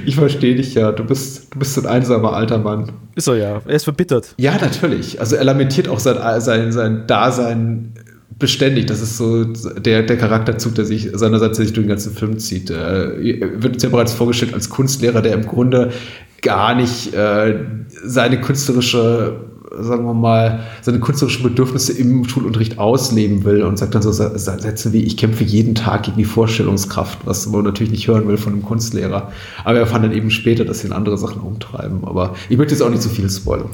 Ich 0.06 0.14
verstehe 0.14 0.54
dich 0.54 0.74
ja. 0.74 0.92
Du 0.92 1.04
bist, 1.04 1.52
du 1.52 1.58
bist 1.58 1.78
ein 1.78 1.86
einsamer 1.86 2.32
alter 2.32 2.58
Mann. 2.58 2.92
Ist 3.14 3.28
er 3.28 3.36
ja. 3.36 3.60
Er 3.66 3.74
ist 3.74 3.84
verbittert. 3.84 4.34
Ja, 4.38 4.56
natürlich. 4.58 5.20
Also 5.20 5.36
er 5.36 5.44
lamentiert 5.44 5.88
auch 5.88 5.98
sein, 5.98 6.40
sein, 6.40 6.72
sein 6.72 7.06
Dasein 7.06 7.92
beständig. 8.38 8.86
Das 8.86 9.02
ist 9.02 9.18
so 9.18 9.44
der, 9.44 10.02
der 10.02 10.16
Charakterzug, 10.16 10.74
der 10.76 10.84
sich 10.84 11.10
seinerseits 11.12 11.58
sich 11.58 11.72
durch 11.72 11.84
den 11.84 11.90
ganzen 11.90 12.14
Film 12.14 12.38
zieht. 12.38 12.70
Er 12.70 13.12
wird 13.18 13.74
uns 13.74 13.82
ja 13.82 13.90
bereits 13.90 14.12
vorgestellt 14.12 14.54
als 14.54 14.70
Kunstlehrer, 14.70 15.20
der 15.20 15.34
im 15.34 15.46
Grunde 15.46 15.92
gar 16.40 16.74
nicht 16.74 17.14
äh, 17.14 17.60
seine 18.02 18.40
künstlerische 18.40 19.51
sagen 19.80 20.04
wir 20.04 20.14
mal, 20.14 20.60
seine 20.82 21.00
künstlerischen 21.00 21.42
Bedürfnisse 21.42 21.92
im 21.92 22.24
Schulunterricht 22.28 22.78
ausleben 22.78 23.44
will 23.44 23.62
und 23.62 23.78
sagt 23.78 23.94
dann 23.94 24.02
so 24.02 24.12
Sätze 24.12 24.92
wie, 24.92 25.02
ich 25.02 25.16
kämpfe 25.16 25.44
jeden 25.44 25.74
Tag 25.74 26.04
gegen 26.04 26.16
die 26.16 26.24
Vorstellungskraft, 26.24 27.18
was 27.24 27.46
man 27.48 27.64
natürlich 27.64 27.92
nicht 27.92 28.08
hören 28.08 28.28
will 28.28 28.36
von 28.36 28.52
einem 28.52 28.62
Kunstlehrer. 28.62 29.32
Aber 29.64 29.78
er 29.78 29.86
fand 29.86 30.04
dann 30.04 30.12
eben 30.12 30.30
später, 30.30 30.64
dass 30.64 30.80
sie 30.80 30.88
in 30.88 30.92
andere 30.92 31.18
Sachen 31.18 31.40
umtreiben. 31.40 32.04
Aber 32.04 32.34
ich 32.48 32.58
möchte 32.58 32.74
jetzt 32.74 32.82
auch 32.82 32.90
nicht 32.90 33.02
zu 33.02 33.08
so 33.08 33.14
viel 33.14 33.30
spoilern. 33.30 33.70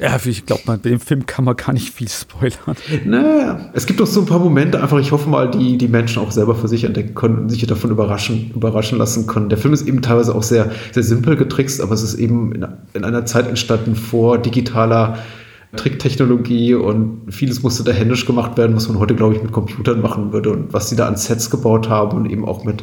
Ja, 0.00 0.18
ich 0.24 0.46
glaube, 0.46 0.62
bei 0.66 0.76
dem 0.76 1.00
Film 1.00 1.26
kann 1.26 1.44
man 1.44 1.56
gar 1.56 1.72
nicht 1.72 1.90
viel 1.90 2.08
spoilern. 2.08 2.76
Naja, 3.04 3.70
es 3.72 3.86
gibt 3.86 4.00
auch 4.00 4.06
so 4.06 4.20
ein 4.20 4.26
paar 4.26 4.38
Momente, 4.38 4.82
einfach, 4.82 4.98
ich 4.98 5.12
hoffe 5.12 5.28
mal, 5.28 5.50
die 5.50 5.78
die 5.78 5.88
Menschen 5.88 6.22
auch 6.22 6.30
selber 6.30 6.54
für 6.54 6.68
sich 6.68 6.84
entdecken 6.84 7.14
können 7.14 7.38
und 7.38 7.48
sich 7.50 7.66
davon 7.66 7.90
überraschen, 7.90 8.50
überraschen 8.54 8.98
lassen 8.98 9.26
können. 9.26 9.48
Der 9.48 9.58
Film 9.58 9.74
ist 9.74 9.86
eben 9.86 10.02
teilweise 10.02 10.34
auch 10.34 10.42
sehr, 10.42 10.70
sehr 10.92 11.02
simpel 11.02 11.36
getrickst, 11.36 11.80
aber 11.80 11.94
es 11.94 12.02
ist 12.02 12.14
eben 12.14 12.52
in, 12.52 12.66
in 12.94 13.04
einer 13.04 13.24
Zeit 13.26 13.48
entstanden 13.48 13.96
vor 13.96 14.38
digitaler 14.38 15.18
Tricktechnologie 15.76 16.74
und 16.74 17.22
vieles 17.30 17.62
musste 17.62 17.84
da 17.84 17.92
händisch 17.92 18.26
gemacht 18.26 18.56
werden, 18.56 18.76
was 18.76 18.88
man 18.88 18.98
heute, 18.98 19.14
glaube 19.14 19.34
ich, 19.34 19.42
mit 19.42 19.52
Computern 19.52 20.00
machen 20.00 20.32
würde 20.32 20.50
und 20.50 20.72
was 20.72 20.88
sie 20.88 20.96
da 20.96 21.06
an 21.06 21.16
Sets 21.16 21.50
gebaut 21.50 21.88
haben 21.88 22.16
und 22.16 22.30
eben 22.30 22.44
auch 22.44 22.64
mit 22.64 22.82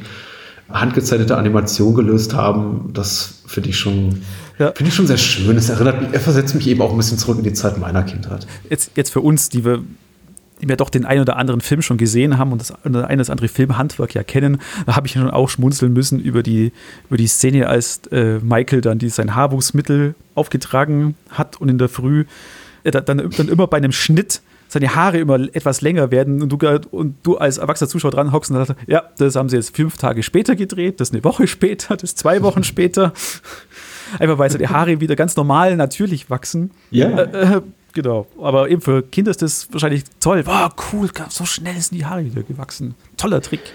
handgezeichneter 0.73 1.37
Animation 1.37 1.93
gelöst 1.93 2.33
haben, 2.33 2.91
das 2.93 3.41
finde 3.45 3.69
ich 3.69 3.77
schon 3.77 4.21
ja. 4.59 4.71
finde 4.75 4.89
ich 4.89 4.95
schon 4.95 5.07
sehr 5.07 5.17
schön. 5.17 5.57
Es 5.57 5.69
erinnert 5.69 6.01
mich, 6.01 6.13
er 6.13 6.19
versetzt 6.19 6.53
mich 6.55 6.67
eben 6.67 6.81
auch 6.81 6.91
ein 6.91 6.97
bisschen 6.97 7.17
zurück 7.17 7.37
in 7.39 7.43
die 7.43 7.53
Zeit 7.53 7.77
meiner 7.79 8.03
Kindheit. 8.03 8.45
Jetzt, 8.69 8.91
jetzt 8.95 9.11
für 9.11 9.21
uns, 9.21 9.49
die 9.49 9.65
wir 9.65 9.81
wir 10.63 10.77
doch 10.77 10.89
den 10.89 11.05
einen 11.05 11.21
oder 11.21 11.37
anderen 11.37 11.59
Film 11.61 11.81
schon 11.81 11.97
gesehen 11.97 12.37
haben 12.37 12.51
und 12.51 12.61
das 12.61 12.71
eine 12.85 12.99
oder 12.99 13.09
andere 13.09 13.47
Filmhandwerk 13.47 14.13
ja 14.13 14.23
kennen, 14.23 14.59
da 14.85 14.95
habe 14.95 15.07
ich 15.07 15.13
schon 15.13 15.29
auch 15.29 15.49
schmunzeln 15.49 15.91
müssen 15.91 16.19
über 16.19 16.43
die, 16.43 16.71
über 17.09 17.17
die 17.17 17.25
Szene, 17.25 17.67
als 17.67 18.01
äh, 18.11 18.37
Michael 18.39 18.81
dann 18.81 18.99
die, 18.99 19.09
sein 19.09 19.35
Haarwuchsmittel 19.35 20.13
aufgetragen 20.35 21.15
hat 21.29 21.59
und 21.59 21.69
in 21.69 21.79
der 21.79 21.89
Früh 21.89 22.25
äh, 22.83 22.91
dann, 22.91 23.03
dann 23.05 23.47
immer 23.47 23.67
bei 23.67 23.77
einem 23.77 23.91
Schnitt 23.91 24.41
seine 24.71 24.95
Haare 24.95 25.17
immer 25.17 25.35
etwas 25.35 25.81
länger 25.81 26.11
werden 26.11 26.41
und 26.41 26.49
du, 26.49 26.79
und 26.91 27.17
du 27.23 27.37
als 27.37 27.57
erwachsener 27.57 27.89
Zuschauer 27.89 28.11
dran 28.11 28.31
hockst 28.31 28.51
und 28.51 28.65
sagst, 28.65 28.81
ja, 28.87 29.03
das 29.17 29.35
haben 29.35 29.49
sie 29.49 29.57
jetzt 29.57 29.75
fünf 29.75 29.97
Tage 29.97 30.23
später 30.23 30.55
gedreht, 30.55 31.01
das 31.01 31.09
ist 31.09 31.13
eine 31.13 31.25
Woche 31.25 31.45
später, 31.45 31.97
das 31.97 32.11
ist 32.11 32.19
zwei 32.19 32.41
Wochen 32.41 32.63
später. 32.63 33.11
Einfach 34.19 34.37
weil 34.37 34.49
die 34.49 34.69
Haare 34.69 35.01
wieder 35.01 35.17
ganz 35.17 35.35
normal, 35.35 35.75
natürlich 35.75 36.29
wachsen. 36.29 36.71
Ja. 36.89 37.09
Äh, 37.09 37.57
äh, 37.57 37.61
genau. 37.91 38.27
Aber 38.39 38.69
eben 38.69 38.81
für 38.81 39.03
Kinder 39.03 39.31
ist 39.31 39.41
das 39.41 39.67
wahrscheinlich 39.73 40.03
toll. 40.21 40.45
Wow, 40.45 40.71
cool, 40.93 41.09
so 41.27 41.45
schnell 41.45 41.79
sind 41.81 41.97
die 41.97 42.05
Haare 42.05 42.23
wieder 42.23 42.43
gewachsen. 42.43 42.95
Toller 43.17 43.41
Trick. 43.41 43.73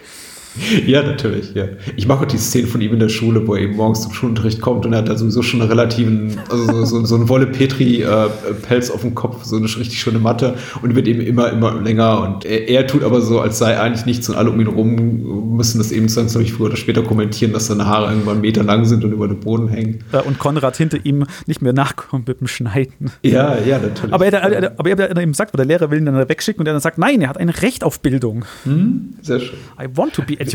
Ja, 0.86 1.02
natürlich, 1.02 1.54
ja. 1.54 1.64
Ich 1.96 2.06
mag 2.06 2.20
auch 2.20 2.26
die 2.26 2.38
Szene 2.38 2.66
von 2.66 2.80
ihm 2.80 2.92
in 2.92 3.00
der 3.00 3.08
Schule, 3.08 3.46
wo 3.46 3.54
er 3.54 3.62
eben 3.62 3.76
morgens 3.76 4.02
zum 4.02 4.12
Schulunterricht 4.12 4.60
kommt 4.60 4.86
und 4.86 4.92
er 4.92 5.00
hat 5.00 5.08
da 5.08 5.16
sowieso 5.16 5.42
schon 5.42 5.60
einen 5.60 5.70
relativen, 5.70 6.38
also 6.50 6.84
so, 6.84 7.04
so, 7.04 7.14
einen 7.14 7.28
Wolle-Petri-Pelz 7.28 8.90
auf 8.90 9.00
dem 9.00 9.14
Kopf, 9.14 9.44
so 9.44 9.56
eine 9.56 9.64
richtig 9.64 9.98
schöne 9.98 10.18
Matte 10.18 10.54
und 10.82 10.94
wird 10.94 11.08
eben 11.08 11.20
immer, 11.20 11.50
immer 11.52 11.80
länger 11.80 12.22
und 12.22 12.44
er, 12.44 12.68
er, 12.68 12.86
tut 12.86 13.02
aber 13.02 13.20
so, 13.20 13.40
als 13.40 13.58
sei 13.58 13.78
eigentlich 13.78 14.06
nichts 14.06 14.28
und 14.28 14.36
alle 14.36 14.50
um 14.50 14.60
ihn 14.60 14.66
rum 14.66 15.56
müssen 15.56 15.78
das 15.78 15.92
eben 15.92 16.08
zwangsläufig 16.08 16.52
früher 16.52 16.66
oder 16.66 16.76
später 16.76 17.02
kommentieren, 17.02 17.52
dass 17.52 17.66
seine 17.66 17.86
Haare 17.86 18.10
irgendwann 18.10 18.34
einen 18.34 18.40
Meter 18.42 18.62
lang 18.62 18.84
sind 18.84 19.04
und 19.04 19.12
über 19.12 19.28
den 19.28 19.40
Boden 19.40 19.68
hängen. 19.68 20.04
Und 20.24 20.38
Konrad 20.38 20.76
hinter 20.76 21.04
ihm 21.04 21.26
nicht 21.46 21.62
mehr 21.62 21.72
nachkommt 21.72 22.28
mit 22.28 22.40
dem 22.40 22.46
Schneiden. 22.46 23.10
Ja, 23.22 23.58
ja, 23.58 23.78
natürlich. 23.78 24.12
Aber 24.12 24.26
er, 24.26 24.32
er, 24.34 24.72
aber 24.78 24.90
er, 24.90 25.16
eben 25.16 25.34
sagt, 25.34 25.56
der 25.56 25.64
Lehrer 25.64 25.90
will 25.90 25.98
ihn 25.98 26.06
dann 26.06 26.28
wegschicken 26.28 26.60
und 26.60 26.66
er 26.66 26.72
dann 26.72 26.82
sagt, 26.82 26.98
nein, 26.98 27.20
er 27.20 27.28
hat 27.28 27.38
ein 27.38 27.48
Recht 27.48 27.84
auf 27.84 28.00
Bildung. 28.00 28.44
Hm, 28.64 29.14
sehr 29.22 29.40
schön. 29.40 29.56
I 29.80 29.86
want 29.94 30.14
to 30.14 30.22
be 30.22 30.34
educated. 30.34 30.45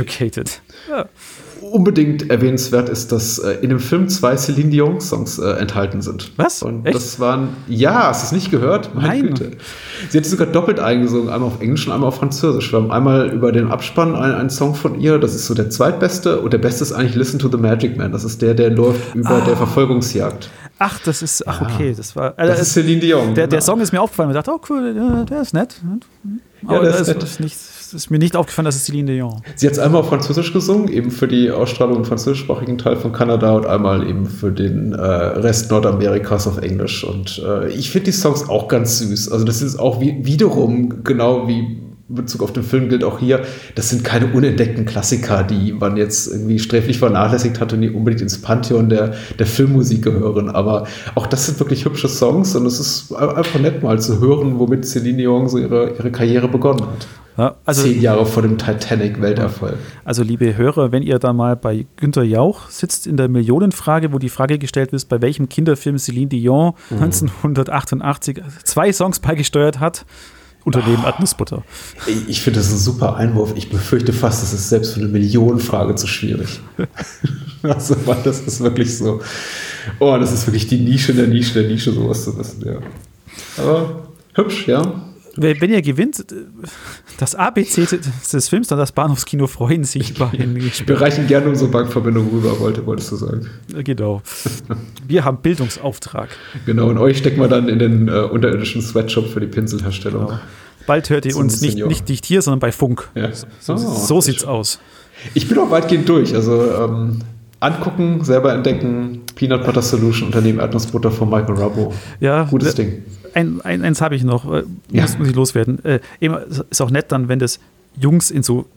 Ja. 0.89 1.05
Unbedingt 1.61 2.29
erwähnenswert 2.31 2.89
ist, 2.89 3.11
dass 3.11 3.37
äh, 3.37 3.51
in 3.61 3.69
dem 3.69 3.79
Film 3.79 4.09
zwei 4.09 4.35
Celine 4.35 4.71
Dion 4.71 4.99
Songs 4.99 5.37
äh, 5.37 5.51
enthalten 5.51 6.01
sind. 6.01 6.31
Was? 6.37 6.63
Und 6.63 6.87
Echt? 6.87 6.95
das 6.95 7.19
waren, 7.19 7.49
ja, 7.67 8.07
hast 8.07 8.23
du 8.23 8.25
es 8.27 8.31
nicht 8.31 8.49
gehört? 8.49 8.95
Meine 8.95 9.07
Nein. 9.07 9.21
Güte. 9.27 9.51
Sie 10.09 10.17
hat 10.17 10.25
sogar 10.25 10.47
doppelt 10.47 10.79
eingesungen, 10.79 11.29
einmal 11.29 11.49
auf 11.49 11.61
Englisch 11.61 11.85
und 11.85 11.93
einmal 11.93 12.07
auf 12.07 12.15
Französisch. 12.15 12.71
Wir 12.71 12.79
haben 12.79 12.91
einmal 12.91 13.29
über 13.29 13.51
den 13.51 13.69
Abspann 13.69 14.15
einen, 14.15 14.33
einen 14.33 14.49
Song 14.49 14.73
von 14.73 14.99
ihr, 14.99 15.19
das 15.19 15.35
ist 15.35 15.45
so 15.45 15.53
der 15.53 15.69
zweitbeste 15.69 16.41
und 16.41 16.51
der 16.51 16.57
beste 16.57 16.83
ist 16.83 16.93
eigentlich 16.93 17.15
Listen 17.15 17.37
to 17.37 17.47
the 17.47 17.57
Magic 17.57 17.95
Man. 17.95 18.11
Das 18.11 18.23
ist 18.23 18.41
der, 18.41 18.55
der 18.55 18.71
läuft 18.71 19.13
über 19.13 19.29
ah. 19.29 19.41
der 19.41 19.55
Verfolgungsjagd. 19.55 20.49
Ach, 20.79 20.99
das 21.05 21.21
ist, 21.21 21.47
ach, 21.47 21.61
okay, 21.61 21.93
das 21.95 22.15
war. 22.15 22.33
Äh, 22.39 22.47
das 22.47 22.59
ist 22.59 22.73
Celine 22.73 22.99
Dion. 22.99 23.35
Der, 23.35 23.45
der 23.45 23.59
genau. 23.59 23.61
Song 23.61 23.81
ist 23.81 23.91
mir 23.91 24.01
aufgefallen 24.01 24.31
ich 24.31 24.35
dachte, 24.35 24.51
oh 24.51 24.61
cool, 24.67 25.25
der 25.29 25.41
ist 25.41 25.53
nett. 25.53 25.75
Aber 26.65 26.83
ja, 26.83 26.91
das, 26.91 27.07
ist, 27.07 27.23
ist 27.39 27.39
ist 27.93 28.09
mir 28.09 28.19
nicht 28.19 28.35
aufgefallen, 28.35 28.65
dass 28.65 28.75
es 28.75 28.85
Celine 28.85 29.13
Dion. 29.13 29.41
Sie 29.55 29.67
hat 29.67 29.73
es 29.73 29.79
einmal 29.79 30.01
auf 30.01 30.09
Französisch 30.09 30.53
gesungen, 30.53 30.87
eben 30.87 31.11
für 31.11 31.27
die 31.27 31.51
Ausstrahlung 31.51 31.97
im 31.97 32.05
französischsprachigen 32.05 32.77
Teil 32.77 32.95
von 32.95 33.11
Kanada 33.11 33.53
und 33.53 33.65
einmal 33.65 34.07
eben 34.07 34.25
für 34.25 34.51
den 34.51 34.93
äh, 34.93 35.01
Rest 35.01 35.71
Nordamerikas 35.71 36.47
auf 36.47 36.57
Englisch. 36.57 37.03
Und 37.03 37.41
äh, 37.45 37.69
ich 37.69 37.91
finde 37.91 38.05
die 38.05 38.11
Songs 38.11 38.49
auch 38.49 38.67
ganz 38.67 38.99
süß. 38.99 39.31
Also 39.31 39.45
das 39.45 39.61
ist 39.61 39.77
auch 39.77 40.01
wie, 40.01 40.25
wiederum 40.25 41.03
genau 41.03 41.47
wie 41.47 41.81
Bezug 42.15 42.43
auf 42.43 42.53
den 42.53 42.63
Film 42.63 42.89
gilt 42.89 43.03
auch 43.03 43.19
hier, 43.19 43.41
das 43.75 43.89
sind 43.89 44.03
keine 44.03 44.27
unentdeckten 44.27 44.85
Klassiker, 44.85 45.43
die 45.43 45.73
man 45.73 45.97
jetzt 45.97 46.27
irgendwie 46.27 46.59
sträflich 46.59 46.99
vernachlässigt 46.99 47.59
hat 47.59 47.73
und 47.73 47.81
die 47.81 47.89
unbedingt 47.89 48.21
ins 48.21 48.41
Pantheon 48.41 48.89
der, 48.89 49.13
der 49.39 49.45
Filmmusik 49.45 50.03
gehören. 50.03 50.49
Aber 50.49 50.87
auch 51.15 51.27
das 51.27 51.45
sind 51.45 51.59
wirklich 51.59 51.85
hübsche 51.85 52.07
Songs 52.07 52.55
und 52.55 52.65
es 52.65 52.79
ist 52.79 53.13
einfach 53.13 53.59
nett 53.59 53.81
mal 53.81 53.99
zu 53.99 54.19
hören, 54.19 54.59
womit 54.59 54.85
Celine 54.85 55.17
Dion 55.17 55.47
so 55.47 55.57
ihre, 55.57 55.91
ihre 55.97 56.11
Karriere 56.11 56.47
begonnen 56.47 56.81
hat. 56.81 57.07
Ja, 57.41 57.55
also, 57.65 57.81
Zehn 57.81 57.99
Jahre 58.01 58.27
vor 58.27 58.43
dem 58.43 58.59
Titanic-Welterfolg. 58.59 59.73
Also, 60.05 60.21
liebe 60.21 60.55
Hörer, 60.57 60.91
wenn 60.91 61.01
ihr 61.01 61.17
da 61.17 61.33
mal 61.33 61.55
bei 61.55 61.87
Günter 61.95 62.21
Jauch 62.21 62.69
sitzt 62.69 63.07
in 63.07 63.17
der 63.17 63.29
Millionenfrage, 63.29 64.13
wo 64.13 64.19
die 64.19 64.29
Frage 64.29 64.59
gestellt 64.59 64.93
ist, 64.93 65.05
bei 65.09 65.23
welchem 65.23 65.49
Kinderfilm 65.49 65.97
Celine 65.97 66.27
Dion 66.27 66.73
mhm. 66.91 67.01
1988 67.01 68.41
zwei 68.63 68.93
Songs 68.93 69.19
beigesteuert 69.19 69.79
hat, 69.79 70.05
Unternehmen 70.65 70.99
oh, 71.01 71.07
Erdnussbutter. 71.07 71.63
Ich 72.27 72.43
finde 72.43 72.59
das 72.59 72.71
ein 72.71 72.77
super 72.77 73.15
Einwurf. 73.15 73.53
Ich 73.55 73.71
befürchte 73.71 74.13
fast, 74.13 74.43
das 74.43 74.53
ist 74.53 74.69
selbst 74.69 74.93
für 74.93 74.99
eine 74.99 75.09
Millionenfrage 75.09 75.95
zu 75.95 76.05
schwierig. 76.05 76.59
also, 77.63 77.95
das 78.23 78.41
ist 78.41 78.61
wirklich 78.61 78.95
so. 78.95 79.19
Oh, 79.97 80.15
das 80.19 80.31
ist 80.31 80.45
wirklich 80.45 80.67
die 80.67 80.77
Nische 80.77 81.15
der 81.15 81.25
Nische 81.25 81.55
der 81.59 81.71
Nische, 81.71 81.91
sowas 81.91 82.23
zu 82.23 82.37
wissen, 82.37 82.63
ja. 82.67 82.77
Aber 83.57 84.03
hübsch, 84.35 84.67
ja. 84.67 85.00
Wenn 85.35 85.71
ihr 85.71 85.81
gewinnt, 85.81 86.25
das 87.17 87.35
ABC 87.35 87.87
des 88.33 88.49
Films, 88.49 88.67
dann 88.67 88.77
das 88.77 88.91
Bahnhofskino 88.91 89.47
freuen 89.47 89.83
sich 89.83 90.11
über 90.11 90.31
Wir 90.33 91.01
reichen 91.01 91.27
gerne 91.27 91.47
unsere 91.47 91.69
Bankverbindung 91.69 92.29
rüber, 92.31 92.59
wollte, 92.59 92.85
wolltest 92.85 93.11
du 93.11 93.15
sagen. 93.15 93.49
Genau. 93.83 94.21
Wir 95.07 95.23
haben 95.23 95.37
Bildungsauftrag. 95.41 96.29
Genau, 96.65 96.89
und 96.89 96.97
euch 96.97 97.17
stecken 97.17 97.39
wir 97.39 97.47
dann 97.47 97.69
in 97.69 97.79
den 97.79 98.07
äh, 98.07 98.11
unterirdischen 98.11 98.81
Sweatshop 98.81 99.29
für 99.29 99.39
die 99.39 99.47
Pinselherstellung. 99.47 100.27
Genau. 100.27 100.39
Bald 100.85 101.09
hört 101.09 101.25
ihr 101.25 101.37
uns 101.37 101.61
nicht, 101.61 101.77
nicht 101.77 102.09
dicht 102.09 102.25
hier, 102.25 102.41
sondern 102.41 102.59
bei 102.59 102.71
Funk. 102.71 103.09
Ja. 103.15 103.29
So, 103.59 103.73
oh, 103.73 103.77
so 103.77 104.19
sieht's 104.19 104.41
schön. 104.41 104.49
aus. 104.49 104.79
Ich 105.33 105.47
bin 105.47 105.57
auch 105.59 105.69
weitgehend 105.69 106.09
durch. 106.09 106.35
Also 106.35 106.73
ähm, 106.73 107.19
angucken, 107.59 108.23
selber 108.23 108.53
entdecken, 108.53 109.21
Peanut 109.35 109.63
Butter 109.63 109.81
Solution, 109.81 110.27
Unternehmen 110.27 110.59
Erdnussbutter 110.59 111.11
von 111.11 111.29
Michael 111.29 111.55
Rabo. 111.55 111.93
Ja, 112.19 112.43
gutes 112.43 112.75
Ding 112.75 113.03
ein, 113.33 113.61
ein, 113.61 113.83
eins 113.83 114.01
habe 114.01 114.15
ich 114.15 114.23
noch, 114.23 114.51
äh, 114.51 114.63
ja. 114.89 115.03
muss, 115.03 115.17
muss 115.17 115.27
ich 115.29 115.35
loswerden. 115.35 115.83
Äh, 115.85 115.99
ist 116.69 116.81
auch 116.81 116.91
nett 116.91 117.11
dann, 117.11 117.27
wenn 117.27 117.39
das 117.39 117.59
Jungs 117.95 118.31
in 118.31 118.43
so 118.43 118.67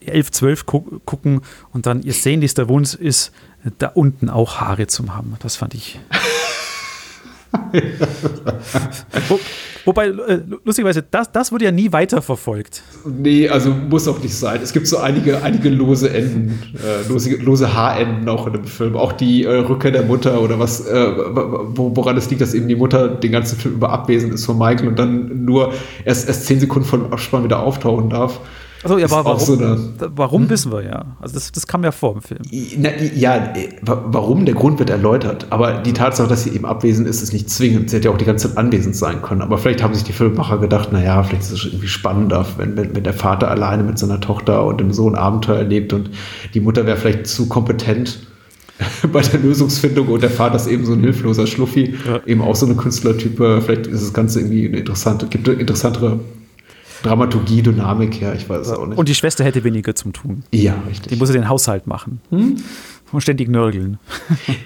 11, 0.00 0.30
12 0.30 0.66
gu 0.66 0.80
gucken 1.04 1.42
und 1.72 1.86
dann 1.86 2.02
ihr 2.02 2.12
sehnlichster 2.12 2.68
Wunsch 2.68 2.94
ist, 2.94 3.32
da 3.78 3.88
unten 3.88 4.28
auch 4.28 4.60
Haare 4.60 4.86
zu 4.86 5.14
haben. 5.14 5.36
Das 5.40 5.56
fand 5.56 5.74
ich. 5.74 6.00
Wo, 9.28 9.38
wobei, 9.84 10.06
äh, 10.08 10.40
lustigerweise, 10.64 11.04
das, 11.10 11.30
das 11.32 11.52
wurde 11.52 11.64
ja 11.66 11.72
nie 11.72 11.92
weiterverfolgt. 11.92 12.82
Nee, 13.04 13.48
also 13.48 13.70
muss 13.70 14.08
auch 14.08 14.22
nicht 14.22 14.34
sein. 14.34 14.60
Es 14.62 14.72
gibt 14.72 14.86
so 14.86 14.98
einige, 14.98 15.42
einige 15.42 15.68
lose 15.68 16.10
Enden, 16.10 16.58
äh, 16.76 17.08
lose, 17.08 17.36
lose 17.36 17.74
Haarenden 17.74 18.28
auch 18.28 18.46
in 18.46 18.54
dem 18.54 18.64
Film. 18.64 18.96
Auch 18.96 19.12
die 19.12 19.44
äh, 19.44 19.50
Rückkehr 19.50 19.90
der 19.90 20.04
Mutter 20.04 20.40
oder 20.40 20.58
was, 20.58 20.86
äh, 20.86 21.06
woran 21.14 22.16
es 22.16 22.30
liegt, 22.30 22.40
dass 22.42 22.54
eben 22.54 22.68
die 22.68 22.76
Mutter 22.76 23.08
den 23.08 23.32
ganzen 23.32 23.58
Film 23.58 23.74
über 23.74 23.90
abwesend 23.90 24.32
ist 24.32 24.46
von 24.46 24.58
Michael 24.58 24.88
und 24.88 24.98
dann 24.98 25.44
nur 25.44 25.72
erst, 26.04 26.28
erst 26.28 26.46
zehn 26.46 26.60
Sekunden 26.60 26.88
vor 26.88 27.00
Abspann 27.10 27.44
wieder 27.44 27.60
auftauchen 27.60 28.10
darf. 28.10 28.40
Also 28.82 28.98
ja, 28.98 29.10
warum, 29.10 29.38
so 29.38 29.58
warum 30.16 30.42
hm? 30.42 30.50
wissen 30.50 30.72
wir 30.72 30.82
ja. 30.82 31.16
Also 31.20 31.34
das, 31.34 31.52
das 31.52 31.66
kam 31.66 31.84
ja 31.84 31.92
vor 31.92 32.14
im 32.14 32.22
Film. 32.22 32.40
Na, 32.78 32.90
ja, 33.14 33.52
warum? 33.82 34.44
Der 34.44 34.54
Grund 34.54 34.78
wird 34.78 34.90
erläutert. 34.90 35.46
Aber 35.50 35.74
die 35.74 35.92
Tatsache, 35.92 36.28
dass 36.28 36.44
sie 36.44 36.50
eben 36.50 36.66
abwesend 36.66 37.06
ist, 37.06 37.22
ist 37.22 37.32
nicht 37.32 37.48
zwingend. 37.48 37.90
Sie 37.90 37.96
hätte 37.96 38.08
ja 38.08 38.14
auch 38.14 38.18
die 38.18 38.24
ganze 38.24 38.48
Zeit 38.48 38.58
anwesend 38.58 38.96
sein 38.96 39.22
können. 39.22 39.42
Aber 39.42 39.58
vielleicht 39.58 39.82
haben 39.82 39.94
sich 39.94 40.04
die 40.04 40.12
Filmemacher 40.12 40.58
gedacht, 40.58 40.92
naja, 40.92 41.22
vielleicht 41.22 41.44
ist 41.44 41.52
es 41.52 41.64
irgendwie 41.64 41.88
spannender, 41.88 42.44
wenn, 42.56 42.76
wenn, 42.76 42.94
wenn 42.96 43.04
der 43.04 43.14
Vater 43.14 43.50
alleine 43.50 43.84
mit 43.84 43.98
seiner 43.98 44.20
Tochter 44.20 44.64
und 44.64 44.80
dem 44.80 44.92
Sohn 44.92 45.14
Abenteuer 45.14 45.58
erlebt 45.58 45.92
und 45.92 46.10
die 46.54 46.60
Mutter 46.60 46.84
wäre 46.86 46.96
vielleicht 46.96 47.26
zu 47.26 47.48
kompetent 47.48 48.26
bei 49.12 49.20
der 49.20 49.40
Lösungsfindung 49.40 50.08
und 50.08 50.22
der 50.22 50.30
Vater 50.30 50.56
ist 50.56 50.66
eben 50.66 50.84
so 50.84 50.92
ein 50.92 51.00
hilfloser 51.00 51.46
Schluffi, 51.46 51.94
ja. 52.06 52.20
eben 52.26 52.42
auch 52.42 52.56
so 52.56 52.66
eine 52.66 52.74
Künstlertype. 52.74 53.60
Vielleicht 53.62 53.86
ist 53.86 54.02
das 54.02 54.12
Ganze 54.12 54.40
irgendwie 54.40 54.66
eine 54.66 54.78
interessante, 54.78 55.26
gibt 55.26 55.46
interessantere 55.46 56.20
Dramaturgie, 57.02 57.62
Dynamik 57.62 58.20
her, 58.20 58.34
ich 58.34 58.48
weiß 58.48 58.66
es 58.66 58.72
auch 58.72 58.86
nicht. 58.86 58.98
Und 58.98 59.08
die 59.08 59.14
Schwester 59.14 59.44
hätte 59.44 59.64
weniger 59.64 59.94
zum 59.94 60.12
Tun. 60.12 60.44
Ja, 60.52 60.74
richtig. 60.88 61.12
Die 61.12 61.16
muss 61.16 61.28
ja 61.28 61.34
den 61.34 61.48
Haushalt 61.48 61.86
machen. 61.86 62.20
Hm? 62.30 62.56
Und 63.12 63.20
ständig 63.20 63.48
nörgeln. 63.48 63.98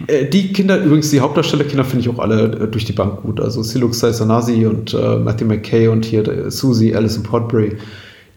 Äh, 0.07 0.27
die 0.27 0.53
Kinder, 0.53 0.81
übrigens 0.83 1.11
die 1.11 1.21
Hauptdarstellerkinder 1.21 1.85
finde 1.85 2.03
ich 2.03 2.09
auch 2.09 2.21
alle 2.21 2.45
äh, 2.45 2.69
durch 2.69 2.85
die 2.85 2.93
Bank 2.93 3.23
gut. 3.23 3.41
Also 3.41 3.63
Siluk 3.63 3.93
Sanasi 3.95 4.65
und 4.67 4.95
äh, 4.95 5.17
Matthew 5.17 5.47
McKay 5.47 5.89
und 5.89 6.05
hier 6.05 6.27
äh, 6.29 6.51
Susie, 6.51 6.95
Alison 6.95 7.25
Podbury. 7.25 7.77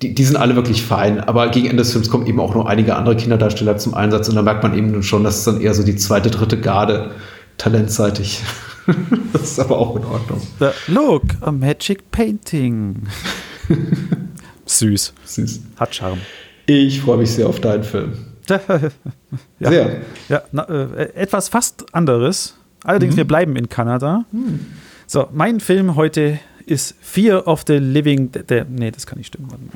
Die, 0.01 0.15
die, 0.15 0.23
sind 0.23 0.37
alle 0.37 0.55
wirklich 0.55 0.81
fein, 0.81 1.19
aber 1.19 1.49
gegen 1.49 1.67
Ende 1.67 1.83
des 1.83 1.91
Films 1.91 2.09
kommen 2.09 2.25
eben 2.25 2.39
auch 2.39 2.55
noch 2.55 2.65
einige 2.65 2.95
andere 2.95 3.17
Kinderdarsteller 3.17 3.77
zum 3.77 3.93
Einsatz 3.93 4.29
und 4.29 4.35
da 4.35 4.41
merkt 4.41 4.63
man 4.63 4.75
eben 4.75 5.03
schon, 5.03 5.23
dass 5.23 5.39
es 5.39 5.43
dann 5.43 5.61
eher 5.61 5.73
so 5.73 5.83
die 5.83 5.97
zweite, 5.97 6.31
dritte 6.31 6.59
Garde 6.59 7.11
talentseitig. 7.57 8.41
das 9.33 9.43
ist 9.43 9.59
aber 9.59 9.77
auch 9.77 9.95
in 9.97 10.05
Ordnung. 10.05 10.41
Look, 10.87 11.23
a 11.41 11.51
magic 11.51 12.09
painting. 12.11 13.03
Süß. 14.65 15.13
Süß. 15.25 15.61
Hat 15.77 15.95
Charme. 15.95 16.21
Ich 16.65 17.01
freue 17.01 17.17
mich 17.17 17.31
sehr 17.31 17.47
auf 17.47 17.59
deinen 17.59 17.83
Film. 17.83 18.13
ja, 19.59 19.69
sehr. 19.69 20.01
Ja, 20.27 20.41
na, 20.51 20.63
äh, 20.63 21.13
etwas 21.13 21.49
fast 21.49 21.93
anderes. 21.93 22.55
Allerdings, 22.83 23.15
mhm. 23.15 23.17
wir 23.17 23.25
bleiben 23.25 23.55
in 23.55 23.69
Kanada. 23.69 24.25
Mhm. 24.31 24.65
So, 25.07 25.27
mein 25.31 25.59
Film 25.59 25.95
heute 25.95 26.39
ist 26.65 26.95
Fear 27.01 27.47
of 27.47 27.63
the 27.67 27.77
Living 27.77 28.31
Dead. 28.31 28.65
Nee, 28.69 28.91
das 28.91 29.07
kann 29.07 29.17
nicht 29.17 29.27
stimmen. 29.27 29.71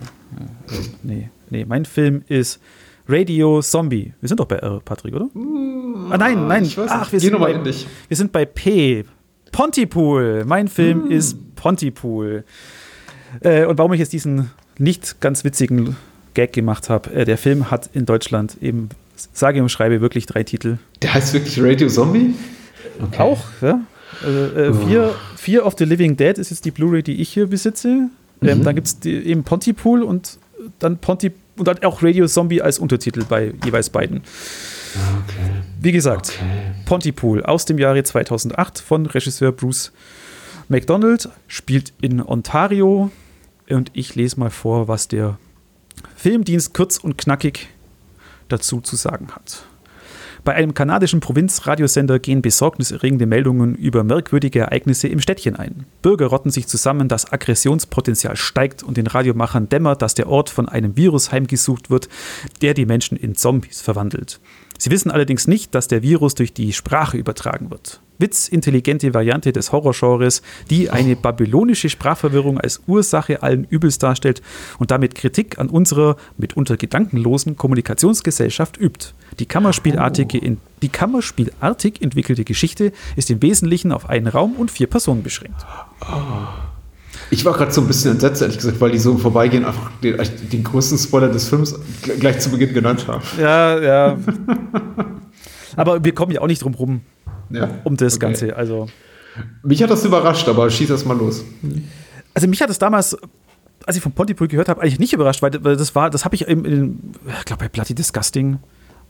Nee, 1.01 1.29
nee, 1.49 1.65
mein 1.65 1.85
Film 1.85 2.23
ist 2.27 2.59
Radio 3.07 3.61
Zombie. 3.61 4.13
Wir 4.21 4.27
sind 4.27 4.39
doch 4.39 4.45
bei 4.45 4.57
R, 4.57 4.79
Patrick, 4.83 5.15
oder? 5.15 5.29
Mhm. 5.33 6.11
Ah, 6.11 6.17
nein, 6.17 6.47
nein. 6.47 6.71
Ach, 6.87 7.11
wir 7.11 7.19
sind, 7.19 7.39
bei, 7.39 7.63
wir 7.65 8.17
sind 8.17 8.31
bei 8.31 8.45
P. 8.45 9.05
Pontypool. 9.51 10.45
Mein 10.45 10.67
Film 10.67 11.05
mhm. 11.05 11.11
ist 11.11 11.55
Pontypool. 11.55 12.43
Äh, 13.41 13.65
und 13.65 13.77
warum 13.77 13.93
ich 13.93 13.99
jetzt 13.99 14.13
diesen 14.13 14.51
nicht 14.77 15.19
ganz 15.21 15.43
witzigen 15.43 15.95
Gag 16.33 16.53
gemacht 16.53 16.89
habe, 16.89 17.13
äh, 17.13 17.25
der 17.25 17.37
Film 17.37 17.71
hat 17.71 17.89
in 17.93 18.05
Deutschland 18.05 18.57
eben, 18.61 18.89
sage 19.33 19.61
und 19.61 19.69
schreibe, 19.69 20.01
wirklich 20.01 20.25
drei 20.25 20.43
Titel. 20.43 20.77
Der 21.01 21.13
heißt 21.13 21.33
wirklich 21.33 21.61
Radio 21.61 21.87
Zombie? 21.87 22.33
Okay. 23.01 23.21
Auch, 23.21 23.43
ja. 23.61 23.81
Also, 24.23 24.59
äh, 24.59 24.69
oh. 24.69 24.87
Fear, 24.87 25.15
Fear 25.35 25.65
of 25.65 25.75
the 25.77 25.85
Living 25.85 26.15
Dead 26.15 26.37
ist 26.37 26.51
jetzt 26.51 26.65
die 26.65 26.71
Blu-ray, 26.71 27.03
die 27.03 27.21
ich 27.21 27.29
hier 27.29 27.47
besitze. 27.47 28.09
Ähm, 28.41 28.59
mhm. 28.59 28.63
Dann 28.63 28.75
gibt 28.75 28.87
es 28.87 29.05
eben 29.05 29.43
Pontypool 29.43 30.03
und 30.03 30.37
dann 30.79 30.97
Ponty 30.97 31.31
und 31.57 31.67
dann 31.67 31.83
auch 31.83 32.01
Radio 32.01 32.27
Zombie 32.27 32.61
als 32.61 32.79
Untertitel 32.79 33.23
bei 33.27 33.53
jeweils 33.63 33.89
beiden. 33.89 34.17
Okay. 34.17 35.61
Wie 35.79 35.91
gesagt, 35.91 36.33
okay. 36.35 36.73
Pontypool 36.85 37.43
aus 37.43 37.65
dem 37.65 37.77
Jahre 37.77 38.03
2008 38.03 38.79
von 38.79 39.05
Regisseur 39.05 39.51
Bruce 39.51 39.91
McDonald 40.69 41.29
spielt 41.47 41.93
in 42.01 42.21
Ontario, 42.21 43.11
und 43.69 43.91
ich 43.93 44.15
lese 44.15 44.39
mal 44.39 44.49
vor, 44.49 44.87
was 44.87 45.07
der 45.07 45.37
Filmdienst 46.15 46.73
kurz 46.73 46.97
und 46.97 47.17
knackig 47.17 47.69
dazu 48.47 48.81
zu 48.81 48.95
sagen 48.95 49.29
hat. 49.31 49.65
Bei 50.43 50.55
einem 50.55 50.73
kanadischen 50.73 51.21
Provinzradiosender 51.21 52.19
gehen 52.19 52.41
besorgniserregende 52.41 53.25
Meldungen 53.25 53.75
über 53.75 54.03
merkwürdige 54.03 54.59
Ereignisse 54.59 55.07
im 55.07 55.21
Städtchen 55.21 55.55
ein. 55.55 55.85
Bürger 56.01 56.25
rotten 56.25 56.49
sich 56.49 56.67
zusammen, 56.67 57.07
das 57.07 57.31
Aggressionspotenzial 57.31 58.35
steigt 58.35 58.83
und 58.83 58.97
den 58.97 59.07
Radiomachern 59.07 59.69
dämmert, 59.69 60.01
dass 60.01 60.15
der 60.15 60.27
Ort 60.27 60.49
von 60.49 60.67
einem 60.67 60.97
Virus 60.97 61.31
heimgesucht 61.31 61.89
wird, 61.89 62.09
der 62.61 62.73
die 62.73 62.85
Menschen 62.85 63.15
in 63.15 63.35
Zombies 63.35 63.81
verwandelt. 63.81 64.41
Sie 64.83 64.91
wissen 64.91 65.11
allerdings 65.11 65.47
nicht, 65.47 65.73
dass 65.75 65.87
der 65.87 66.01
Virus 66.01 66.35
durch 66.35 66.51
die 66.51 66.73
Sprache 66.73 67.15
übertragen 67.15 67.71
wird 67.71 68.01
witzintelligente 68.19 69.13
Variante 69.13 69.51
des 69.51 69.71
Horrorgenres, 69.71 70.41
die 70.69 70.89
eine 70.89 71.15
babylonische 71.15 71.89
Sprachverwirrung 71.89 72.57
als 72.59 72.81
Ursache 72.87 73.43
allen 73.43 73.65
Übels 73.65 73.97
darstellt 73.97 74.41
und 74.79 74.91
damit 74.91 75.15
Kritik 75.15 75.59
an 75.59 75.69
unserer 75.69 76.15
mitunter 76.37 76.77
gedankenlosen 76.77 77.57
Kommunikationsgesellschaft 77.57 78.77
übt. 78.77 79.13
Die 79.39 79.45
kammerspielartige, 79.45 80.37
in, 80.37 80.57
die 80.81 80.89
kammerspielartig 80.89 82.01
entwickelte 82.01 82.43
Geschichte 82.43 82.93
ist 83.15 83.31
im 83.31 83.41
Wesentlichen 83.41 83.91
auf 83.91 84.09
einen 84.09 84.27
Raum 84.27 84.53
und 84.53 84.69
vier 84.69 84.87
Personen 84.87 85.23
beschränkt. 85.23 85.65
Ich 87.29 87.45
war 87.45 87.53
gerade 87.53 87.71
so 87.71 87.81
ein 87.81 87.87
bisschen 87.87 88.11
entsetzt, 88.11 88.41
ehrlich 88.41 88.57
gesagt, 88.57 88.79
weil 88.81 88.91
die 88.91 88.97
so 88.97 89.11
im 89.11 89.19
Vorbeigehen 89.19 89.65
einfach 89.65 89.91
den, 90.01 90.17
den 90.51 90.63
größten 90.63 90.97
Spoiler 90.97 91.29
des 91.29 91.47
Films 91.47 91.75
gleich 92.19 92.39
zu 92.39 92.49
Beginn 92.49 92.73
genannt 92.73 93.07
haben. 93.07 93.23
Ja, 93.39 93.79
ja. 93.79 94.17
Aber 95.75 96.03
wir 96.03 96.13
kommen 96.13 96.31
ja 96.31 96.41
auch 96.41 96.47
nicht 96.47 96.63
drum 96.63 96.73
rum, 96.75 97.01
ja, 97.49 97.69
um 97.83 97.97
das 97.97 98.15
okay. 98.15 98.25
Ganze. 98.25 98.55
Also. 98.55 98.87
Mich 99.63 99.81
hat 99.81 99.89
das 99.89 100.05
überrascht, 100.05 100.47
aber 100.47 100.69
schieß 100.69 100.91
erst 100.91 101.07
mal 101.07 101.17
los. 101.17 101.43
Also 102.35 102.47
mich 102.47 102.61
hat 102.61 102.69
das 102.69 102.77
damals, 102.77 103.17
als 103.85 103.97
ich 103.97 104.03
von 104.03 104.11
Pontypool 104.11 104.47
gehört 104.47 104.69
habe, 104.69 104.81
eigentlich 104.81 104.99
nicht 104.99 105.13
überrascht, 105.13 105.41
weil, 105.41 105.49
das 105.49 105.95
war, 105.95 106.11
das 106.11 106.23
habe 106.23 106.35
ich 106.35 106.47
in, 106.47 106.65
in 106.65 106.99
ich 107.39 107.45
glaube 107.45 107.63
bei 107.63 107.69
Bloody 107.69 107.95
Disgusting, 107.95 108.59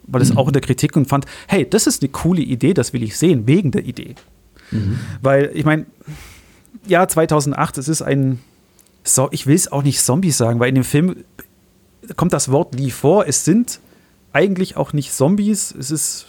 war 0.07 0.19
das 0.19 0.31
mhm. 0.31 0.37
auch 0.37 0.47
in 0.47 0.53
der 0.53 0.61
Kritik 0.61 0.95
und 0.95 1.07
fand, 1.07 1.25
hey, 1.47 1.69
das 1.69 1.87
ist 1.87 2.01
eine 2.01 2.09
coole 2.09 2.41
Idee, 2.41 2.73
das 2.73 2.93
will 2.93 3.03
ich 3.03 3.17
sehen, 3.17 3.47
wegen 3.47 3.71
der 3.71 3.83
Idee. 3.85 4.15
Mhm. 4.71 4.99
Weil, 5.21 5.51
ich 5.53 5.65
meine, 5.65 5.85
ja, 6.88 7.07
2008, 7.07 7.77
es 7.77 7.88
ist 7.88 8.01
ein, 8.01 8.39
so, 9.03 9.29
ich 9.31 9.47
will 9.47 9.55
es 9.55 9.71
auch 9.71 9.83
nicht 9.83 10.01
Zombies 10.01 10.38
sagen, 10.38 10.59
weil 10.59 10.69
in 10.69 10.75
dem 10.75 10.83
Film 10.83 11.15
kommt 12.15 12.33
das 12.33 12.51
Wort 12.51 12.75
nie 12.75 12.91
vor. 12.91 13.27
Es 13.27 13.45
sind 13.45 13.79
eigentlich 14.33 14.77
auch 14.77 14.93
nicht 14.93 15.13
Zombies, 15.13 15.73
es 15.77 15.91
ist 15.91 16.25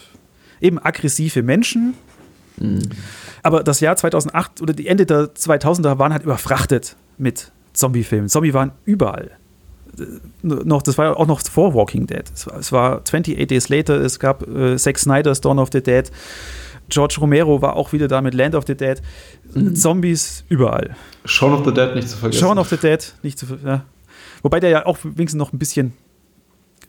eben 0.61 0.78
aggressive 0.78 1.42
Menschen. 1.42 1.94
Mhm. 2.59 2.83
Aber 3.42 3.62
das 3.62 3.80
Jahr 3.80 3.96
2008 3.96 4.62
oder 4.62 4.72
die 4.72 4.87
Ende 4.87 5.07
der 5.07 5.35
2000er 5.35 5.98
waren 5.98 6.12
halt 6.12 6.22
überfrachtet 6.22 6.96
mit 7.18 7.50
Zombie-Filmen. 7.72 8.28
Zombie 8.28 8.54
waren 8.54 8.72
überall. 8.85 9.33
noch, 10.42 10.83
das 10.83 10.96
war 10.98 11.16
auch 11.16 11.26
noch 11.26 11.40
vor 11.40 11.74
Walking 11.74 12.07
Dead. 12.07 12.24
Es 12.33 12.46
war, 12.46 12.59
es 12.59 12.72
war 12.72 12.98
28 13.02 13.46
Days 13.46 13.68
Later, 13.68 14.00
es 14.00 14.18
gab 14.18 14.46
äh, 14.48 14.76
Zack 14.76 14.98
Snyder's 14.98 15.40
Dawn 15.40 15.59
of 15.59 15.70
the 15.72 15.83
Dead. 15.83 16.11
George 16.88 17.16
Romero 17.20 17.62
war 17.62 17.77
auch 17.77 17.92
wieder 17.92 18.09
da 18.09 18.20
mit 18.20 18.35
Land 18.35 18.55
of 18.55 18.64
the 18.66 18.75
Dead. 18.75 19.01
Mhm. 19.55 19.75
Zombies 19.75 20.44
überall. 20.49 20.97
Shaun 21.25 21.53
of 21.53 21.64
the 21.64 21.73
Dead 21.73 21.94
nicht 21.94 22.09
zu 22.09 22.16
vergessen. 22.16 22.40
Shaun 22.40 22.59
of 22.59 22.68
the 22.68 22.77
Dead 22.77 23.14
nicht 23.23 23.38
zu 23.38 23.47
vergessen. 23.47 23.68
Ja. 23.68 23.85
Wobei 24.42 24.61
der 24.61 24.70
ja 24.70 24.87
auch 24.87 24.99
wenigstens 25.03 25.38
noch 25.38 25.53
ein 25.53 25.59
bisschen 25.59 25.94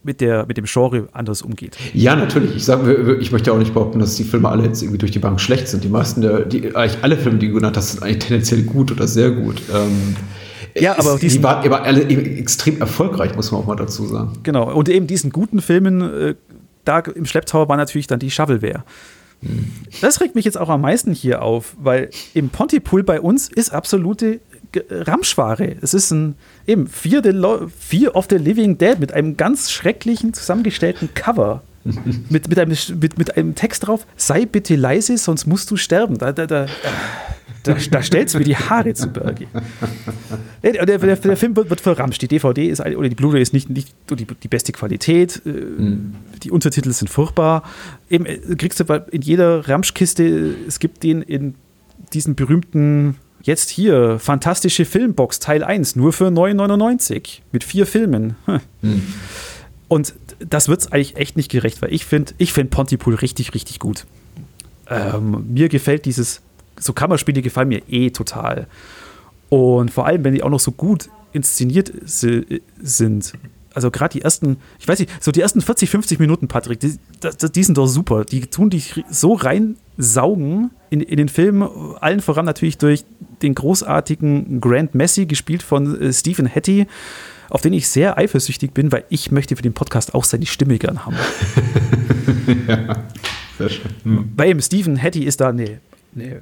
mit, 0.03 0.21
der, 0.21 0.45
mit 0.45 0.57
dem 0.57 0.65
Genre 0.65 1.07
anders 1.13 1.41
umgeht. 1.41 1.77
Ja, 1.93 2.15
natürlich. 2.15 2.55
Ich, 2.55 2.65
sag, 2.65 2.81
ich 3.19 3.31
möchte 3.31 3.51
auch 3.51 3.57
nicht 3.57 3.73
behaupten, 3.73 3.99
dass 3.99 4.15
die 4.15 4.23
Filme 4.23 4.49
alle 4.49 4.63
jetzt 4.63 4.81
irgendwie 4.83 4.99
durch 4.99 5.11
die 5.11 5.19
Bank 5.19 5.41
schlecht 5.41 5.67
sind. 5.67 5.83
Die 5.83 5.89
meisten, 5.89 6.21
der, 6.21 6.41
die, 6.41 6.75
eigentlich 6.75 7.03
alle 7.03 7.17
Filme, 7.17 7.39
die 7.39 7.47
du 7.47 7.55
genannt 7.55 7.75
hast, 7.75 7.93
sind 7.93 8.03
eigentlich 8.03 8.19
tendenziell 8.19 8.63
gut 8.63 8.91
oder 8.91 9.07
sehr 9.07 9.31
gut. 9.31 9.61
Ähm, 9.73 10.15
ja, 10.77 10.97
aber 10.99 11.17
die 11.17 11.41
waren 11.41 11.65
aber 11.65 11.83
alle 11.83 12.03
extrem 12.03 12.79
erfolgreich, 12.79 13.35
muss 13.35 13.51
man 13.51 13.61
auch 13.61 13.65
mal 13.65 13.75
dazu 13.75 14.05
sagen. 14.05 14.33
Genau. 14.43 14.71
Und 14.73 14.89
eben 14.89 15.07
diesen 15.07 15.31
guten 15.31 15.61
Filmen, 15.61 16.01
äh, 16.01 16.35
da 16.83 16.99
im 16.99 17.25
Schlepptau 17.25 17.67
war 17.67 17.77
natürlich 17.77 18.07
dann 18.07 18.19
die 18.19 18.29
Shovelware. 18.29 18.83
Das 20.01 20.21
regt 20.21 20.35
mich 20.35 20.45
jetzt 20.45 20.57
auch 20.57 20.69
am 20.69 20.81
meisten 20.81 21.13
hier 21.13 21.41
auf, 21.41 21.75
weil 21.79 22.09
im 22.33 22.49
Pontypool 22.49 23.03
bei 23.03 23.21
uns 23.21 23.47
ist 23.49 23.71
absolute 23.71 24.39
Ramschware. 24.89 25.75
Es 25.81 25.93
ist 25.93 26.11
ein 26.11 26.35
eben 26.67 26.87
Fear, 26.87 27.21
the 27.23 27.67
Fear 27.77 28.15
of 28.15 28.27
the 28.29 28.37
Living 28.37 28.77
Dead 28.77 28.99
mit 28.99 29.13
einem 29.13 29.37
ganz 29.37 29.71
schrecklichen 29.71 30.33
zusammengestellten 30.33 31.13
Cover. 31.13 31.63
mit, 32.29 32.49
mit, 32.49 32.57
einem, 32.57 32.75
mit, 32.99 33.17
mit 33.19 33.37
einem 33.37 33.53
Text 33.53 33.85
drauf, 33.85 34.07
sei 34.15 34.47
bitte 34.47 34.75
leise, 34.75 35.17
sonst 35.19 35.45
musst 35.45 35.69
du 35.69 35.77
sterben. 35.77 36.17
Da, 36.17 36.31
da, 36.31 36.47
da, 36.47 36.65
da, 37.65 37.75
da 37.91 38.01
stellst 38.01 38.33
du 38.33 38.39
mir 38.39 38.45
die 38.45 38.55
Haare 38.55 38.93
zu 38.93 39.09
Berge. 39.09 39.47
Der, 40.63 40.85
der, 40.85 40.97
der, 40.97 41.37
Film 41.37 41.55
wird, 41.55 41.69
wird 41.69 41.81
verramscht. 41.81 42.21
Die 42.21 42.27
DVD 42.27 42.67
ist, 42.67 42.79
oder 42.79 43.09
die 43.09 43.15
Blu-ray 43.15 43.41
ist 43.41 43.53
nicht, 43.53 43.69
nicht 43.69 43.93
die, 44.09 44.25
die 44.25 44.47
beste 44.47 44.71
Qualität. 44.71 45.41
Mhm. 45.45 46.15
Die 46.43 46.51
Untertitel 46.51 46.91
sind 46.91 47.09
furchtbar. 47.09 47.63
Eben 48.09 48.25
äh, 48.25 48.37
kriegst 48.55 48.79
du 48.79 49.05
in 49.11 49.21
jeder 49.21 49.67
Ramschkiste, 49.67 50.55
es 50.67 50.79
gibt 50.79 51.03
den 51.03 51.21
in 51.21 51.55
diesen 52.13 52.35
berühmten 52.35 53.17
Jetzt 53.45 53.69
hier, 53.69 54.17
fantastische 54.17 54.85
Filmbox 54.85 55.37
Teil 55.37 55.63
1, 55.63 55.95
nur 55.95 56.13
für 56.13 56.29
9,99 56.29 57.41
mit 57.51 57.63
vier 57.63 57.85
Filmen. 57.85 58.35
Hm. 58.81 59.03
Und 59.87 60.15
das 60.39 60.67
wird 60.67 60.81
es 60.81 60.91
eigentlich 60.91 61.15
echt 61.17 61.37
nicht 61.37 61.51
gerecht, 61.51 61.81
weil 61.83 61.93
ich 61.93 62.05
finde 62.05 62.33
ich 62.39 62.53
find 62.53 62.71
Pontypool 62.71 63.13
richtig, 63.13 63.53
richtig 63.53 63.77
gut. 63.77 64.05
Ähm, 64.89 65.45
mir 65.53 65.69
gefällt 65.69 66.05
dieses, 66.05 66.41
so 66.79 66.93
Kammerspiele 66.93 67.41
gefallen 67.41 67.69
mir 67.69 67.81
eh 67.89 68.09
total. 68.09 68.67
Und 69.49 69.91
vor 69.91 70.05
allem, 70.05 70.23
wenn 70.23 70.33
die 70.33 70.43
auch 70.43 70.49
noch 70.49 70.59
so 70.59 70.71
gut 70.71 71.09
inszeniert 71.33 71.91
sind. 72.05 73.33
Also 73.73 73.91
gerade 73.91 74.13
die 74.13 74.21
ersten, 74.21 74.57
ich 74.79 74.87
weiß 74.87 74.99
nicht, 74.99 75.11
so 75.21 75.31
die 75.31 75.41
ersten 75.41 75.59
40, 75.61 75.89
50 75.89 76.19
Minuten, 76.19 76.47
Patrick, 76.47 76.79
die, 76.79 76.97
die 77.53 77.63
sind 77.63 77.77
doch 77.77 77.87
super. 77.87 78.23
Die 78.23 78.41
tun 78.41 78.69
dich 78.69 79.03
so 79.09 79.33
reinsaugen 79.33 80.71
in, 80.89 81.01
in 81.01 81.17
den 81.17 81.27
Film, 81.27 81.61
allen 81.99 82.21
voran 82.21 82.45
natürlich 82.45 82.77
durch 82.77 83.03
den 83.41 83.53
großartigen 83.53 84.61
Grant 84.61 84.95
Messi, 84.95 85.25
gespielt 85.25 85.61
von 85.61 86.01
äh, 86.01 86.13
Stephen 86.13 86.47
Hattie, 86.47 86.87
auf 87.49 87.61
den 87.61 87.73
ich 87.73 87.89
sehr 87.89 88.17
eifersüchtig 88.17 88.71
bin, 88.71 88.93
weil 88.93 89.03
ich 89.09 89.29
möchte 89.31 89.57
für 89.57 89.61
den 89.61 89.73
Podcast 89.73 90.15
auch 90.15 90.23
seine 90.23 90.45
Stimme 90.45 90.77
gern 90.77 91.05
haben. 91.05 91.17
ja, 92.67 93.03
sehr 93.57 93.69
schön. 93.69 93.91
Hm. 94.03 94.35
Bei 94.37 94.49
ihm, 94.49 94.61
Stephen 94.61 95.01
Hattie 95.01 95.25
ist 95.25 95.41
da 95.41 95.49
eine, 95.49 95.81
eine, 96.15 96.41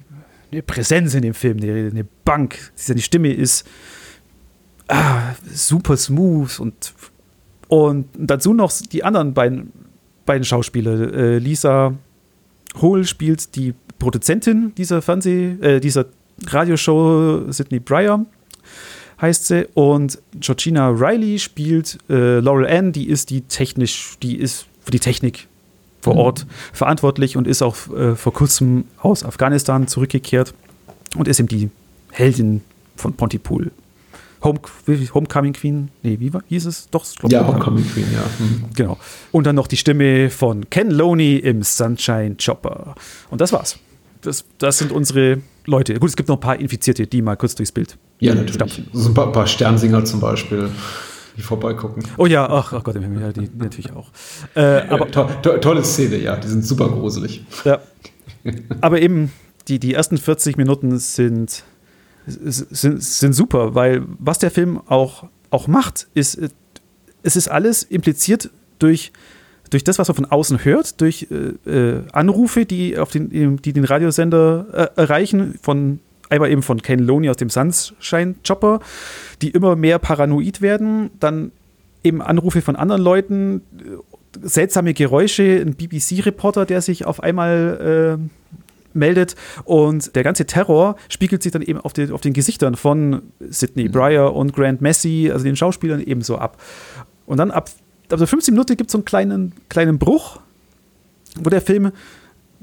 eine 0.54 0.62
Präsenz 0.64 1.14
in 1.14 1.22
dem 1.22 1.34
Film, 1.34 1.58
eine, 1.62 1.90
eine 1.92 2.06
Bank. 2.26 2.72
Seine 2.76 3.02
Stimme 3.02 3.34
ist 3.34 3.68
ah, 4.88 5.34
super 5.52 5.98
smooth 5.98 6.60
und, 6.60 6.94
und 7.68 8.08
dazu 8.18 8.54
noch 8.54 8.72
die 8.92 9.04
anderen 9.04 9.34
beiden, 9.34 9.72
beiden 10.26 10.46
Schauspieler. 10.46 11.14
Äh, 11.14 11.38
Lisa 11.40 11.94
Hohl 12.82 13.06
spielt 13.06 13.56
die 13.56 13.74
Produzentin 14.00 14.74
dieser 14.76 15.02
Fernseh, 15.02 15.56
äh, 15.62 15.80
dieser 15.80 16.06
Radioshow 16.48 17.52
Sydney 17.52 17.80
Breyer 17.80 18.26
heißt 19.22 19.48
sie 19.48 19.68
und 19.76 20.20
Georgina 20.40 20.90
Riley 20.90 21.40
spielt 21.40 21.98
äh, 22.10 22.40
Laurel 22.40 22.68
Ann, 22.68 22.92
die 22.92 23.08
ist 23.08 23.30
die 23.30 23.42
technisch, 23.42 24.18
die 24.22 24.38
ist 24.38 24.66
für 24.82 24.92
die 24.92 25.00
Technik 25.00 25.48
vor 26.04 26.14
mhm. 26.14 26.20
Ort 26.20 26.48
verantwortlich 26.74 27.38
und 27.38 27.48
ist 27.48 27.62
auch 27.62 27.76
äh, 27.96 28.16
vor 28.16 28.34
kurzem 28.34 28.86
aus 29.00 29.24
Afghanistan 29.24 29.88
zurückgekehrt 29.88 30.54
und 31.16 31.28
ist 31.28 31.40
eben 31.40 31.48
die 31.48 31.70
Heldin 32.12 32.62
von 32.96 33.14
Pontypool. 33.14 33.72
Home, 34.44 34.60
Homecoming 35.14 35.54
Queen, 35.54 35.90
nee, 36.02 36.18
wie 36.20 36.34
war, 36.34 36.44
hieß 36.50 36.66
es? 36.66 36.90
Doch, 36.90 37.06
glaub, 37.16 37.32
Ja, 37.32 37.48
Homecoming 37.48 37.88
Queen, 37.88 38.08
ja. 38.14 38.24
Mhm. 38.40 38.66
Genau. 38.76 38.98
Und 39.32 39.48
dann 39.48 39.56
noch 39.56 39.68
die 39.68 39.78
Stimme 39.78 40.30
von 40.30 40.70
Ken 40.70 40.92
Loney 40.92 41.38
im 41.38 41.64
Sunshine 41.64 42.36
Chopper. 42.44 42.96
Und 43.30 43.40
das 43.40 43.54
war's. 43.54 43.80
Das, 44.22 44.44
das 44.58 44.78
sind 44.78 44.92
unsere 44.92 45.42
Leute. 45.66 45.98
Gut, 45.98 46.10
es 46.10 46.18
gibt 46.18 46.28
noch 46.28 46.36
ein 46.38 46.42
paar 46.42 46.60
Infizierte, 46.60 47.08
die 47.08 47.22
mal 47.22 47.38
kurz 47.38 47.56
durchs 47.56 47.72
Bild. 47.72 47.98
Ja, 48.20 48.36
natürlich. 48.36 48.84
So 48.92 49.10
ein 49.10 49.14
paar, 49.14 49.32
paar 49.32 49.48
Sternsinger 49.48 50.04
zum 50.04 50.20
Beispiel 50.20 50.70
die 51.38 51.42
vorbeigucken. 51.42 52.04
Oh 52.18 52.26
ja, 52.26 52.48
ach, 52.50 52.74
ach 52.74 52.84
Gott, 52.84 52.96
ja, 52.96 53.32
die 53.32 53.50
natürlich 53.56 53.92
auch. 53.94 54.10
Äh, 54.56 54.82
aber, 54.90 55.10
to 55.10 55.28
to 55.42 55.58
tolle 55.58 55.84
Szene, 55.84 56.18
ja, 56.18 56.36
die 56.36 56.48
sind 56.48 56.66
super 56.66 56.90
gruselig. 56.90 57.46
Ja. 57.66 57.80
Aber 58.82 59.02
eben, 59.02 59.32
die, 59.68 59.80
die 59.80 59.94
ersten 59.94 60.18
40 60.18 60.58
Minuten 60.58 60.98
sind, 61.00 61.64
sind, 62.26 63.04
sind 63.04 63.34
super, 63.34 63.74
weil 63.74 64.04
was 64.20 64.40
der 64.40 64.52
Film 64.52 64.82
auch, 64.88 65.26
auch 65.50 65.68
macht, 65.68 66.08
ist, 66.14 66.40
es 67.24 67.36
ist 67.36 67.48
alles 67.48 67.84
impliziert 67.84 68.50
durch 68.80 69.12
durch 69.70 69.84
das, 69.84 69.98
was 69.98 70.08
man 70.08 70.16
von 70.16 70.26
außen 70.26 70.66
hört, 70.66 71.02
durch 71.02 71.28
äh, 71.32 71.70
äh, 71.70 72.04
Anrufe, 72.12 72.66
die, 72.66 73.00
auf 73.00 73.10
den, 73.10 73.58
die 73.58 73.74
den 73.74 73.86
Radiosender 73.86 74.92
äh, 74.96 75.02
erreichen, 75.02 75.56
von 75.64 76.00
einmal 76.34 76.52
eben 76.52 76.64
von 76.64 76.82
Ken 76.82 77.00
Loney 77.00 77.30
aus 77.30 77.38
dem 77.38 77.50
Sunshine 77.50 78.36
Chopper, 78.46 78.80
die 79.42 79.52
immer 79.52 79.76
mehr 79.76 80.00
paranoid 80.00 80.62
werden, 80.62 81.12
dann 81.20 81.52
eben 82.04 82.22
Anrufe 82.22 82.62
von 82.62 82.76
anderen 82.76 83.02
Leuten, 83.02 83.62
äh, 83.78 84.48
seltsame 84.48 84.94
Geräusche, 84.94 85.62
ein 85.62 85.76
BBC-Reporter, 85.76 86.66
der 86.66 86.82
sich 86.82 87.06
auf 87.06 87.22
einmal 87.22 88.18
äh, 88.20 88.98
meldet 88.98 89.36
und 89.64 90.16
der 90.16 90.24
ganze 90.24 90.46
Terror 90.46 90.96
spiegelt 91.10 91.44
sich 91.44 91.52
dann 91.52 91.62
eben 91.62 91.80
auf, 91.80 91.94
die, 91.94 92.12
auf 92.12 92.22
den 92.22 92.34
Gesichtern 92.34 92.76
von 92.76 93.22
Sidney 93.40 93.86
mhm. 93.86 93.92
Breyer 93.92 94.36
und 94.36 94.54
Grant 94.54 94.82
Messi, 94.82 95.30
also 95.32 95.46
den 95.46 95.56
Schauspielern 95.56 96.02
ebenso 96.02 96.38
ab. 96.38 96.62
Und 97.26 97.38
dann 97.38 97.52
ab 97.52 97.70
also 98.12 98.26
15 98.26 98.54
Minuten 98.54 98.76
gibt 98.78 98.90
es 98.90 98.92
so 98.92 99.00
einen 99.00 99.06
kleinen, 99.06 99.54
kleinen 99.70 99.98
Bruch, 99.98 100.40
wo 101.40 101.50
der 101.50 101.62
Film 101.62 101.92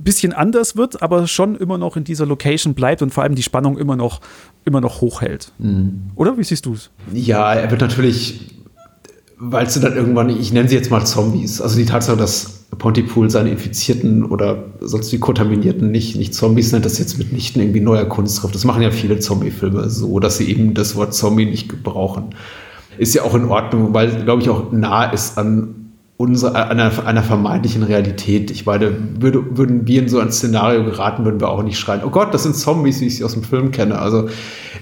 bisschen 0.03 0.33
anders 0.33 0.77
wird, 0.77 1.03
aber 1.03 1.27
schon 1.27 1.57
immer 1.57 1.79
noch 1.79 1.97
in 1.97 2.05
dieser 2.05 2.27
Location 2.27 2.75
bleibt 2.75 3.03
und 3.03 3.13
vor 3.13 3.23
allem 3.23 3.35
die 3.35 3.43
Spannung 3.43 3.79
immer 3.79 3.97
noch, 3.97 4.21
immer 4.65 4.81
noch 4.81 5.01
hochhält. 5.01 5.53
Mhm. 5.59 6.11
Oder 6.15 6.37
wie 6.39 6.45
siehst 6.45 6.67
du 6.67 6.75
es? 6.75 6.91
Ja, 7.13 7.55
er 7.55 7.71
wird 7.71 7.81
natürlich, 7.81 8.57
weil 9.39 9.67
du 9.67 9.81
dann 9.81 9.97
irgendwann, 9.97 10.29
ich 10.31 10.53
nenne 10.53 10.69
sie 10.69 10.77
jetzt 10.77 10.91
mal 10.91 11.05
Zombies, 11.05 11.61
also 11.61 11.77
die 11.77 11.87
Tatsache, 11.87 12.17
dass 12.17 12.65
Pontypool 12.79 13.31
seine 13.31 13.51
Infizierten 13.51 14.25
oder 14.25 14.65
sonst 14.81 15.13
wie 15.13 15.19
Kontaminierten 15.19 15.91
nicht, 15.91 16.17
nicht 16.17 16.35
Zombies 16.35 16.73
nennt, 16.73 16.85
das 16.85 16.99
jetzt 16.99 17.19
mitnichten 17.19 17.61
irgendwie 17.61 17.81
neuer 17.81 18.05
Kunst 18.07 18.43
drauf. 18.43 18.53
Das 18.53 18.65
machen 18.65 18.83
ja 18.83 18.91
viele 18.91 19.19
Zombie-Filme 19.19 19.91
so, 19.91 20.21
dass 20.21 20.39
sie 20.39 20.51
eben 20.51 20.75
das 20.75 20.97
Wort 20.97 21.15
Zombie 21.15 21.47
nicht 21.47 21.69
gebrauchen 21.69 22.35
ist 23.01 23.15
ja 23.15 23.23
auch 23.23 23.35
in 23.35 23.47
Ordnung, 23.47 23.95
weil, 23.95 24.25
glaube 24.25 24.43
ich, 24.43 24.51
auch 24.51 24.73
nah 24.73 25.05
ist 25.05 25.39
an 25.39 25.80
unsere, 26.21 26.69
einer, 26.69 26.93
einer 27.07 27.23
vermeintlichen 27.23 27.83
Realität. 27.83 28.51
Ich 28.51 28.67
meine, 28.67 28.93
würde, 29.19 29.57
würden 29.57 29.89
wir 29.89 30.03
in 30.03 30.11
so 30.11 30.19
ein 30.19 30.31
Szenario 30.31 30.85
geraten, 30.85 31.25
würden 31.25 31.41
wir 31.41 31.49
auch 31.49 31.63
nicht 31.63 31.79
schreien, 31.79 32.03
oh 32.05 32.11
Gott, 32.11 32.35
das 32.35 32.43
sind 32.43 32.57
Zombies, 32.57 33.01
wie 33.01 33.07
ich 33.07 33.17
sie 33.17 33.25
aus 33.25 33.33
dem 33.33 33.43
Film 33.43 33.71
kenne. 33.71 33.99
Also 33.99 34.29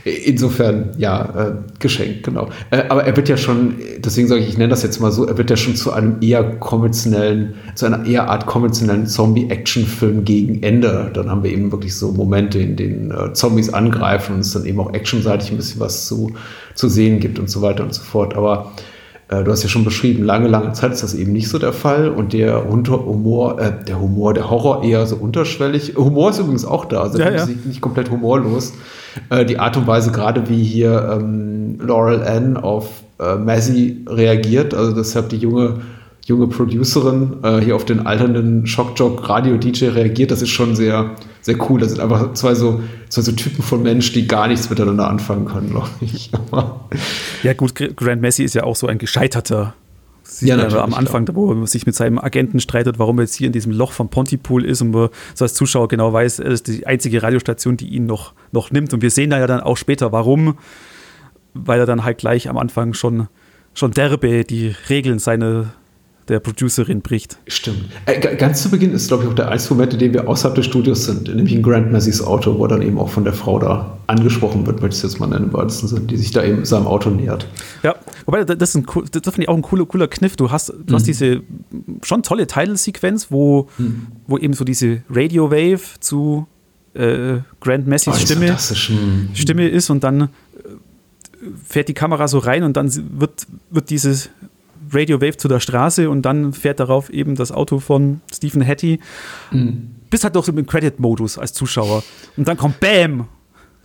insofern, 0.04 0.96
ja, 0.98 1.22
äh, 1.22 1.52
geschenkt, 1.78 2.24
genau. 2.24 2.48
Äh, 2.72 2.82
aber 2.88 3.04
er 3.04 3.16
wird 3.16 3.28
ja 3.28 3.36
schon, 3.36 3.76
deswegen 3.98 4.26
sage 4.26 4.40
ich, 4.40 4.48
ich 4.48 4.58
nenne 4.58 4.70
das 4.70 4.82
jetzt 4.82 4.98
mal 4.98 5.12
so, 5.12 5.26
er 5.26 5.38
wird 5.38 5.48
ja 5.48 5.56
schon 5.56 5.76
zu 5.76 5.92
einem 5.92 6.16
eher 6.20 6.42
konventionellen, 6.42 7.54
zu 7.76 7.86
einer 7.86 8.04
eher 8.04 8.28
Art 8.28 8.46
konventionellen 8.46 9.06
Zombie-Action-Film 9.06 10.24
gegen 10.24 10.64
Ende. 10.64 11.12
Dann 11.14 11.30
haben 11.30 11.44
wir 11.44 11.52
eben 11.52 11.70
wirklich 11.70 11.94
so 11.96 12.10
Momente, 12.10 12.58
in 12.58 12.74
denen 12.74 13.12
äh, 13.12 13.32
Zombies 13.32 13.72
angreifen 13.72 14.34
und 14.34 14.40
es 14.40 14.50
dann 14.54 14.64
eben 14.64 14.80
auch 14.80 14.92
actionseitig 14.92 15.52
ein 15.52 15.56
bisschen 15.56 15.78
was 15.78 16.08
zu, 16.08 16.32
zu 16.74 16.88
sehen 16.88 17.20
gibt 17.20 17.38
und 17.38 17.48
so 17.48 17.62
weiter 17.62 17.84
und 17.84 17.94
so 17.94 18.02
fort. 18.02 18.34
Aber 18.34 18.72
äh, 18.74 18.97
du 19.28 19.50
hast 19.50 19.62
ja 19.62 19.68
schon 19.68 19.84
beschrieben, 19.84 20.24
lange, 20.24 20.48
lange 20.48 20.72
Zeit 20.72 20.92
ist 20.92 21.02
das 21.02 21.14
eben 21.14 21.32
nicht 21.32 21.48
so 21.48 21.58
der 21.58 21.74
Fall 21.74 22.08
und 22.08 22.32
der 22.32 22.64
Humor, 22.68 23.60
äh, 23.60 23.72
der 23.86 24.00
Humor, 24.00 24.32
der 24.32 24.48
Horror 24.48 24.82
eher 24.82 25.06
so 25.06 25.16
unterschwellig. 25.16 25.96
Humor 25.96 26.30
ist 26.30 26.38
übrigens 26.38 26.64
auch 26.64 26.86
da, 26.86 27.02
also 27.02 27.18
ja, 27.18 27.30
ja. 27.30 27.46
nicht 27.64 27.82
komplett 27.82 28.10
humorlos. 28.10 28.72
Äh, 29.28 29.44
die 29.44 29.58
Art 29.58 29.76
und 29.76 29.86
Weise, 29.86 30.12
gerade 30.12 30.48
wie 30.48 30.62
hier 30.62 31.18
ähm, 31.20 31.78
Laurel 31.80 32.22
Ann 32.22 32.56
auf 32.56 32.88
äh, 33.20 33.36
Mazzy 33.36 34.04
reagiert, 34.08 34.72
also 34.72 34.92
deshalb 34.92 35.28
die 35.28 35.36
junge 35.36 35.80
junge 36.28 36.46
Producerin 36.46 37.38
äh, 37.42 37.60
hier 37.60 37.74
auf 37.74 37.86
den 37.86 38.06
alternden 38.06 38.66
Shockjock-Radio-DJ 38.66 39.88
reagiert, 39.88 40.30
das 40.30 40.42
ist 40.42 40.50
schon 40.50 40.76
sehr, 40.76 41.16
sehr 41.40 41.56
cool. 41.68 41.80
Das 41.80 41.90
sind 41.90 42.00
einfach 42.00 42.34
zwei 42.34 42.54
so, 42.54 42.82
zwei 43.08 43.22
so 43.22 43.32
Typen 43.32 43.62
von 43.62 43.82
Menschen, 43.82 44.12
die 44.12 44.28
gar 44.28 44.46
nichts 44.46 44.68
miteinander 44.68 45.08
anfangen 45.08 45.46
können, 45.46 45.70
glaube 45.70 45.88
ich. 46.00 46.30
ja, 47.42 47.54
gut, 47.54 47.74
Grant 47.74 48.20
Messi 48.20 48.44
ist 48.44 48.54
ja 48.54 48.64
auch 48.64 48.76
so 48.76 48.86
ein 48.86 48.98
gescheiterter 48.98 49.74
Sieht 50.22 50.50
ja, 50.50 50.68
am 50.82 50.92
Anfang, 50.92 51.26
ja. 51.26 51.34
wo 51.34 51.50
er 51.50 51.66
sich 51.66 51.86
mit 51.86 51.94
seinem 51.94 52.18
Agenten 52.18 52.60
streitet, 52.60 52.98
warum 52.98 53.18
er 53.18 53.22
jetzt 53.22 53.34
hier 53.34 53.46
in 53.46 53.52
diesem 53.54 53.72
Loch 53.72 53.92
vom 53.92 54.10
Pontypool 54.10 54.62
ist 54.62 54.82
und 54.82 54.90
man 54.90 55.08
so 55.34 55.46
als 55.46 55.54
Zuschauer 55.54 55.88
genau 55.88 56.12
weiß, 56.12 56.40
er 56.40 56.50
ist 56.50 56.68
die 56.68 56.86
einzige 56.86 57.22
Radiostation, 57.22 57.78
die 57.78 57.88
ihn 57.88 58.04
noch, 58.04 58.34
noch 58.52 58.70
nimmt. 58.70 58.92
Und 58.92 59.00
wir 59.00 59.10
sehen 59.10 59.30
da 59.30 59.38
ja 59.38 59.46
dann 59.46 59.60
auch 59.60 59.78
später, 59.78 60.12
warum, 60.12 60.58
weil 61.54 61.80
er 61.80 61.86
dann 61.86 62.04
halt 62.04 62.18
gleich 62.18 62.50
am 62.50 62.58
Anfang 62.58 62.92
schon, 62.92 63.28
schon 63.72 63.92
derbe 63.92 64.44
die 64.44 64.74
Regeln 64.90 65.18
seiner, 65.18 65.72
der 66.28 66.40
Producerin 66.40 67.00
bricht. 67.00 67.38
Stimmt. 67.46 67.84
Äh, 68.06 68.36
ganz 68.36 68.62
zu 68.62 68.70
Beginn 68.70 68.92
ist, 68.92 69.08
glaube 69.08 69.24
ich, 69.24 69.30
auch 69.30 69.34
der 69.34 69.48
einzige 69.48 69.74
Moment, 69.74 69.94
in 69.94 69.98
dem 69.98 70.12
wir 70.12 70.28
außerhalb 70.28 70.54
des 70.54 70.66
Studios 70.66 71.04
sind, 71.04 71.28
nämlich 71.28 71.54
in 71.54 71.62
Grant 71.62 71.90
Messys 71.90 72.20
Auto, 72.20 72.58
wo 72.58 72.66
dann 72.66 72.82
eben 72.82 72.98
auch 72.98 73.08
von 73.08 73.24
der 73.24 73.32
Frau 73.32 73.58
da 73.58 73.98
angesprochen 74.06 74.66
wird, 74.66 74.80
möchte 74.82 74.96
ich 74.96 75.02
jetzt 75.02 75.20
mal 75.20 75.26
nennen, 75.26 75.46
im 75.46 75.52
weitesten 75.52 75.88
Sinn, 75.88 76.06
die 76.06 76.16
sich 76.16 76.30
da 76.30 76.44
eben 76.44 76.64
seinem 76.64 76.86
Auto 76.86 77.10
nähert. 77.10 77.46
Ja, 77.82 77.94
wobei 78.26 78.44
das, 78.44 78.74
ist 78.74 78.76
ein, 78.76 78.86
das 78.86 79.22
finde 79.22 79.42
ich 79.42 79.48
auch 79.48 79.56
ein 79.56 79.62
cooler, 79.62 79.86
cooler 79.86 80.08
Kniff. 80.08 80.36
Du 80.36 80.50
hast, 80.50 80.68
du 80.68 80.74
mhm. 80.74 80.94
hast 80.94 81.06
diese 81.06 81.42
schon 82.02 82.22
tolle 82.22 82.46
Title-Sequenz, 82.46 83.28
wo, 83.30 83.68
mhm. 83.78 84.08
wo 84.26 84.38
eben 84.38 84.52
so 84.52 84.64
diese 84.64 85.02
Radio-Wave 85.10 86.00
zu 86.00 86.46
äh, 86.94 87.38
Grant 87.60 87.86
Messys 87.86 88.14
oh, 88.14 88.18
Stimme, 88.18 88.56
Stimme 89.34 89.68
ist 89.68 89.90
und 89.90 90.04
dann 90.04 90.22
äh, 90.22 90.26
fährt 91.66 91.88
die 91.88 91.94
Kamera 91.94 92.28
so 92.28 92.38
rein 92.38 92.64
und 92.64 92.76
dann 92.76 92.90
wird, 93.18 93.46
wird 93.70 93.90
dieses 93.90 94.30
Radio 94.92 95.20
Wave 95.20 95.36
zu 95.36 95.48
der 95.48 95.60
Straße 95.60 96.08
und 96.08 96.22
dann 96.22 96.52
fährt 96.52 96.80
darauf 96.80 97.10
eben 97.10 97.34
das 97.34 97.52
Auto 97.52 97.78
von 97.78 98.20
Stephen 98.32 98.64
Hattie. 98.66 99.00
Mhm. 99.50 99.96
Bis 100.10 100.24
halt 100.24 100.36
doch 100.36 100.44
so 100.44 100.52
im 100.52 100.66
Credit-Modus 100.66 101.38
als 101.38 101.52
Zuschauer. 101.52 102.02
Und 102.36 102.48
dann 102.48 102.56
kommt 102.56 102.80
BAM! 102.80 103.28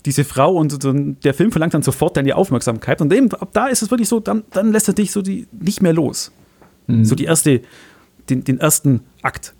Diese 0.06 0.26
Frau 0.26 0.54
und, 0.56 0.84
und 0.84 1.24
der 1.24 1.34
Film 1.34 1.52
verlangt 1.52 1.74
dann 1.74 1.82
sofort 1.82 2.18
deine 2.18 2.36
Aufmerksamkeit. 2.36 3.00
Und 3.02 3.14
eben, 3.14 3.32
ab 3.32 3.50
da 3.54 3.68
ist 3.68 3.82
es 3.82 3.90
wirklich 3.90 4.10
so, 4.10 4.20
dann, 4.20 4.44
dann 4.52 4.74
lässt 4.74 4.90
er 4.90 4.94
dich 4.94 5.14
so 5.14 5.22
die, 5.22 5.48
nicht 5.52 5.82
mehr 5.82 5.94
los. 5.94 6.34
Mhm. 6.88 7.06
So 7.06 7.16
die 7.16 7.24
erste, 7.24 7.62
den, 8.30 8.44
den 8.44 8.60
ersten 8.60 9.02
Akt 9.22 9.54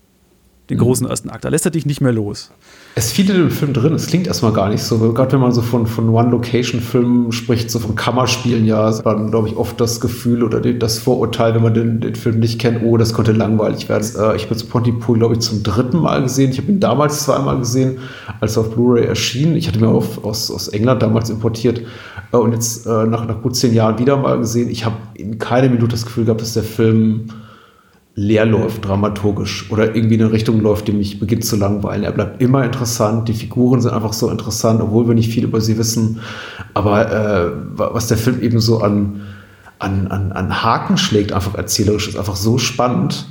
den 0.74 0.80
großen 0.80 1.08
ersten 1.08 1.30
Akt. 1.30 1.46
Da 1.46 1.50
lässt 1.50 1.66
er 1.66 1.72
dich 1.72 1.86
nicht 1.86 2.02
mehr 2.02 2.12
los. 2.12 2.52
Es 2.96 3.12
viel 3.12 3.30
in 3.30 3.38
dem 3.38 3.52
Film 3.52 3.74
drin. 3.74 3.94
Es 3.94 4.08
klingt 4.08 4.28
erstmal 4.28 4.54
gar 4.54 4.70
nicht 4.70 4.84
so. 4.84 5.14
Gerade 5.14 5.32
wenn 5.34 5.40
man 5.40 5.52
so 5.52 5.62
von, 5.62 5.88
von 5.88 6.10
One-Location-Filmen 6.10 7.32
spricht, 7.32 7.72
so 7.72 7.80
von 7.80 7.96
Kammerspielen, 7.96 8.66
ja, 8.66 8.90
ist 8.90 9.04
dann, 9.04 9.32
glaube 9.32 9.50
ich, 9.50 9.56
oft 9.56 9.80
das 9.80 10.00
Gefühl 10.00 10.44
oder 10.44 10.60
das 10.62 11.00
Vorurteil, 11.00 11.56
wenn 11.56 11.64
man 11.64 11.74
den, 11.74 12.02
den 12.02 12.16
Film 12.16 12.40
nicht 12.40 12.60
kennt, 12.60 12.82
oh, 12.84 12.98
das 12.98 13.14
konnte 13.14 13.32
langweilig 13.32 13.90
werden. 13.90 14.04
Äh, 14.04 14.36
ich 14.36 14.44
habe 14.44 14.54
jetzt 14.56 14.70
Pontypool, 14.70 15.18
glaube 15.18 15.36
ich, 15.36 15.40
zum 15.42 15.64
dritten 15.64 15.98
Mal 15.98 16.24
gesehen. 16.24 16.52
Ich 16.52 16.58
habe 16.58 16.72
ihn 16.72 16.80
damals 16.80 17.24
zweimal 17.24 17.60
gesehen, 17.60 18.00
als 18.40 18.58
er 18.58 18.62
auf 18.62 18.72
Blu-ray 18.72 19.06
erschien. 19.06 19.56
Ich 19.56 19.68
hatte 19.68 19.80
mir 19.80 19.90
auf, 19.90 20.24
aus, 20.24 20.52
aus 20.52 20.68
England 20.68 21.02
damals 21.02 21.30
importiert 21.30 21.82
äh, 22.32 22.38
und 22.38 22.52
jetzt 22.54 22.86
äh, 22.86 23.06
nach, 23.06 23.26
nach 23.28 23.42
gut 23.42 23.56
zehn 23.56 23.74
Jahren 23.74 24.00
wieder 24.00 24.18
mal 24.18 24.38
gesehen. 24.40 24.70
Ich 24.70 24.86
habe 24.86 24.96
in 25.14 25.38
keiner 25.38 25.70
Minute 25.70 25.90
das 25.90 26.06
Gefühl 26.06 26.26
gehabt, 26.26 26.42
dass 26.42 26.54
der 26.54 26.64
Film 26.64 27.28
leer 28.16 28.46
läuft, 28.46 28.86
dramaturgisch 28.86 29.72
oder 29.72 29.96
irgendwie 29.96 30.16
in 30.16 30.22
eine 30.22 30.32
Richtung 30.32 30.62
läuft, 30.62 30.88
die 30.88 30.92
mich 30.92 31.20
beginnt 31.20 31.46
zu 31.46 31.56
langweilen. 31.56 32.04
Er 32.04 32.12
bleibt 32.12 32.42
immer 32.42 32.64
interessant, 32.64 33.28
die 33.28 33.34
Figuren 33.34 33.82
sind 33.82 33.92
einfach 33.92 34.14
so 34.14 34.30
interessant, 34.30 34.82
obwohl 34.82 35.08
wir 35.08 35.16
nicht 35.16 35.34
viel 35.34 35.46
über 35.46 35.62
sie 35.62 35.78
wissen. 35.78 36.20
Aber 36.76 37.12
äh, 37.12 37.52
was 37.76 38.08
der 38.08 38.18
Film 38.18 38.42
eben 38.42 38.60
so 38.60 38.82
an, 38.82 39.22
an, 39.80 40.08
an, 40.08 40.32
an 40.32 40.64
Haken 40.64 40.98
schlägt, 40.98 41.32
einfach 41.32 41.56
erzählerisch, 41.56 42.08
ist 42.08 42.18
einfach 42.18 42.36
so 42.36 42.60
spannend. 42.60 43.26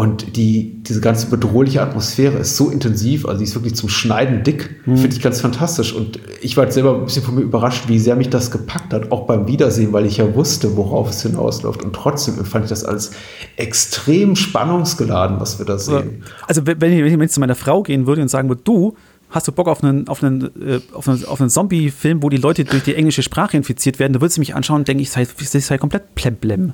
Und 0.00 0.34
die, 0.34 0.82
diese 0.82 1.02
ganze 1.02 1.26
bedrohliche 1.26 1.82
Atmosphäre 1.82 2.38
ist 2.38 2.56
so 2.56 2.70
intensiv, 2.70 3.26
also 3.26 3.36
die 3.36 3.44
ist 3.44 3.54
wirklich 3.54 3.74
zum 3.74 3.90
Schneiden 3.90 4.42
dick, 4.44 4.86
mhm. 4.86 4.96
finde 4.96 5.14
ich 5.14 5.20
ganz 5.20 5.42
fantastisch. 5.42 5.92
Und 5.92 6.18
ich 6.40 6.56
war 6.56 6.64
jetzt 6.64 6.72
selber 6.72 6.94
ein 6.94 7.04
bisschen 7.04 7.22
von 7.22 7.34
mir 7.34 7.42
überrascht, 7.42 7.86
wie 7.86 7.98
sehr 7.98 8.16
mich 8.16 8.30
das 8.30 8.50
gepackt 8.50 8.94
hat, 8.94 9.12
auch 9.12 9.26
beim 9.26 9.46
Wiedersehen, 9.46 9.92
weil 9.92 10.06
ich 10.06 10.16
ja 10.16 10.34
wusste, 10.34 10.74
worauf 10.74 11.10
es 11.10 11.20
hinausläuft. 11.20 11.84
Und 11.84 11.92
trotzdem 11.92 12.38
empfand 12.38 12.64
ich 12.64 12.70
das 12.70 12.82
als 12.82 13.10
extrem 13.58 14.36
spannungsgeladen, 14.36 15.38
was 15.38 15.58
wir 15.58 15.66
da 15.66 15.76
sehen. 15.76 16.24
Also 16.46 16.62
wenn 16.64 16.76
ich, 16.80 17.04
wenn 17.04 17.12
ich 17.12 17.20
jetzt 17.20 17.34
zu 17.34 17.40
meiner 17.40 17.54
Frau 17.54 17.82
gehen 17.82 18.06
würde 18.06 18.22
und 18.22 18.28
sagen 18.28 18.48
würde, 18.48 18.62
du, 18.64 18.96
hast 19.28 19.48
du 19.48 19.52
Bock 19.52 19.68
auf 19.68 19.84
einen, 19.84 20.08
auf 20.08 20.24
einen, 20.24 20.44
äh, 20.66 20.80
auf 20.94 21.10
einen, 21.10 21.26
auf 21.26 21.42
einen 21.42 21.50
Zombie-Film, 21.50 22.22
wo 22.22 22.30
die 22.30 22.38
Leute 22.38 22.64
durch 22.64 22.84
die 22.84 22.94
englische 22.94 23.22
Sprache 23.22 23.54
infiziert 23.54 23.98
werden, 23.98 24.14
da 24.14 24.22
würdest 24.22 24.38
du 24.38 24.40
mich 24.40 24.54
anschauen 24.54 24.78
und 24.78 24.88
denken, 24.88 25.02
ich 25.02 25.10
sei, 25.10 25.26
ich 25.38 25.50
sei 25.50 25.76
komplett 25.76 26.14
plemplem. 26.14 26.72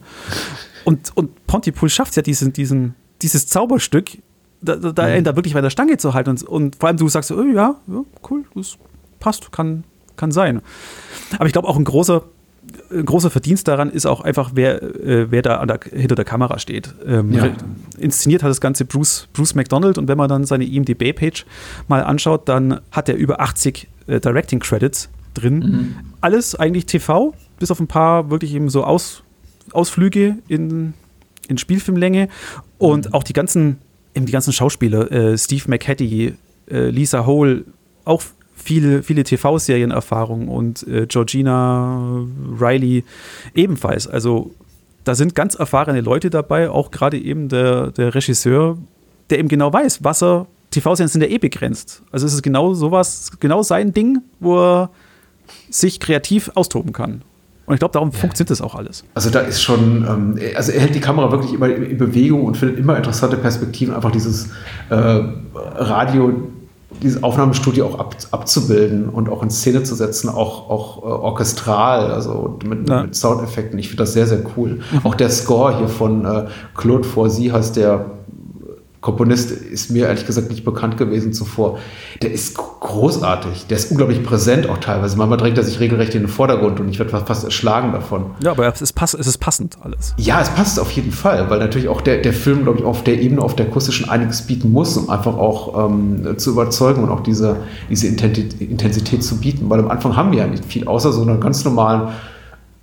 Und, 0.85 1.11
und 1.17 1.45
Pontypool 1.49 1.89
schafft 1.89 2.15
ja 2.15 2.23
diesen, 2.23 2.53
diesen, 2.53 2.95
dieses 3.23 3.47
Zauberstück, 3.47 4.19
da, 4.61 4.77
da, 4.77 5.09
mhm. 5.09 5.25
da 5.25 5.37
wirklich 5.37 5.55
bei 5.55 5.61
der 5.61 5.71
Stange 5.71 5.97
zu 5.97 6.15
halten. 6.15 6.31
Und, 6.31 6.43
und 6.43 6.77
vor 6.77 6.89
allem 6.89 6.97
du 6.97 7.09
sagst, 7.09 7.31
oh, 7.31 7.43
ja, 7.43 7.77
ja, 7.87 8.05
cool, 8.31 8.45
das 8.55 8.77
passt, 9.21 9.53
kann, 9.53 9.85
kann 10.17 10.33
sein. 10.33 10.61
Aber 11.39 11.47
ich 11.47 11.53
glaube 11.53 11.69
auch 11.69 11.77
ein 11.77 11.85
großer, 11.85 12.23
ein 12.91 13.05
großer 13.05 13.31
Verdienst 13.31 13.69
daran 13.69 13.91
ist 13.91 14.07
auch 14.07 14.21
einfach, 14.21 14.53
wer, 14.55 14.83
äh, 14.83 15.31
wer 15.31 15.43
da 15.43 15.65
der, 15.65 15.81
hinter 15.93 16.15
der 16.15 16.25
Kamera 16.25 16.59
steht. 16.59 16.95
Ähm, 17.07 17.33
ja. 17.33 17.51
Inszeniert 17.99 18.43
hat 18.43 18.51
das 18.51 18.61
Ganze 18.61 18.85
Bruce, 18.85 19.29
Bruce 19.33 19.55
McDonald 19.55 19.99
und 19.99 20.09
wenn 20.09 20.19
man 20.19 20.29
dann 20.29 20.45
seine 20.45 20.65
IMDb-Page 20.65 21.47
mal 21.89 22.03
anschaut, 22.03 22.49
dann 22.49 22.81
hat 22.91 23.09
er 23.09 23.17
über 23.17 23.41
80 23.41 23.89
äh, 24.07 24.21
Directing-Credits 24.21 25.11
drin. 25.35 25.59
Mhm. 25.59 25.95
Alles 26.21 26.55
eigentlich 26.55 26.87
TV, 26.87 27.35
bis 27.59 27.71
auf 27.71 27.81
ein 27.81 27.87
paar 27.87 28.31
wirklich 28.31 28.55
eben 28.55 28.69
so 28.69 28.85
Aus, 28.85 29.23
Ausflüge 29.73 30.39
in, 30.49 30.95
in 31.49 31.59
Spielfilmlänge 31.59 32.29
und 32.79 33.07
mhm. 33.07 33.15
auch 33.15 33.23
die 33.23 33.33
ganzen, 33.33 33.79
eben 34.15 34.27
die 34.27 34.33
ganzen 34.33 34.53
Schauspieler, 34.53 35.11
äh, 35.11 35.39
Steve 35.39 35.65
McHattie, 35.69 36.35
äh, 36.71 36.91
Lisa 36.91 37.27
Hole, 37.27 37.65
auch 38.05 38.23
viele, 38.55 39.03
viele 39.03 39.25
TV-Serienerfahrung 39.25 40.49
und 40.49 40.87
äh, 40.89 41.07
Georgina 41.07 42.27
Riley 42.59 43.05
ebenfalls. 43.55 44.07
Also 44.07 44.51
da 45.05 45.15
sind 45.15 45.35
ganz 45.35 45.55
erfahrene 45.55 46.01
Leute 46.01 46.31
dabei, 46.31 46.69
auch 46.71 46.91
gerade 46.91 47.19
eben 47.19 47.49
der, 47.49 47.93
der 47.93 48.15
Regisseur, 48.15 48.77
der 49.31 49.39
eben 49.39 49.49
genau 49.49 49.73
weiß, 49.73 50.03
was 50.03 50.23
er, 50.23 50.47
TV-Serien 50.73 51.09
sind 51.09 51.23
ja 51.23 51.29
eh 51.29 51.39
begrenzt. 51.39 52.03
Also 52.11 52.27
es 52.27 52.35
ist 52.35 52.43
genau 52.43 52.75
sowas, 52.75 53.31
genau 53.39 53.63
sein 53.63 53.95
Ding, 53.95 54.19
wo 54.41 54.59
er 54.59 54.91
sich 55.71 56.01
kreativ 56.01 56.51
austoben 56.55 56.93
kann. 56.93 57.23
Und 57.67 57.75
ich 57.75 57.81
glaube, 57.81 57.93
darum 57.93 58.11
ja. 58.11 58.19
funktioniert 58.19 58.51
das 58.51 58.61
auch 58.61 58.75
alles. 58.75 59.05
Also 59.15 59.31
da 59.31 59.41
ist 59.41 59.61
schon, 59.61 60.07
ähm, 60.09 60.39
also 60.55 60.73
er 60.73 60.81
hält 60.81 60.95
die 60.95 61.01
Kamera 61.01 61.31
wirklich 61.33 61.53
immer 61.53 61.69
in 61.69 61.99
Bewegung 61.99 62.45
und 62.45 62.57
findet 62.57 62.79
immer 62.79 62.97
interessante 62.97 63.37
Perspektiven, 63.37 63.95
einfach 63.95 64.13
dieses 64.13 64.51
äh, 64.91 65.21
Radio, 65.55 66.33
dieses 67.03 67.23
Aufnahmestudio 67.25 67.87
auch 67.87 67.99
ab, 67.99 68.17
abzubilden 68.31 69.09
und 69.09 69.29
auch 69.29 69.43
in 69.43 69.51
Szene 69.51 69.83
zu 69.83 69.97
setzen, 69.97 70.29
auch, 70.29 70.71
auch 70.71 71.03
äh, 71.03 71.07
orchestral, 71.07 72.13
also 72.13 72.57
mit, 72.65 72.89
ja. 72.89 73.03
mit 73.03 73.17
Soundeffekten. 73.17 73.79
Ich 73.81 73.89
finde 73.89 74.05
das 74.05 74.13
sehr, 74.13 74.29
sehr 74.29 74.43
cool. 74.57 74.81
Mhm. 74.93 75.01
Auch 75.03 75.17
der 75.17 75.31
Score 75.31 75.77
hier 75.77 75.89
von 75.89 76.25
äh, 76.25 76.47
Claude 76.77 77.05
Foisy 77.05 77.49
heißt 77.49 77.77
der 77.77 78.07
Komponist 79.07 79.53
ist 79.53 79.89
mir 79.93 80.07
ehrlich 80.07 80.27
gesagt 80.27 80.51
nicht 80.51 80.65
bekannt 80.65 80.97
gewesen 80.97 81.33
zuvor. 81.33 81.79
Der 82.23 82.33
ist 82.33 82.57
großartig, 82.57 83.69
der 83.69 83.77
ist 83.77 83.93
unglaublich 83.93 84.25
präsent 84.25 84.69
auch 84.69 84.79
teilweise. 84.79 85.17
Manchmal 85.17 85.39
drängt 85.39 85.57
er 85.57 85.63
sich 85.63 85.79
regelrecht 85.79 86.17
in 86.17 86.23
den 86.23 86.29
Vordergrund 86.29 86.81
und 86.81 86.89
ich 86.89 86.99
werde 86.99 87.17
fast 87.17 87.45
erschlagen 87.45 87.93
davon. 87.93 88.33
Ja, 88.43 88.51
aber 88.51 88.67
es 88.67 88.83
ist, 88.83 88.95
pass 88.95 89.15
es 89.15 89.29
ist 89.29 89.39
passend 89.39 89.77
alles. 89.81 90.13
Ja, 90.17 90.41
es 90.41 90.51
passt 90.51 90.81
auf 90.81 90.91
jeden 90.91 91.13
Fall, 91.13 91.49
weil 91.49 91.61
natürlich 91.61 91.89
auch 91.89 92.01
der, 92.01 92.19
der 92.19 92.33
Film, 92.33 92.65
glaube 92.65 92.81
ich, 92.81 92.85
auf 92.85 93.05
der 93.05 93.21
Ebene, 93.21 93.43
auf 93.43 93.55
der 93.55 93.67
akustischen 93.67 94.09
einiges 94.09 94.43
bieten 94.43 94.73
muss, 94.73 94.97
um 94.97 95.09
einfach 95.09 95.37
auch 95.37 95.89
ähm, 95.89 96.37
zu 96.37 96.51
überzeugen 96.51 97.05
und 97.05 97.11
auch 97.11 97.21
diese, 97.21 97.59
diese 97.89 98.09
Intensität 98.09 99.23
zu 99.23 99.39
bieten. 99.39 99.71
Weil 99.71 99.79
am 99.79 99.89
Anfang 99.89 100.17
haben 100.17 100.33
wir 100.33 100.41
ja 100.41 100.49
nicht 100.49 100.65
viel, 100.65 100.89
außer 100.89 101.13
so 101.13 101.23
einer 101.23 101.37
ganz 101.37 101.65
normalen 101.65 102.09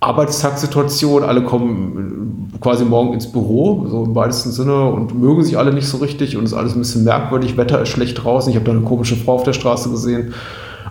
Arbeitstaktsituation, 0.04 1.22
alle 1.22 1.42
kommen 1.42 2.50
äh, 2.54 2.58
quasi 2.58 2.84
morgen 2.84 3.14
ins 3.14 3.30
Büro, 3.30 3.86
so 3.88 4.04
im 4.04 4.14
weitesten 4.14 4.52
Sinne, 4.52 4.84
und 4.84 5.18
mögen 5.18 5.42
sich 5.42 5.58
alle 5.58 5.72
nicht 5.72 5.88
so 5.88 5.98
richtig 5.98 6.36
und 6.36 6.44
es 6.44 6.52
ist 6.52 6.58
alles 6.58 6.74
ein 6.74 6.80
bisschen 6.80 7.04
merkwürdig, 7.04 7.56
Wetter 7.56 7.82
ist 7.82 7.88
schlecht 7.88 8.22
draußen, 8.22 8.50
ich 8.50 8.56
habe 8.56 8.66
da 8.66 8.72
eine 8.72 8.82
komische 8.82 9.16
Frau 9.16 9.34
auf 9.34 9.42
der 9.44 9.52
Straße 9.52 9.90
gesehen, 9.90 10.34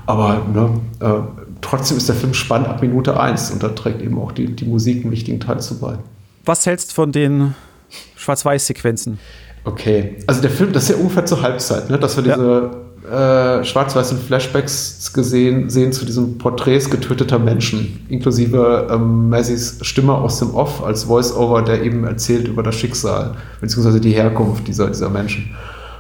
aber 0.05 0.41
ne, 0.53 0.69
äh, 0.99 1.21
trotzdem 1.61 1.97
ist 1.97 2.09
der 2.09 2.15
Film 2.15 2.33
spannend 2.33 2.67
ab 2.67 2.81
Minute 2.81 3.19
1 3.19 3.51
und 3.51 3.63
da 3.63 3.69
trägt 3.69 4.01
eben 4.01 4.19
auch 4.19 4.31
die, 4.31 4.47
die 4.47 4.65
Musik 4.65 5.03
einen 5.03 5.11
wichtigen 5.11 5.39
Teil 5.39 5.59
zu 5.59 5.79
bei. 5.79 5.97
Was 6.45 6.65
hältst 6.65 6.91
du 6.91 6.95
von 6.95 7.11
den 7.11 7.55
Schwarz-Weiß-Sequenzen? 8.15 9.19
Okay, 9.65 10.17
also 10.27 10.41
der 10.41 10.49
Film, 10.49 10.73
das 10.73 10.83
ist 10.83 10.89
ja 10.89 10.95
ungefähr 10.97 11.25
zur 11.25 11.41
Halbzeit, 11.41 11.89
ne, 11.89 11.97
dass 11.97 12.17
wir 12.17 12.23
diese 12.23 12.71
ja 12.73 12.83
äh, 13.05 13.63
schwarz-weißen 13.63 14.17
Flashbacks 14.19 15.11
gesehen 15.13 15.69
sehen 15.69 15.91
zu 15.91 16.05
diesen 16.05 16.37
Porträts 16.37 16.89
getöteter 16.89 17.39
Menschen, 17.39 18.05
inklusive 18.09 18.87
ähm, 18.89 19.29
Massys 19.29 19.77
Stimme 19.81 20.13
aus 20.13 20.39
dem 20.39 20.55
Off 20.55 20.83
als 20.83 21.03
Voice-Over, 21.05 21.61
der 21.61 21.83
eben 21.83 22.05
erzählt 22.05 22.47
über 22.47 22.63
das 22.63 22.75
Schicksal, 22.75 23.35
beziehungsweise 23.61 23.99
die 23.99 24.11
Herkunft 24.11 24.67
dieser, 24.67 24.87
dieser 24.87 25.09
Menschen. 25.09 25.55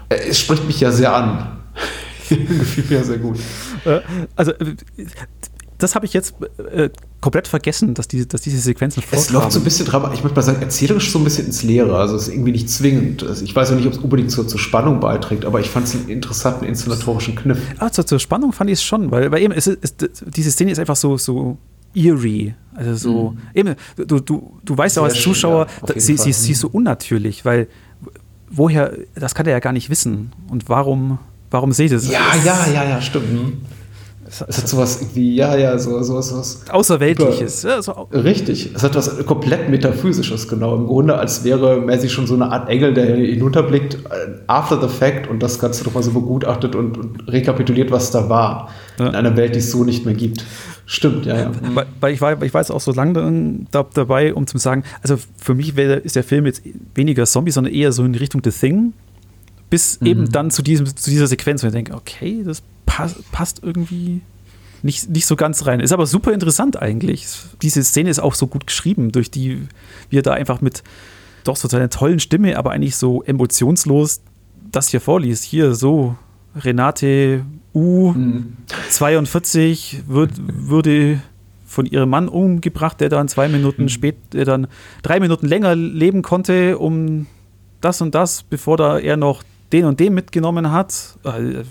Äh, 0.09 0.15
es 0.29 0.39
spricht 0.39 0.65
mich 0.65 0.79
ja 0.79 0.91
sehr 0.91 1.13
an. 1.13 1.59
Gefühlt 2.29 2.89
mir 2.89 2.97
ja 2.97 3.03
sehr 3.03 3.17
gut. 3.17 3.37
Äh, 3.85 3.99
also, 4.35 4.53
das 5.77 5.95
habe 5.95 6.05
ich 6.05 6.13
jetzt 6.13 6.35
komplett 7.23 7.47
vergessen, 7.47 7.93
dass 7.93 8.09
diese, 8.09 8.27
dass 8.27 8.41
diese 8.41 8.59
Sequenzen 8.59 9.01
vorkamen. 9.01 9.23
Es 9.23 9.29
läuft 9.31 9.51
so 9.53 9.59
ein 9.59 9.63
bisschen 9.63 9.87
ich 9.87 10.23
möchte 10.23 10.35
mal 10.35 10.41
sagen, 10.41 10.61
erzählerisch 10.61 11.09
so 11.09 11.19
ein 11.19 11.23
bisschen 11.23 11.45
ins 11.45 11.63
Leere. 11.63 11.97
Also 11.97 12.17
es 12.17 12.23
ist 12.23 12.33
irgendwie 12.33 12.51
nicht 12.51 12.69
zwingend. 12.69 13.23
Also 13.23 13.45
ich 13.45 13.55
weiß 13.55 13.69
ja 13.69 13.77
nicht, 13.77 13.87
ob 13.87 13.93
es 13.93 13.99
unbedingt 13.99 14.29
zur, 14.29 14.45
zur, 14.45 14.59
Spannung 14.59 14.99
beiträgt, 14.99 15.45
aber 15.45 15.61
ich 15.61 15.69
fand 15.69 15.87
es 15.87 15.95
einen 15.95 16.09
interessanten 16.09 16.65
inszenatorischen 16.65 17.35
Kniff. 17.35 17.59
Ah, 17.79 17.89
zur, 17.89 18.19
Spannung 18.19 18.51
fand 18.51 18.69
ich 18.69 18.79
es 18.79 18.83
schon, 18.83 19.09
weil, 19.09 19.31
weil 19.31 19.41
eben, 19.41 19.53
es 19.53 19.67
ist, 19.67 19.79
es, 19.81 19.95
diese 20.25 20.51
Szene 20.51 20.71
ist 20.71 20.79
einfach 20.79 20.97
so, 20.97 21.17
so 21.17 21.57
eerie. 21.95 22.55
Also 22.75 22.95
so, 22.95 23.29
mhm. 23.31 23.37
eben, 23.53 23.75
du, 23.95 24.19
du, 24.19 24.59
du 24.61 24.77
weißt 24.77 24.99
auch 24.99 25.05
als 25.05 25.21
Zuschauer, 25.21 25.67
schön, 25.79 25.95
ja, 25.95 26.01
sie, 26.01 26.17
sie, 26.17 26.33
sie 26.33 26.51
ist 26.51 26.59
so 26.59 26.67
unnatürlich, 26.67 27.45
weil 27.45 27.67
woher, 28.49 28.91
das 29.15 29.33
kann 29.33 29.45
er 29.45 29.53
ja 29.53 29.59
gar 29.59 29.71
nicht 29.71 29.89
wissen. 29.89 30.33
Und 30.49 30.67
warum, 30.67 31.19
warum 31.51 31.71
seht 31.71 31.91
ihr 31.91 31.97
es? 31.97 32.09
Ja, 32.09 32.35
ja, 32.43 32.67
ja, 32.67 32.83
ja, 32.83 33.01
stimmt. 33.01 33.63
Es 34.47 34.57
hat 34.57 34.67
sowas 34.67 34.99
wie, 35.13 35.35
ja, 35.35 35.55
ja, 35.55 35.77
so, 35.77 36.01
so, 36.01 36.21
so 36.21 36.37
was. 36.37 36.61
Außerweltliches. 36.69 37.63
Ja, 37.63 37.81
so. 37.81 38.07
Richtig. 38.11 38.71
Es 38.73 38.83
hat 38.83 38.95
was 38.95 39.25
komplett 39.25 39.69
Metaphysisches, 39.69 40.47
genau. 40.47 40.75
Im 40.75 40.87
Grunde, 40.87 41.15
als 41.15 41.43
wäre 41.43 41.79
Messi 41.79 42.09
schon 42.09 42.25
so 42.25 42.33
eine 42.33 42.51
Art 42.51 42.69
Engel, 42.69 42.93
der 42.93 43.15
hinunterblickt, 43.15 43.95
äh, 43.95 44.31
after 44.47 44.81
the 44.81 44.87
fact 44.87 45.27
und 45.29 45.43
das 45.43 45.59
Ganze 45.59 45.83
nochmal 45.83 46.03
so 46.03 46.11
begutachtet 46.11 46.75
und, 46.75 46.97
und 46.97 47.27
rekapituliert, 47.27 47.91
was 47.91 48.11
da 48.11 48.29
war. 48.29 48.69
Ja. 48.97 49.07
In 49.07 49.15
einer 49.15 49.37
Welt, 49.37 49.55
die 49.55 49.59
es 49.59 49.71
so 49.71 49.83
nicht 49.83 50.05
mehr 50.05 50.15
gibt. 50.15 50.43
Stimmt, 50.85 51.25
ja, 51.25 51.37
ja. 51.37 51.51
Weil 51.99 52.13
ich 52.13 52.19
war, 52.19 52.41
ich 52.41 52.53
war 52.53 52.61
jetzt 52.61 52.71
auch 52.71 52.81
so 52.81 52.91
lange 52.91 53.65
da, 53.71 53.85
dabei, 53.93 54.33
um 54.33 54.47
zu 54.47 54.57
sagen, 54.57 54.83
also 55.01 55.17
für 55.37 55.55
mich 55.55 55.75
wär, 55.75 56.03
ist 56.03 56.15
der 56.15 56.23
Film 56.23 56.45
jetzt 56.45 56.61
weniger 56.93 57.25
Zombie, 57.25 57.51
sondern 57.51 57.73
eher 57.73 57.91
so 57.91 58.03
in 58.03 58.15
Richtung 58.15 58.41
The 58.43 58.51
Thing. 58.51 58.93
Bis 59.73 59.99
mhm. 59.99 60.07
eben 60.07 60.31
dann 60.31 60.51
zu, 60.51 60.61
diesem, 60.61 60.85
zu 60.85 61.09
dieser 61.09 61.25
Sequenz, 61.25 61.63
wo 61.63 61.67
ich 61.67 61.73
denke, 61.73 61.95
okay, 61.95 62.43
das 62.45 62.61
passt, 62.85 63.31
passt 63.31 63.63
irgendwie 63.63 64.21
nicht, 64.83 65.09
nicht 65.09 65.25
so 65.25 65.35
ganz 65.35 65.65
rein. 65.65 65.79
Ist 65.79 65.91
aber 65.91 66.05
super 66.05 66.31
interessant 66.31 66.79
eigentlich. 66.79 67.25
Diese 67.63 67.83
Szene 67.83 68.11
ist 68.11 68.19
auch 68.19 68.35
so 68.35 68.45
gut 68.45 68.67
geschrieben, 68.67 69.11
durch 69.11 69.31
die 69.31 69.63
wir 70.11 70.21
da 70.21 70.33
einfach 70.33 70.61
mit 70.61 70.83
doch 71.43 71.55
so 71.55 71.75
einer 71.75 71.89
tollen 71.89 72.19
Stimme, 72.19 72.55
aber 72.55 72.69
eigentlich 72.69 72.97
so 72.97 73.23
emotionslos 73.23 74.21
das 74.71 74.89
hier 74.89 75.01
vorliest. 75.01 75.43
Hier 75.43 75.73
so, 75.73 76.17
Renate 76.55 77.43
U, 77.73 78.11
mhm. 78.11 78.57
42, 78.91 80.03
würd, 80.05 80.33
würde 80.37 81.19
von 81.65 81.87
ihrem 81.87 82.11
Mann 82.11 82.29
umgebracht, 82.29 83.01
der 83.01 83.09
dann 83.09 83.27
zwei 83.27 83.47
Minuten 83.47 83.85
mhm. 83.85 83.89
spät, 83.89 84.17
der 84.33 84.45
dann 84.45 84.67
drei 85.01 85.19
Minuten 85.19 85.47
länger 85.47 85.75
leben 85.75 86.21
konnte, 86.21 86.77
um 86.77 87.25
das 87.81 88.01
und 88.01 88.13
das, 88.13 88.43
bevor 88.43 88.77
da 88.77 88.99
er 88.99 89.17
noch 89.17 89.41
den 89.73 89.85
und 89.85 89.99
den 89.99 90.13
mitgenommen 90.13 90.71
hat. 90.71 90.93
Äh, 91.23 91.63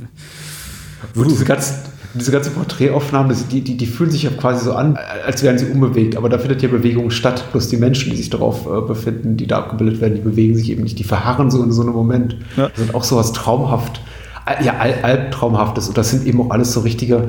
wo 1.15 1.25
diese 1.25 1.45
ganzen, 1.45 1.77
diese 2.15 2.31
ganzen 2.31 2.53
Porträtaufnahmen, 2.55 3.37
die, 3.51 3.63
die, 3.63 3.77
die 3.77 3.87
fühlen 3.87 4.11
sich 4.11 4.25
ja 4.25 4.31
quasi 4.31 4.65
so 4.65 4.75
an, 4.75 4.99
als 5.27 5.43
wären 5.43 5.59
sie 5.59 5.67
unbewegt, 5.67 6.17
aber 6.17 6.29
da 6.29 6.39
findet 6.39 6.63
ja 6.63 6.69
Bewegung 6.69 7.11
statt. 7.11 7.45
Plus 7.51 7.69
die 7.69 7.77
Menschen, 7.77 8.11
die 8.11 8.17
sich 8.17 8.31
darauf 8.31 8.67
äh, 8.67 8.81
befinden, 8.81 9.37
die 9.37 9.47
da 9.47 9.59
abgebildet 9.59 10.01
werden, 10.01 10.15
die 10.17 10.21
bewegen 10.21 10.55
sich 10.55 10.71
eben 10.71 10.83
nicht, 10.83 10.99
die 10.99 11.05
verharren 11.05 11.51
so 11.51 11.63
in 11.63 11.73
so 11.73 11.83
einem 11.83 11.93
Moment. 11.93 12.37
Ja. 12.57 12.69
Das 12.69 12.79
sind 12.79 12.95
auch 12.95 13.05
sowas 13.05 13.33
traumhaft, 13.33 14.01
ja, 14.63 14.75
albtraumhaftes. 14.79 15.89
Und 15.89 15.97
das 15.97 16.11
sind 16.11 16.27
eben 16.27 16.41
auch 16.41 16.51
alles 16.51 16.73
so 16.73 16.81
richtige 16.81 17.29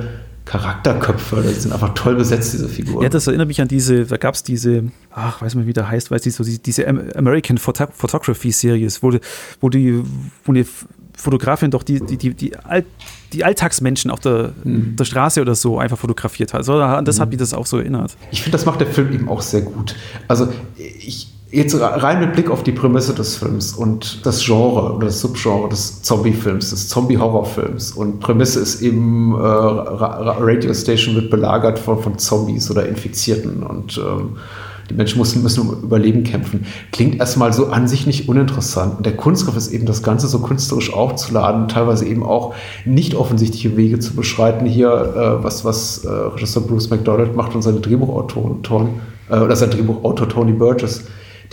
Charakterköpfe. 0.53 1.41
Die 1.41 1.59
sind 1.59 1.71
einfach 1.71 1.95
toll 1.95 2.13
besetzt, 2.13 2.53
diese 2.53 2.69
Figuren. 2.69 3.01
Ja, 3.01 3.09
das 3.09 3.25
erinnert 3.25 3.47
mich 3.47 3.59
an 3.59 3.67
diese, 3.67 4.05
da 4.05 4.17
gab 4.17 4.35
es 4.35 4.43
diese, 4.43 4.83
ach, 5.09 5.41
weiß 5.41 5.55
man, 5.55 5.65
wie 5.65 5.73
der 5.73 5.89
heißt, 5.89 6.11
weiß 6.11 6.23
ich 6.27 6.35
so, 6.35 6.43
diese 6.43 6.87
American 6.87 7.57
Photography 7.57 8.51
Series, 8.51 9.01
wo, 9.01 9.11
wo 9.61 9.69
die, 9.69 10.03
wo 10.45 10.51
eine 10.51 10.63
Fotografin 11.17 11.71
doch 11.71 11.81
die, 11.81 11.99
die, 11.99 12.17
die, 12.17 12.35
die, 12.35 12.55
All, 12.55 12.85
die 13.33 13.43
Alltagsmenschen 13.43 14.11
auf 14.11 14.19
der, 14.19 14.53
mhm. 14.63 14.95
der 14.95 15.05
Straße 15.05 15.41
oder 15.41 15.55
so 15.55 15.79
einfach 15.79 15.97
fotografiert 15.97 16.53
hat. 16.53 16.59
Also, 16.59 16.77
das 17.01 17.17
mhm. 17.17 17.21
hat 17.21 17.29
mich 17.29 17.39
das 17.39 17.55
auch 17.55 17.65
so 17.65 17.79
erinnert. 17.79 18.15
Ich 18.29 18.43
finde, 18.43 18.55
das 18.55 18.67
macht 18.67 18.79
der 18.79 18.87
Film 18.87 19.11
eben 19.11 19.29
auch 19.29 19.41
sehr 19.41 19.61
gut. 19.61 19.95
Also 20.27 20.53
ich, 20.77 21.33
jetzt 21.53 21.79
rein 21.79 22.19
mit 22.19 22.33
Blick 22.33 22.49
auf 22.49 22.63
die 22.63 22.71
Prämisse 22.71 23.13
des 23.13 23.37
Films 23.37 23.73
und 23.73 24.25
das 24.25 24.43
Genre 24.43 24.93
oder 24.93 25.05
das 25.05 25.21
Subgenre 25.21 25.69
des 25.69 26.01
Zombie-Films, 26.01 26.71
des 26.71 26.89
Zombie-Horror-Films. 26.89 27.91
Und 27.91 28.19
Prämisse 28.19 28.59
ist 28.59 28.81
eben, 28.81 29.35
äh, 29.35 29.37
Radio 29.37 30.73
Station 30.73 31.13
wird 31.15 31.29
belagert 31.29 31.77
von, 31.77 32.01
von 32.01 32.17
Zombies 32.17 32.71
oder 32.71 32.87
Infizierten 32.87 33.61
und 33.61 33.99
ähm, 33.99 34.37
die 34.89 34.95
Menschen 34.95 35.19
müssen, 35.19 35.43
müssen 35.43 35.69
um 35.69 35.83
Überleben 35.83 36.23
kämpfen. 36.23 36.65
Klingt 36.91 37.19
erstmal 37.19 37.53
so 37.53 37.67
an 37.67 37.87
sich 37.87 38.07
nicht 38.07 38.27
uninteressant. 38.27 38.97
Und 38.97 39.05
der 39.05 39.15
Kunstgriff 39.15 39.55
ist 39.55 39.71
eben 39.71 39.85
das 39.85 40.01
Ganze 40.01 40.27
so 40.27 40.39
künstlerisch 40.39 40.91
aufzuladen, 40.91 41.67
teilweise 41.67 42.05
eben 42.05 42.23
auch 42.23 42.55
nicht 42.83 43.13
offensichtliche 43.13 43.77
Wege 43.77 43.99
zu 43.99 44.15
beschreiten. 44.15 44.65
Hier, 44.65 44.89
äh, 44.89 45.43
was, 45.43 45.63
was 45.63 46.03
äh, 46.03 46.09
Regisseur 46.09 46.63
Bruce 46.63 46.89
McDonald 46.89 47.35
macht 47.35 47.53
und 47.53 47.61
seine 47.61 47.79
Drehbuchautoren, 47.79 48.89
äh, 49.29 49.37
oder 49.37 49.55
sein 49.55 49.69
Drehbuchautor 49.69 50.27
Tony 50.27 50.53
Burgess 50.53 51.03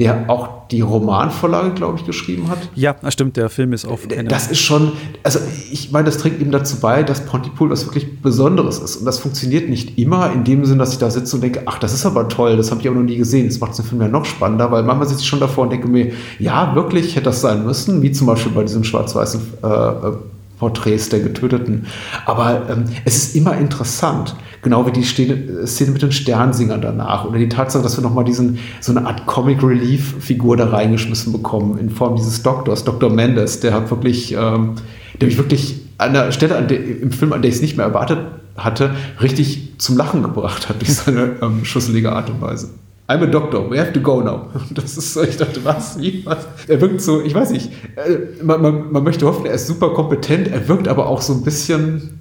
der 0.01 0.30
auch 0.30 0.66
die 0.70 0.80
Romanvorlage, 0.80 1.72
glaube 1.72 1.98
ich, 1.98 2.07
geschrieben 2.07 2.48
hat. 2.48 2.59
Ja, 2.74 2.96
das 3.03 3.12
stimmt, 3.12 3.36
der 3.36 3.51
Film 3.51 3.74
ist 3.74 3.84
auf 3.84 4.09
keine 4.09 4.30
Das 4.30 4.51
ist 4.51 4.61
schon, 4.61 4.92
also 5.22 5.40
ich 5.70 5.92
meine, 5.92 6.07
das 6.07 6.16
trägt 6.16 6.40
eben 6.40 6.51
dazu 6.51 6.80
bei, 6.80 7.03
dass 7.03 7.26
Pontypool 7.26 7.68
was 7.68 7.84
wirklich 7.84 8.22
Besonderes 8.22 8.78
ist. 8.78 8.96
Und 8.96 9.05
das 9.05 9.18
funktioniert 9.18 9.68
nicht 9.68 9.98
immer 9.98 10.32
in 10.32 10.42
dem 10.42 10.64
Sinn, 10.64 10.78
dass 10.78 10.94
ich 10.94 10.98
da 10.98 11.11
sitze 11.11 11.36
und 11.36 11.42
denke, 11.42 11.62
ach, 11.66 11.78
das 11.78 11.92
ist 11.92 12.07
aber 12.07 12.28
toll, 12.28 12.57
das 12.57 12.70
habe 12.70 12.80
ich 12.80 12.88
auch 12.88 12.94
noch 12.94 13.03
nie 13.03 13.18
gesehen. 13.18 13.46
Das 13.46 13.61
macht 13.61 13.76
den 13.76 13.84
Film 13.84 14.01
ja 14.01 14.09
noch 14.09 14.24
spannender, 14.24 14.70
weil 14.72 14.84
manchmal 14.84 15.07
sitze 15.07 15.20
ich 15.20 15.28
schon 15.28 15.40
davor 15.40 15.64
und 15.64 15.70
denke 15.70 15.86
mir, 15.86 16.12
ja, 16.38 16.74
wirklich 16.74 17.14
hätte 17.14 17.26
das 17.26 17.42
sein 17.42 17.66
müssen, 17.66 18.01
wie 18.01 18.11
zum 18.11 18.26
Beispiel 18.26 18.53
bei 18.53 18.62
diesem 18.62 18.84
schwarz-weißen 18.84 19.40
äh, 19.62 19.66
äh 19.66 20.12
Porträts 20.61 21.08
der 21.08 21.20
Getöteten. 21.20 21.86
Aber 22.26 22.68
ähm, 22.70 22.84
es 23.04 23.16
ist 23.16 23.34
immer 23.34 23.56
interessant, 23.56 24.36
genau 24.62 24.86
wie 24.86 24.92
die 24.92 25.02
Szene 25.02 25.90
mit 25.90 26.02
den 26.02 26.12
Sternsingern 26.12 26.82
danach 26.82 27.24
oder 27.24 27.38
die 27.38 27.48
Tatsache, 27.48 27.82
dass 27.82 27.96
wir 27.96 28.02
nochmal 28.02 28.24
diesen, 28.24 28.58
so 28.80 28.92
eine 28.92 29.06
Art 29.06 29.26
Comic 29.26 29.62
Relief 29.62 30.16
Figur 30.20 30.58
da 30.58 30.68
reingeschmissen 30.68 31.32
bekommen 31.32 31.78
in 31.78 31.88
Form 31.88 32.14
dieses 32.16 32.42
Doktors, 32.42 32.84
Dr. 32.84 33.11
Mendes, 33.11 33.61
der 33.61 33.72
hat 33.72 33.90
wirklich, 33.90 34.34
ähm, 34.34 34.74
der 35.18 35.28
mich 35.28 35.38
wirklich 35.38 35.80
an 35.96 36.12
der 36.12 36.30
Stelle 36.30 36.56
an 36.56 36.68
der, 36.68 36.78
im 36.84 37.11
Film, 37.11 37.32
an 37.32 37.40
der 37.40 37.48
ich 37.48 37.56
es 37.56 37.62
nicht 37.62 37.78
mehr 37.78 37.86
erwartet 37.86 38.18
hatte, 38.56 38.94
richtig 39.22 39.72
zum 39.78 39.96
Lachen 39.96 40.22
gebracht 40.22 40.68
hat 40.68 40.80
durch 40.80 40.94
seine 40.94 41.36
ähm, 41.40 41.64
schusselige 41.64 42.12
Art 42.12 42.28
und 42.28 42.42
Weise. 42.42 42.68
I'm 43.11 43.24
a 43.24 43.26
doctor, 43.26 43.68
we 43.68 43.76
have 43.76 43.92
to 43.92 44.00
go 44.00 44.20
now. 44.20 44.46
Das 44.70 44.96
ist 44.96 45.14
so, 45.14 45.24
ich 45.24 45.36
dachte, 45.36 45.64
was, 45.64 45.98
wie, 45.98 46.24
was? 46.24 46.46
Er 46.68 46.80
wirkt 46.80 47.00
so, 47.00 47.20
ich 47.20 47.34
weiß 47.34 47.50
nicht, 47.50 47.72
äh, 47.96 48.40
man, 48.40 48.62
man, 48.62 48.92
man 48.92 49.02
möchte 49.02 49.26
hoffen, 49.26 49.46
er 49.46 49.54
ist 49.54 49.66
super 49.66 49.92
kompetent, 49.94 50.46
er 50.46 50.68
wirkt 50.68 50.86
aber 50.86 51.08
auch 51.08 51.20
so 51.20 51.32
ein 51.32 51.42
bisschen, 51.42 52.20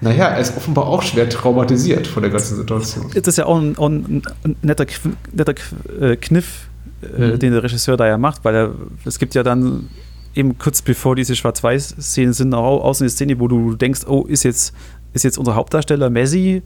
naja, 0.00 0.28
er 0.28 0.40
ist 0.40 0.56
offenbar 0.56 0.86
auch 0.86 1.02
schwer 1.02 1.28
traumatisiert 1.28 2.06
von 2.06 2.22
der 2.22 2.32
ganzen 2.32 2.56
Situation. 2.56 3.10
Das 3.14 3.26
ist 3.26 3.36
ja 3.36 3.44
auch 3.44 3.58
ein, 3.58 3.76
auch 3.76 3.88
ein 3.88 4.22
netter, 4.62 4.86
netter 5.30 5.54
äh, 6.00 6.16
Kniff, 6.16 6.68
äh, 7.02 7.32
mhm. 7.32 7.38
den 7.38 7.52
der 7.52 7.62
Regisseur 7.62 7.98
da 7.98 8.06
ja 8.06 8.16
macht, 8.16 8.46
weil 8.46 8.54
er, 8.54 8.74
es 9.04 9.18
gibt 9.18 9.34
ja 9.34 9.42
dann 9.42 9.90
eben 10.34 10.56
kurz 10.56 10.80
bevor 10.80 11.16
diese 11.16 11.36
Schwarz-Weiß-Szenen 11.36 12.32
sind, 12.32 12.54
auch, 12.54 12.94
so 12.94 13.04
eine 13.04 13.10
Szene, 13.10 13.38
wo 13.40 13.46
du 13.46 13.74
denkst, 13.74 14.06
oh, 14.06 14.24
ist 14.24 14.42
jetzt, 14.42 14.74
ist 15.12 15.22
jetzt 15.22 15.36
unser 15.36 15.54
Hauptdarsteller 15.54 16.08
Messi 16.08 16.62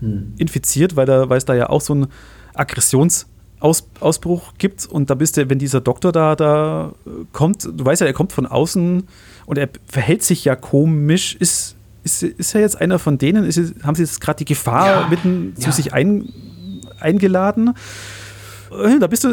mhm. 0.00 0.32
infiziert, 0.38 0.96
weil, 0.96 1.04
da, 1.04 1.28
weil 1.28 1.36
es 1.36 1.44
da 1.44 1.52
ja 1.52 1.68
auch 1.68 1.82
so 1.82 1.94
ein 1.94 2.06
Aggressionsausbruch 2.54 4.54
gibt 4.58 4.86
und 4.86 5.10
da 5.10 5.14
bist 5.14 5.36
du, 5.36 5.48
wenn 5.48 5.58
dieser 5.58 5.80
Doktor 5.80 6.12
da, 6.12 6.36
da 6.36 6.92
kommt, 7.32 7.64
du 7.64 7.84
weißt 7.84 8.00
ja, 8.00 8.06
er 8.06 8.12
kommt 8.12 8.32
von 8.32 8.46
außen 8.46 9.06
und 9.46 9.58
er 9.58 9.68
verhält 9.86 10.22
sich 10.22 10.44
ja 10.44 10.56
komisch, 10.56 11.36
ist, 11.38 11.76
ist, 12.04 12.22
ist 12.22 12.54
er 12.54 12.60
jetzt 12.60 12.80
einer 12.80 12.98
von 12.98 13.18
denen? 13.18 13.44
Ist, 13.44 13.84
haben 13.84 13.94
sie 13.94 14.02
jetzt 14.02 14.20
gerade 14.20 14.38
die 14.38 14.44
Gefahr 14.44 15.02
ja, 15.02 15.08
mitten 15.08 15.54
ja. 15.56 15.64
zu 15.64 15.72
sich 15.72 15.92
ein, 15.92 16.28
eingeladen? 17.00 17.74
Da 19.00 19.06
bist 19.06 19.24
du 19.24 19.28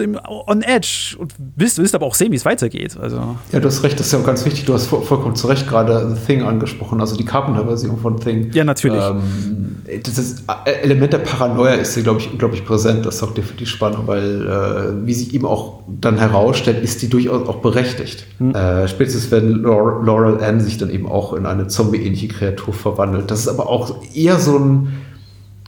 on 0.47 0.61
edge 0.61 1.15
und 1.17 1.33
willst, 1.55 1.77
willst 1.77 1.95
aber 1.95 2.05
auch 2.05 2.15
sehen, 2.15 2.31
wie 2.31 2.35
es 2.35 2.45
weitergeht. 2.45 2.97
Also. 2.99 3.35
Ja, 3.51 3.59
du 3.59 3.67
hast 3.67 3.83
recht, 3.83 3.99
das 3.99 4.07
ist 4.07 4.13
ja 4.13 4.19
auch 4.19 4.25
ganz 4.25 4.45
wichtig. 4.45 4.65
Du 4.65 4.73
hast 4.73 4.87
vollkommen 4.87 5.35
zu 5.35 5.47
Recht 5.47 5.67
gerade 5.67 6.15
The 6.15 6.25
Thing 6.25 6.43
angesprochen, 6.43 7.01
also 7.01 7.15
die 7.15 7.25
Carpenter-Version 7.25 7.97
von 7.99 8.19
Thing. 8.19 8.51
Ja, 8.53 8.63
natürlich. 8.63 9.03
Ähm, 9.03 9.77
das 10.03 10.43
äh, 10.65 10.71
Element 10.83 11.13
der 11.13 11.19
Paranoia 11.19 11.73
ist 11.73 11.93
hier, 11.93 12.03
glaube 12.03 12.19
ich, 12.19 12.31
unglaublich 12.31 12.65
präsent. 12.65 13.05
Das 13.05 13.19
sorgt 13.19 13.37
dir 13.37 13.43
für 13.43 13.55
die 13.55 13.65
Spannung, 13.65 14.07
weil, 14.07 14.47
äh, 14.47 15.05
wie 15.05 15.13
sich 15.13 15.33
eben 15.33 15.45
auch 15.45 15.81
dann 15.87 16.17
herausstellt, 16.17 16.83
ist 16.83 17.01
die 17.01 17.09
durchaus 17.09 17.47
auch 17.47 17.57
berechtigt. 17.57 18.25
Hm. 18.37 18.53
Äh, 18.53 18.87
spätestens 18.87 19.31
wenn 19.31 19.61
Laurel 19.61 20.43
Ann 20.43 20.59
sich 20.59 20.77
dann 20.77 20.89
eben 20.89 21.07
auch 21.07 21.33
in 21.33 21.45
eine 21.45 21.67
zombie-ähnliche 21.67 22.27
Kreatur 22.27 22.73
verwandelt. 22.73 23.31
Das 23.31 23.41
ist 23.41 23.47
aber 23.47 23.69
auch 23.69 23.95
eher 24.13 24.39
so 24.39 24.57
ein 24.57 24.93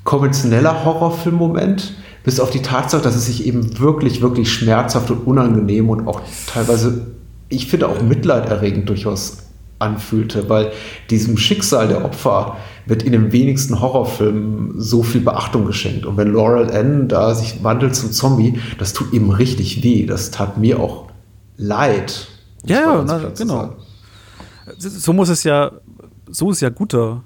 konventioneller 0.03 0.83
Horrorfilm-Moment 0.85 1.93
bis 2.23 2.39
auf 2.39 2.49
die 2.49 2.61
Tatsache, 2.61 3.01
dass 3.01 3.15
es 3.15 3.25
sich 3.25 3.45
eben 3.45 3.79
wirklich, 3.79 4.21
wirklich 4.21 4.51
schmerzhaft 4.51 5.09
und 5.11 5.25
unangenehm 5.25 5.89
und 5.89 6.07
auch 6.07 6.21
teilweise, 6.47 7.07
ich 7.49 7.67
finde 7.67 7.87
auch 7.87 8.01
mitleiderregend 8.01 8.87
durchaus 8.89 9.37
anfühlte, 9.79 10.47
weil 10.47 10.71
diesem 11.09 11.37
Schicksal 11.37 11.87
der 11.87 12.05
Opfer 12.05 12.57
wird 12.85 13.03
in 13.03 13.11
den 13.11 13.31
wenigsten 13.31 13.79
Horrorfilmen 13.79 14.79
so 14.79 15.03
viel 15.03 15.21
Beachtung 15.21 15.65
geschenkt. 15.65 16.05
Und 16.05 16.17
wenn 16.17 16.31
Laurel 16.31 16.69
N. 16.69 17.07
da 17.07 17.33
sich 17.33 17.63
wandelt 17.63 17.95
zum 17.95 18.11
Zombie, 18.11 18.59
das 18.77 18.93
tut 18.93 19.11
ihm 19.13 19.29
richtig 19.31 19.83
weh. 19.83 20.05
Das 20.05 20.31
tat 20.31 20.57
mir 20.57 20.79
auch 20.79 21.07
leid. 21.57 22.27
Ja, 22.65 22.81
ja, 22.81 23.03
na, 23.05 23.31
genau. 23.35 23.73
So 24.77 25.13
muss 25.13 25.29
es 25.29 25.43
ja, 25.43 25.71
so 26.29 26.51
ist 26.51 26.61
ja 26.61 26.69
guter, 26.69 27.23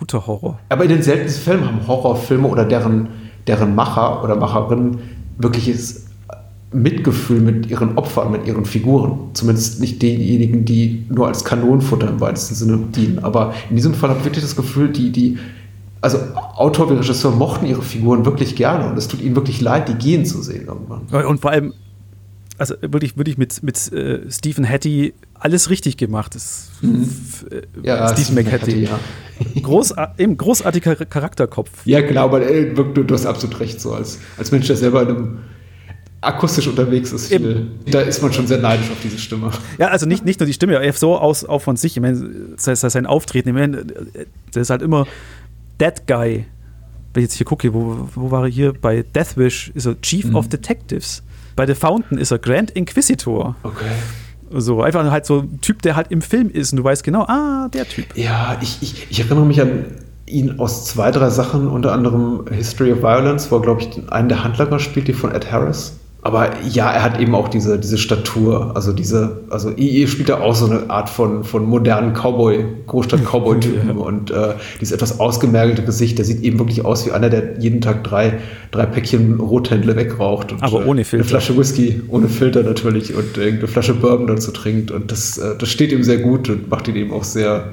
guter 0.00 0.26
Horror. 0.26 0.58
Aber 0.68 0.82
in 0.82 0.90
den 0.90 1.02
seltensten 1.02 1.44
Fällen 1.44 1.64
haben 1.64 1.86
Horrorfilme 1.86 2.48
oder 2.48 2.64
deren 2.64 3.08
deren 3.46 3.74
Macher 3.74 4.22
oder 4.22 4.36
Macherin 4.36 4.98
wirkliches 5.38 6.06
Mitgefühl 6.72 7.40
mit 7.40 7.68
ihren 7.68 7.98
Opfern, 7.98 8.30
mit 8.30 8.46
ihren 8.46 8.64
Figuren. 8.64 9.30
Zumindest 9.32 9.80
nicht 9.80 10.00
denjenigen, 10.02 10.64
die 10.64 11.04
nur 11.08 11.26
als 11.26 11.44
Kanonenfutter 11.44 12.08
im 12.08 12.20
weitesten 12.20 12.54
Sinne 12.54 12.78
dienen. 12.94 13.18
Aber 13.20 13.54
in 13.68 13.76
diesem 13.76 13.94
Fall 13.94 14.10
habe 14.10 14.20
ich 14.20 14.24
wirklich 14.24 14.44
das 14.44 14.54
Gefühl, 14.54 14.90
die, 14.90 15.10
die, 15.10 15.38
also 16.00 16.18
Autor 16.54 16.90
wie 16.90 16.94
Regisseur 16.94 17.32
mochten 17.32 17.66
ihre 17.66 17.82
Figuren 17.82 18.24
wirklich 18.24 18.54
gerne 18.54 18.88
und 18.88 18.96
es 18.96 19.08
tut 19.08 19.20
ihnen 19.20 19.34
wirklich 19.34 19.60
leid, 19.60 19.88
die 19.88 19.94
gehen 19.94 20.24
zu 20.24 20.42
sehen 20.42 20.66
irgendwann. 20.68 21.02
Und 21.26 21.40
vor 21.40 21.50
allem, 21.50 21.74
also 22.60 22.74
wirklich, 22.82 23.16
wirklich 23.16 23.38
mit, 23.38 23.62
mit 23.62 23.92
äh, 23.92 24.30
Stephen 24.30 24.68
Hattie 24.68 25.14
alles 25.34 25.70
richtig 25.70 25.96
gemacht. 25.96 26.34
Das, 26.34 26.70
mhm. 26.82 27.08
Äh, 27.50 27.86
ja, 27.86 28.14
Stephen 28.14 28.34
McHattie. 28.34 28.84
Ja. 28.84 29.00
Groß, 29.62 29.94
eben 30.18 30.36
großartiger 30.36 30.96
Charakterkopf. 30.96 31.70
Ja, 31.86 32.02
genau, 32.02 32.24
aber 32.24 32.48
äh, 32.48 32.74
du, 32.74 32.84
du 32.84 33.14
hast 33.14 33.24
absolut 33.24 33.58
recht, 33.60 33.80
so 33.80 33.94
als, 33.94 34.18
als 34.36 34.52
Mensch, 34.52 34.66
der 34.66 34.76
selber 34.76 35.02
in 35.02 35.08
einem 35.08 35.38
akustisch 36.20 36.66
unterwegs 36.68 37.12
ist. 37.12 37.28
Viel. 37.28 37.68
Da 37.90 38.02
ist 38.02 38.22
man 38.22 38.32
schon 38.32 38.46
sehr 38.46 38.58
neidisch 38.58 38.90
auf 38.90 38.98
diese 39.02 39.18
Stimme. 39.18 39.50
Ja, 39.78 39.88
also 39.88 40.04
nicht, 40.04 40.26
nicht 40.26 40.38
nur 40.38 40.46
die 40.46 40.52
Stimme, 40.52 40.74
er 40.74 40.92
so 40.92 41.16
aus, 41.16 41.46
auch 41.46 41.62
von 41.62 41.76
sich. 41.76 41.96
Ich 41.96 42.02
meine, 42.02 42.28
sein 42.56 43.06
Auftreten, 43.06 43.48
ich 43.48 43.54
meine, 43.54 43.86
der 44.54 44.62
ist 44.62 44.68
halt 44.68 44.82
immer 44.82 45.06
That 45.78 46.06
Guy. 46.06 46.44
Wenn 47.14 47.22
ich 47.22 47.30
jetzt 47.30 47.36
hier 47.36 47.46
gucke, 47.46 47.72
wo, 47.72 48.08
wo 48.14 48.30
war 48.30 48.44
er 48.44 48.50
hier? 48.50 48.74
Bei 48.74 49.02
Deathwish 49.02 49.72
ist 49.74 49.86
er 49.86 50.00
Chief 50.02 50.26
mhm. 50.26 50.36
of 50.36 50.48
Detectives. 50.48 51.22
Bei 51.60 51.66
The 51.66 51.74
Fountain 51.74 52.16
ist 52.16 52.30
er 52.30 52.38
Grand 52.38 52.70
Inquisitor. 52.70 53.54
Okay. 53.62 53.84
So, 54.50 54.80
einfach 54.80 55.10
halt 55.10 55.26
so 55.26 55.40
ein 55.40 55.60
Typ, 55.60 55.82
der 55.82 55.94
halt 55.94 56.10
im 56.10 56.22
Film 56.22 56.48
ist 56.48 56.72
und 56.72 56.78
du 56.78 56.84
weißt 56.84 57.04
genau, 57.04 57.24
ah, 57.24 57.68
der 57.68 57.86
Typ. 57.86 58.16
Ja, 58.16 58.56
ich, 58.62 58.78
ich, 58.80 59.10
ich 59.10 59.20
erinnere 59.20 59.44
mich 59.44 59.60
an 59.60 59.84
ihn 60.24 60.58
aus 60.58 60.86
zwei, 60.86 61.10
drei 61.10 61.28
Sachen, 61.28 61.68
unter 61.68 61.92
anderem 61.92 62.46
History 62.50 62.92
of 62.92 63.02
Violence, 63.02 63.50
wo 63.50 63.56
er, 63.56 63.60
glaube 63.60 63.82
ich, 63.82 64.10
einen 64.10 64.30
der 64.30 64.42
Handlanger 64.42 64.78
spielt, 64.78 65.06
die 65.08 65.12
von 65.12 65.34
Ed 65.34 65.52
Harris 65.52 65.99
aber 66.22 66.50
ja, 66.62 66.90
er 66.90 67.02
hat 67.02 67.18
eben 67.18 67.34
auch 67.34 67.48
diese, 67.48 67.78
diese 67.78 67.96
Statur, 67.96 68.72
also 68.74 68.92
diese, 68.92 69.40
also 69.48 69.70
IE 69.70 70.06
spielt 70.06 70.28
da 70.28 70.40
auch 70.40 70.54
so 70.54 70.66
eine 70.66 70.90
Art 70.90 71.08
von, 71.08 71.44
von 71.44 71.64
modernen 71.64 72.12
Cowboy, 72.12 72.64
Großstadt-Cowboy-Typen 72.88 73.88
ja. 73.98 74.04
und 74.04 74.30
äh, 74.30 74.54
dieses 74.80 74.92
etwas 74.92 75.18
ausgemergelte 75.18 75.82
Gesicht, 75.82 76.18
der 76.18 76.26
sieht 76.26 76.42
eben 76.42 76.58
wirklich 76.58 76.84
aus 76.84 77.06
wie 77.06 77.12
einer, 77.12 77.30
der 77.30 77.58
jeden 77.58 77.80
Tag 77.80 78.04
drei, 78.04 78.38
drei 78.70 78.84
Päckchen 78.84 79.40
Rothändle 79.40 79.96
wegraucht. 79.96 80.52
Und, 80.52 80.62
Aber 80.62 80.84
ohne 80.84 81.04
Filter. 81.04 81.24
Eine 81.24 81.28
Flasche 81.30 81.56
Whisky, 81.56 82.02
ohne 82.08 82.28
Filter 82.28 82.62
natürlich 82.62 83.14
und 83.14 83.38
irgendeine 83.38 83.68
Flasche 83.68 83.94
Bourbon 83.94 84.26
dazu 84.26 84.50
trinkt 84.50 84.90
und 84.90 85.10
das, 85.10 85.38
äh, 85.38 85.56
das 85.56 85.70
steht 85.70 85.90
ihm 85.90 86.02
sehr 86.02 86.18
gut 86.18 86.50
und 86.50 86.68
macht 86.68 86.86
ihn 86.88 86.96
eben 86.96 87.12
auch 87.12 87.24
sehr, 87.24 87.72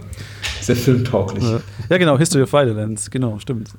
sehr 0.62 0.78
filmtauglich. 0.78 1.43
Ja, 1.89 1.98
genau, 1.98 2.18
History 2.18 2.43
of 2.43 2.54
Violence, 2.54 3.12
genau, 3.12 3.39
stimmt. 3.39 3.72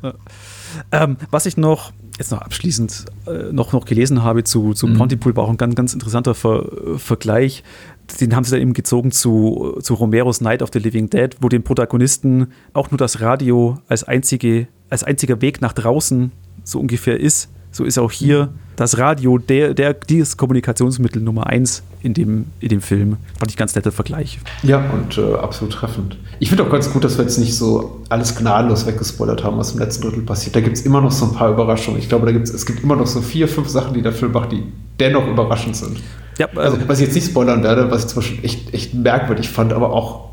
Ähm, 0.92 1.16
was 1.30 1.46
ich 1.46 1.56
noch 1.56 1.92
jetzt 2.18 2.32
noch 2.32 2.42
abschließend 2.42 3.06
äh, 3.26 3.52
noch, 3.52 3.72
noch 3.72 3.84
gelesen 3.84 4.22
habe 4.22 4.44
zu, 4.44 4.74
zu 4.74 4.88
mhm. 4.88 4.98
Pontypool, 4.98 5.36
war 5.36 5.44
auch 5.44 5.50
ein 5.50 5.56
ganz, 5.56 5.74
ganz 5.74 5.94
interessanter 5.94 6.34
Ver 6.34 6.98
Vergleich. 6.98 7.62
Den 8.20 8.34
haben 8.34 8.44
sie 8.44 8.52
dann 8.52 8.60
eben 8.60 8.72
gezogen 8.72 9.12
zu, 9.12 9.78
zu 9.80 9.94
Romeros 9.94 10.40
Night 10.40 10.62
of 10.62 10.70
the 10.72 10.78
Living 10.78 11.10
Dead, 11.10 11.36
wo 11.40 11.48
den 11.48 11.62
Protagonisten 11.62 12.48
auch 12.72 12.90
nur 12.90 12.98
das 12.98 13.20
Radio 13.20 13.78
als, 13.86 14.04
einzige, 14.04 14.66
als 14.90 15.04
einziger 15.04 15.40
Weg 15.40 15.60
nach 15.60 15.72
draußen 15.72 16.32
so 16.64 16.80
ungefähr 16.80 17.20
ist. 17.20 17.50
So 17.70 17.84
ist 17.84 17.98
auch 17.98 18.10
hier 18.10 18.52
das 18.78 18.96
Radio 18.96 19.38
der, 19.38 19.74
der, 19.74 19.92
dieses 19.92 20.36
Kommunikationsmittel 20.36 21.20
Nummer 21.20 21.48
eins 21.48 21.82
in 22.00 22.14
dem, 22.14 22.46
in 22.60 22.68
dem 22.68 22.80
Film. 22.80 23.16
Fand 23.36 23.50
ich 23.50 23.56
ganz 23.56 23.74
netter 23.74 23.90
Vergleich. 23.90 24.38
Ja, 24.62 24.84
und 24.92 25.18
äh, 25.18 25.34
absolut 25.34 25.74
treffend. 25.74 26.16
Ich 26.38 26.48
finde 26.48 26.62
auch 26.62 26.70
ganz 26.70 26.92
gut, 26.92 27.02
dass 27.02 27.18
wir 27.18 27.24
jetzt 27.24 27.38
nicht 27.38 27.56
so 27.56 28.02
alles 28.08 28.36
gnadenlos 28.36 28.86
weggespoilert 28.86 29.42
haben, 29.42 29.58
was 29.58 29.72
im 29.72 29.80
letzten 29.80 30.04
Drittel 30.04 30.22
passiert. 30.22 30.54
Da 30.54 30.60
gibt 30.60 30.76
es 30.76 30.82
immer 30.82 31.00
noch 31.00 31.10
so 31.10 31.24
ein 31.24 31.32
paar 31.32 31.50
Überraschungen. 31.50 31.98
Ich 31.98 32.08
glaube, 32.08 32.26
da 32.26 32.32
gibt's, 32.32 32.50
es 32.50 32.66
gibt 32.66 32.84
immer 32.84 32.94
noch 32.94 33.08
so 33.08 33.20
vier, 33.20 33.48
fünf 33.48 33.68
Sachen, 33.68 33.94
die 33.94 34.02
der 34.02 34.12
Film 34.12 34.30
macht, 34.30 34.52
die 34.52 34.62
dennoch 35.00 35.26
überraschend 35.26 35.74
sind. 35.74 35.98
Ja, 36.38 36.46
also, 36.54 36.76
also, 36.76 36.88
was 36.88 37.00
ich 37.00 37.06
jetzt 37.06 37.14
nicht 37.16 37.26
spoilern 37.26 37.64
werde, 37.64 37.90
was 37.90 38.02
ich 38.02 38.06
zum 38.10 38.22
Beispiel 38.22 38.44
echt, 38.44 38.72
echt 38.72 38.94
merkwürdig 38.94 39.48
fand, 39.48 39.72
aber 39.72 39.92
auch 39.92 40.27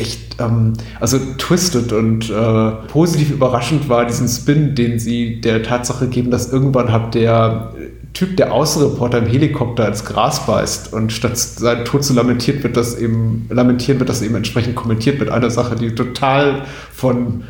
echt, 0.00 0.40
ähm, 0.40 0.72
also 0.98 1.18
twisted 1.38 1.92
und 1.92 2.30
äh, 2.30 2.70
positiv 2.88 3.30
überraschend 3.30 3.88
war 3.88 4.06
diesen 4.06 4.28
Spin, 4.28 4.74
den 4.74 4.98
sie 4.98 5.40
der 5.40 5.62
Tatsache 5.62 6.08
geben, 6.08 6.30
dass 6.30 6.52
irgendwann 6.52 6.90
hat 6.90 7.14
der 7.14 7.72
Typ, 8.12 8.36
der 8.36 8.52
Außenreporter 8.52 9.18
im 9.18 9.26
Helikopter 9.26 9.86
ins 9.86 10.04
Gras 10.04 10.44
beißt 10.44 10.92
und 10.92 11.12
statt 11.12 11.38
seinen 11.38 11.84
Tod 11.84 12.04
zu 12.04 12.12
lamentiert 12.12 12.62
wird, 12.64 12.76
das 12.76 12.98
eben, 12.98 13.46
lamentieren 13.50 14.00
wird, 14.00 14.08
das 14.08 14.20
eben 14.22 14.34
entsprechend 14.34 14.74
kommentiert 14.74 15.20
mit 15.20 15.28
einer 15.28 15.50
Sache, 15.50 15.76
die 15.76 15.94
total 15.94 16.66
von 16.92 17.44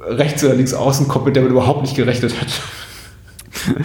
rechts 0.00 0.42
oder 0.44 0.54
links 0.54 0.72
außen 0.72 1.08
kommt, 1.08 1.26
mit 1.26 1.36
der 1.36 1.42
man 1.42 1.52
überhaupt 1.52 1.82
nicht 1.82 1.94
gerechnet 1.94 2.40
hat. 2.40 2.48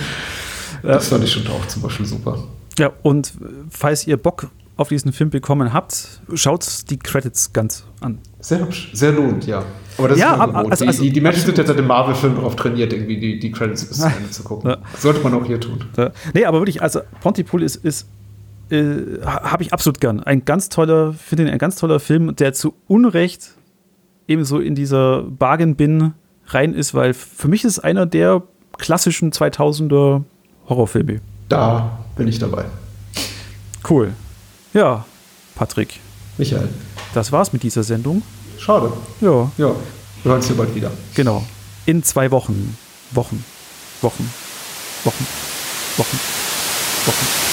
das 0.84 1.10
fand 1.10 1.24
ich 1.24 1.32
schon 1.32 1.48
auch 1.48 1.68
zum 1.68 1.82
Beispiel 1.82 2.06
super. 2.06 2.42
Ja, 2.78 2.92
und 3.02 3.34
falls 3.70 4.08
ihr 4.08 4.18
Bock 4.18 4.48
auf 4.78 4.90
diesen 4.90 5.14
Film 5.14 5.30
bekommen 5.30 5.74
habt, 5.74 6.22
schaut 6.34 6.90
die 6.90 6.98
Credits 6.98 7.54
ganz 7.54 7.86
an. 8.00 8.20
Sehr 8.40 8.60
hübsch, 8.60 8.90
sehr 8.94 9.12
lohnt, 9.12 9.46
ja. 9.46 9.64
Aber 9.98 10.08
das 10.08 10.20
ja, 10.20 10.34
ist 10.34 10.40
aber, 10.40 10.72
also, 10.72 10.86
also, 10.86 11.04
die, 11.04 11.12
die, 11.12 11.22
Menschen 11.22 11.46
sind 11.46 11.58
jetzt 11.58 11.68
seit 11.68 11.78
dem 11.78 11.88
Marvel-Film 11.88 12.36
darauf 12.36 12.56
trainiert, 12.56 12.94
irgendwie 12.94 13.20
die, 13.20 13.40
die 13.40 13.52
Credits 13.52 13.86
bis 13.86 13.98
zum 14.00 14.12
Ende 14.12 14.32
zu 14.32 14.44
gucken. 14.44 14.72
Ja. 14.72 14.78
sollte 14.98 15.20
man 15.22 15.34
auch 15.34 15.46
hier 15.46 15.60
tun. 15.60 15.84
Ja. 15.98 16.12
Nee, 16.34 16.46
aber 16.46 16.60
wirklich, 16.60 16.82
also 16.82 17.02
Pontypool 17.20 17.62
ist, 17.62 17.76
ist 17.76 18.08
äh, 18.72 19.22
habe 19.24 19.64
ich 19.64 19.74
absolut 19.74 20.00
gern. 20.00 20.22
Ein 20.22 20.46
ganz 20.46 20.70
toller, 20.70 21.14
finde 21.14 21.46
ich 21.46 21.52
ein 21.52 21.60
ganz 21.60 21.76
toller 21.76 22.00
Film, 22.00 22.36
der 22.36 22.54
zu 22.54 22.74
Unrecht 22.88 23.52
ebenso 24.28 24.60
in 24.60 24.76
dieser 24.76 25.24
Bargain-Bin 25.24 26.14
rein 26.48 26.74
ist, 26.74 26.94
weil 26.94 27.14
für 27.14 27.48
mich 27.48 27.64
ist 27.64 27.74
es 27.74 27.80
einer 27.80 28.06
der 28.06 28.42
klassischen 28.78 29.32
2000er 29.32 30.24
Horrorfilme. 30.70 31.20
Da 31.50 32.00
bin 32.16 32.28
ich 32.28 32.40
dabei. 32.40 32.66
Cool. 33.88 34.14
Ja, 34.74 35.06
Patrick. 35.56 36.00
Michael. 36.38 36.70
Das 37.14 37.32
war's 37.32 37.52
mit 37.52 37.64
dieser 37.64 37.84
Sendung. 37.84 38.22
Schade. 38.58 38.92
Ja. 39.20 39.52
Ja. 39.58 39.76
Wir 40.24 40.32
hören 40.32 40.38
uns 40.38 40.48
hier 40.48 40.56
bald 40.56 40.74
wieder. 40.74 40.92
Genau. 41.16 41.46
In 41.86 42.04
zwei 42.04 42.32
Wochen. 42.32 42.78
Wochen. 43.12 43.44
Wochen. 44.02 44.32
Wochen. 45.04 45.28
Wochen. 45.98 46.20
Wochen. 47.06 47.51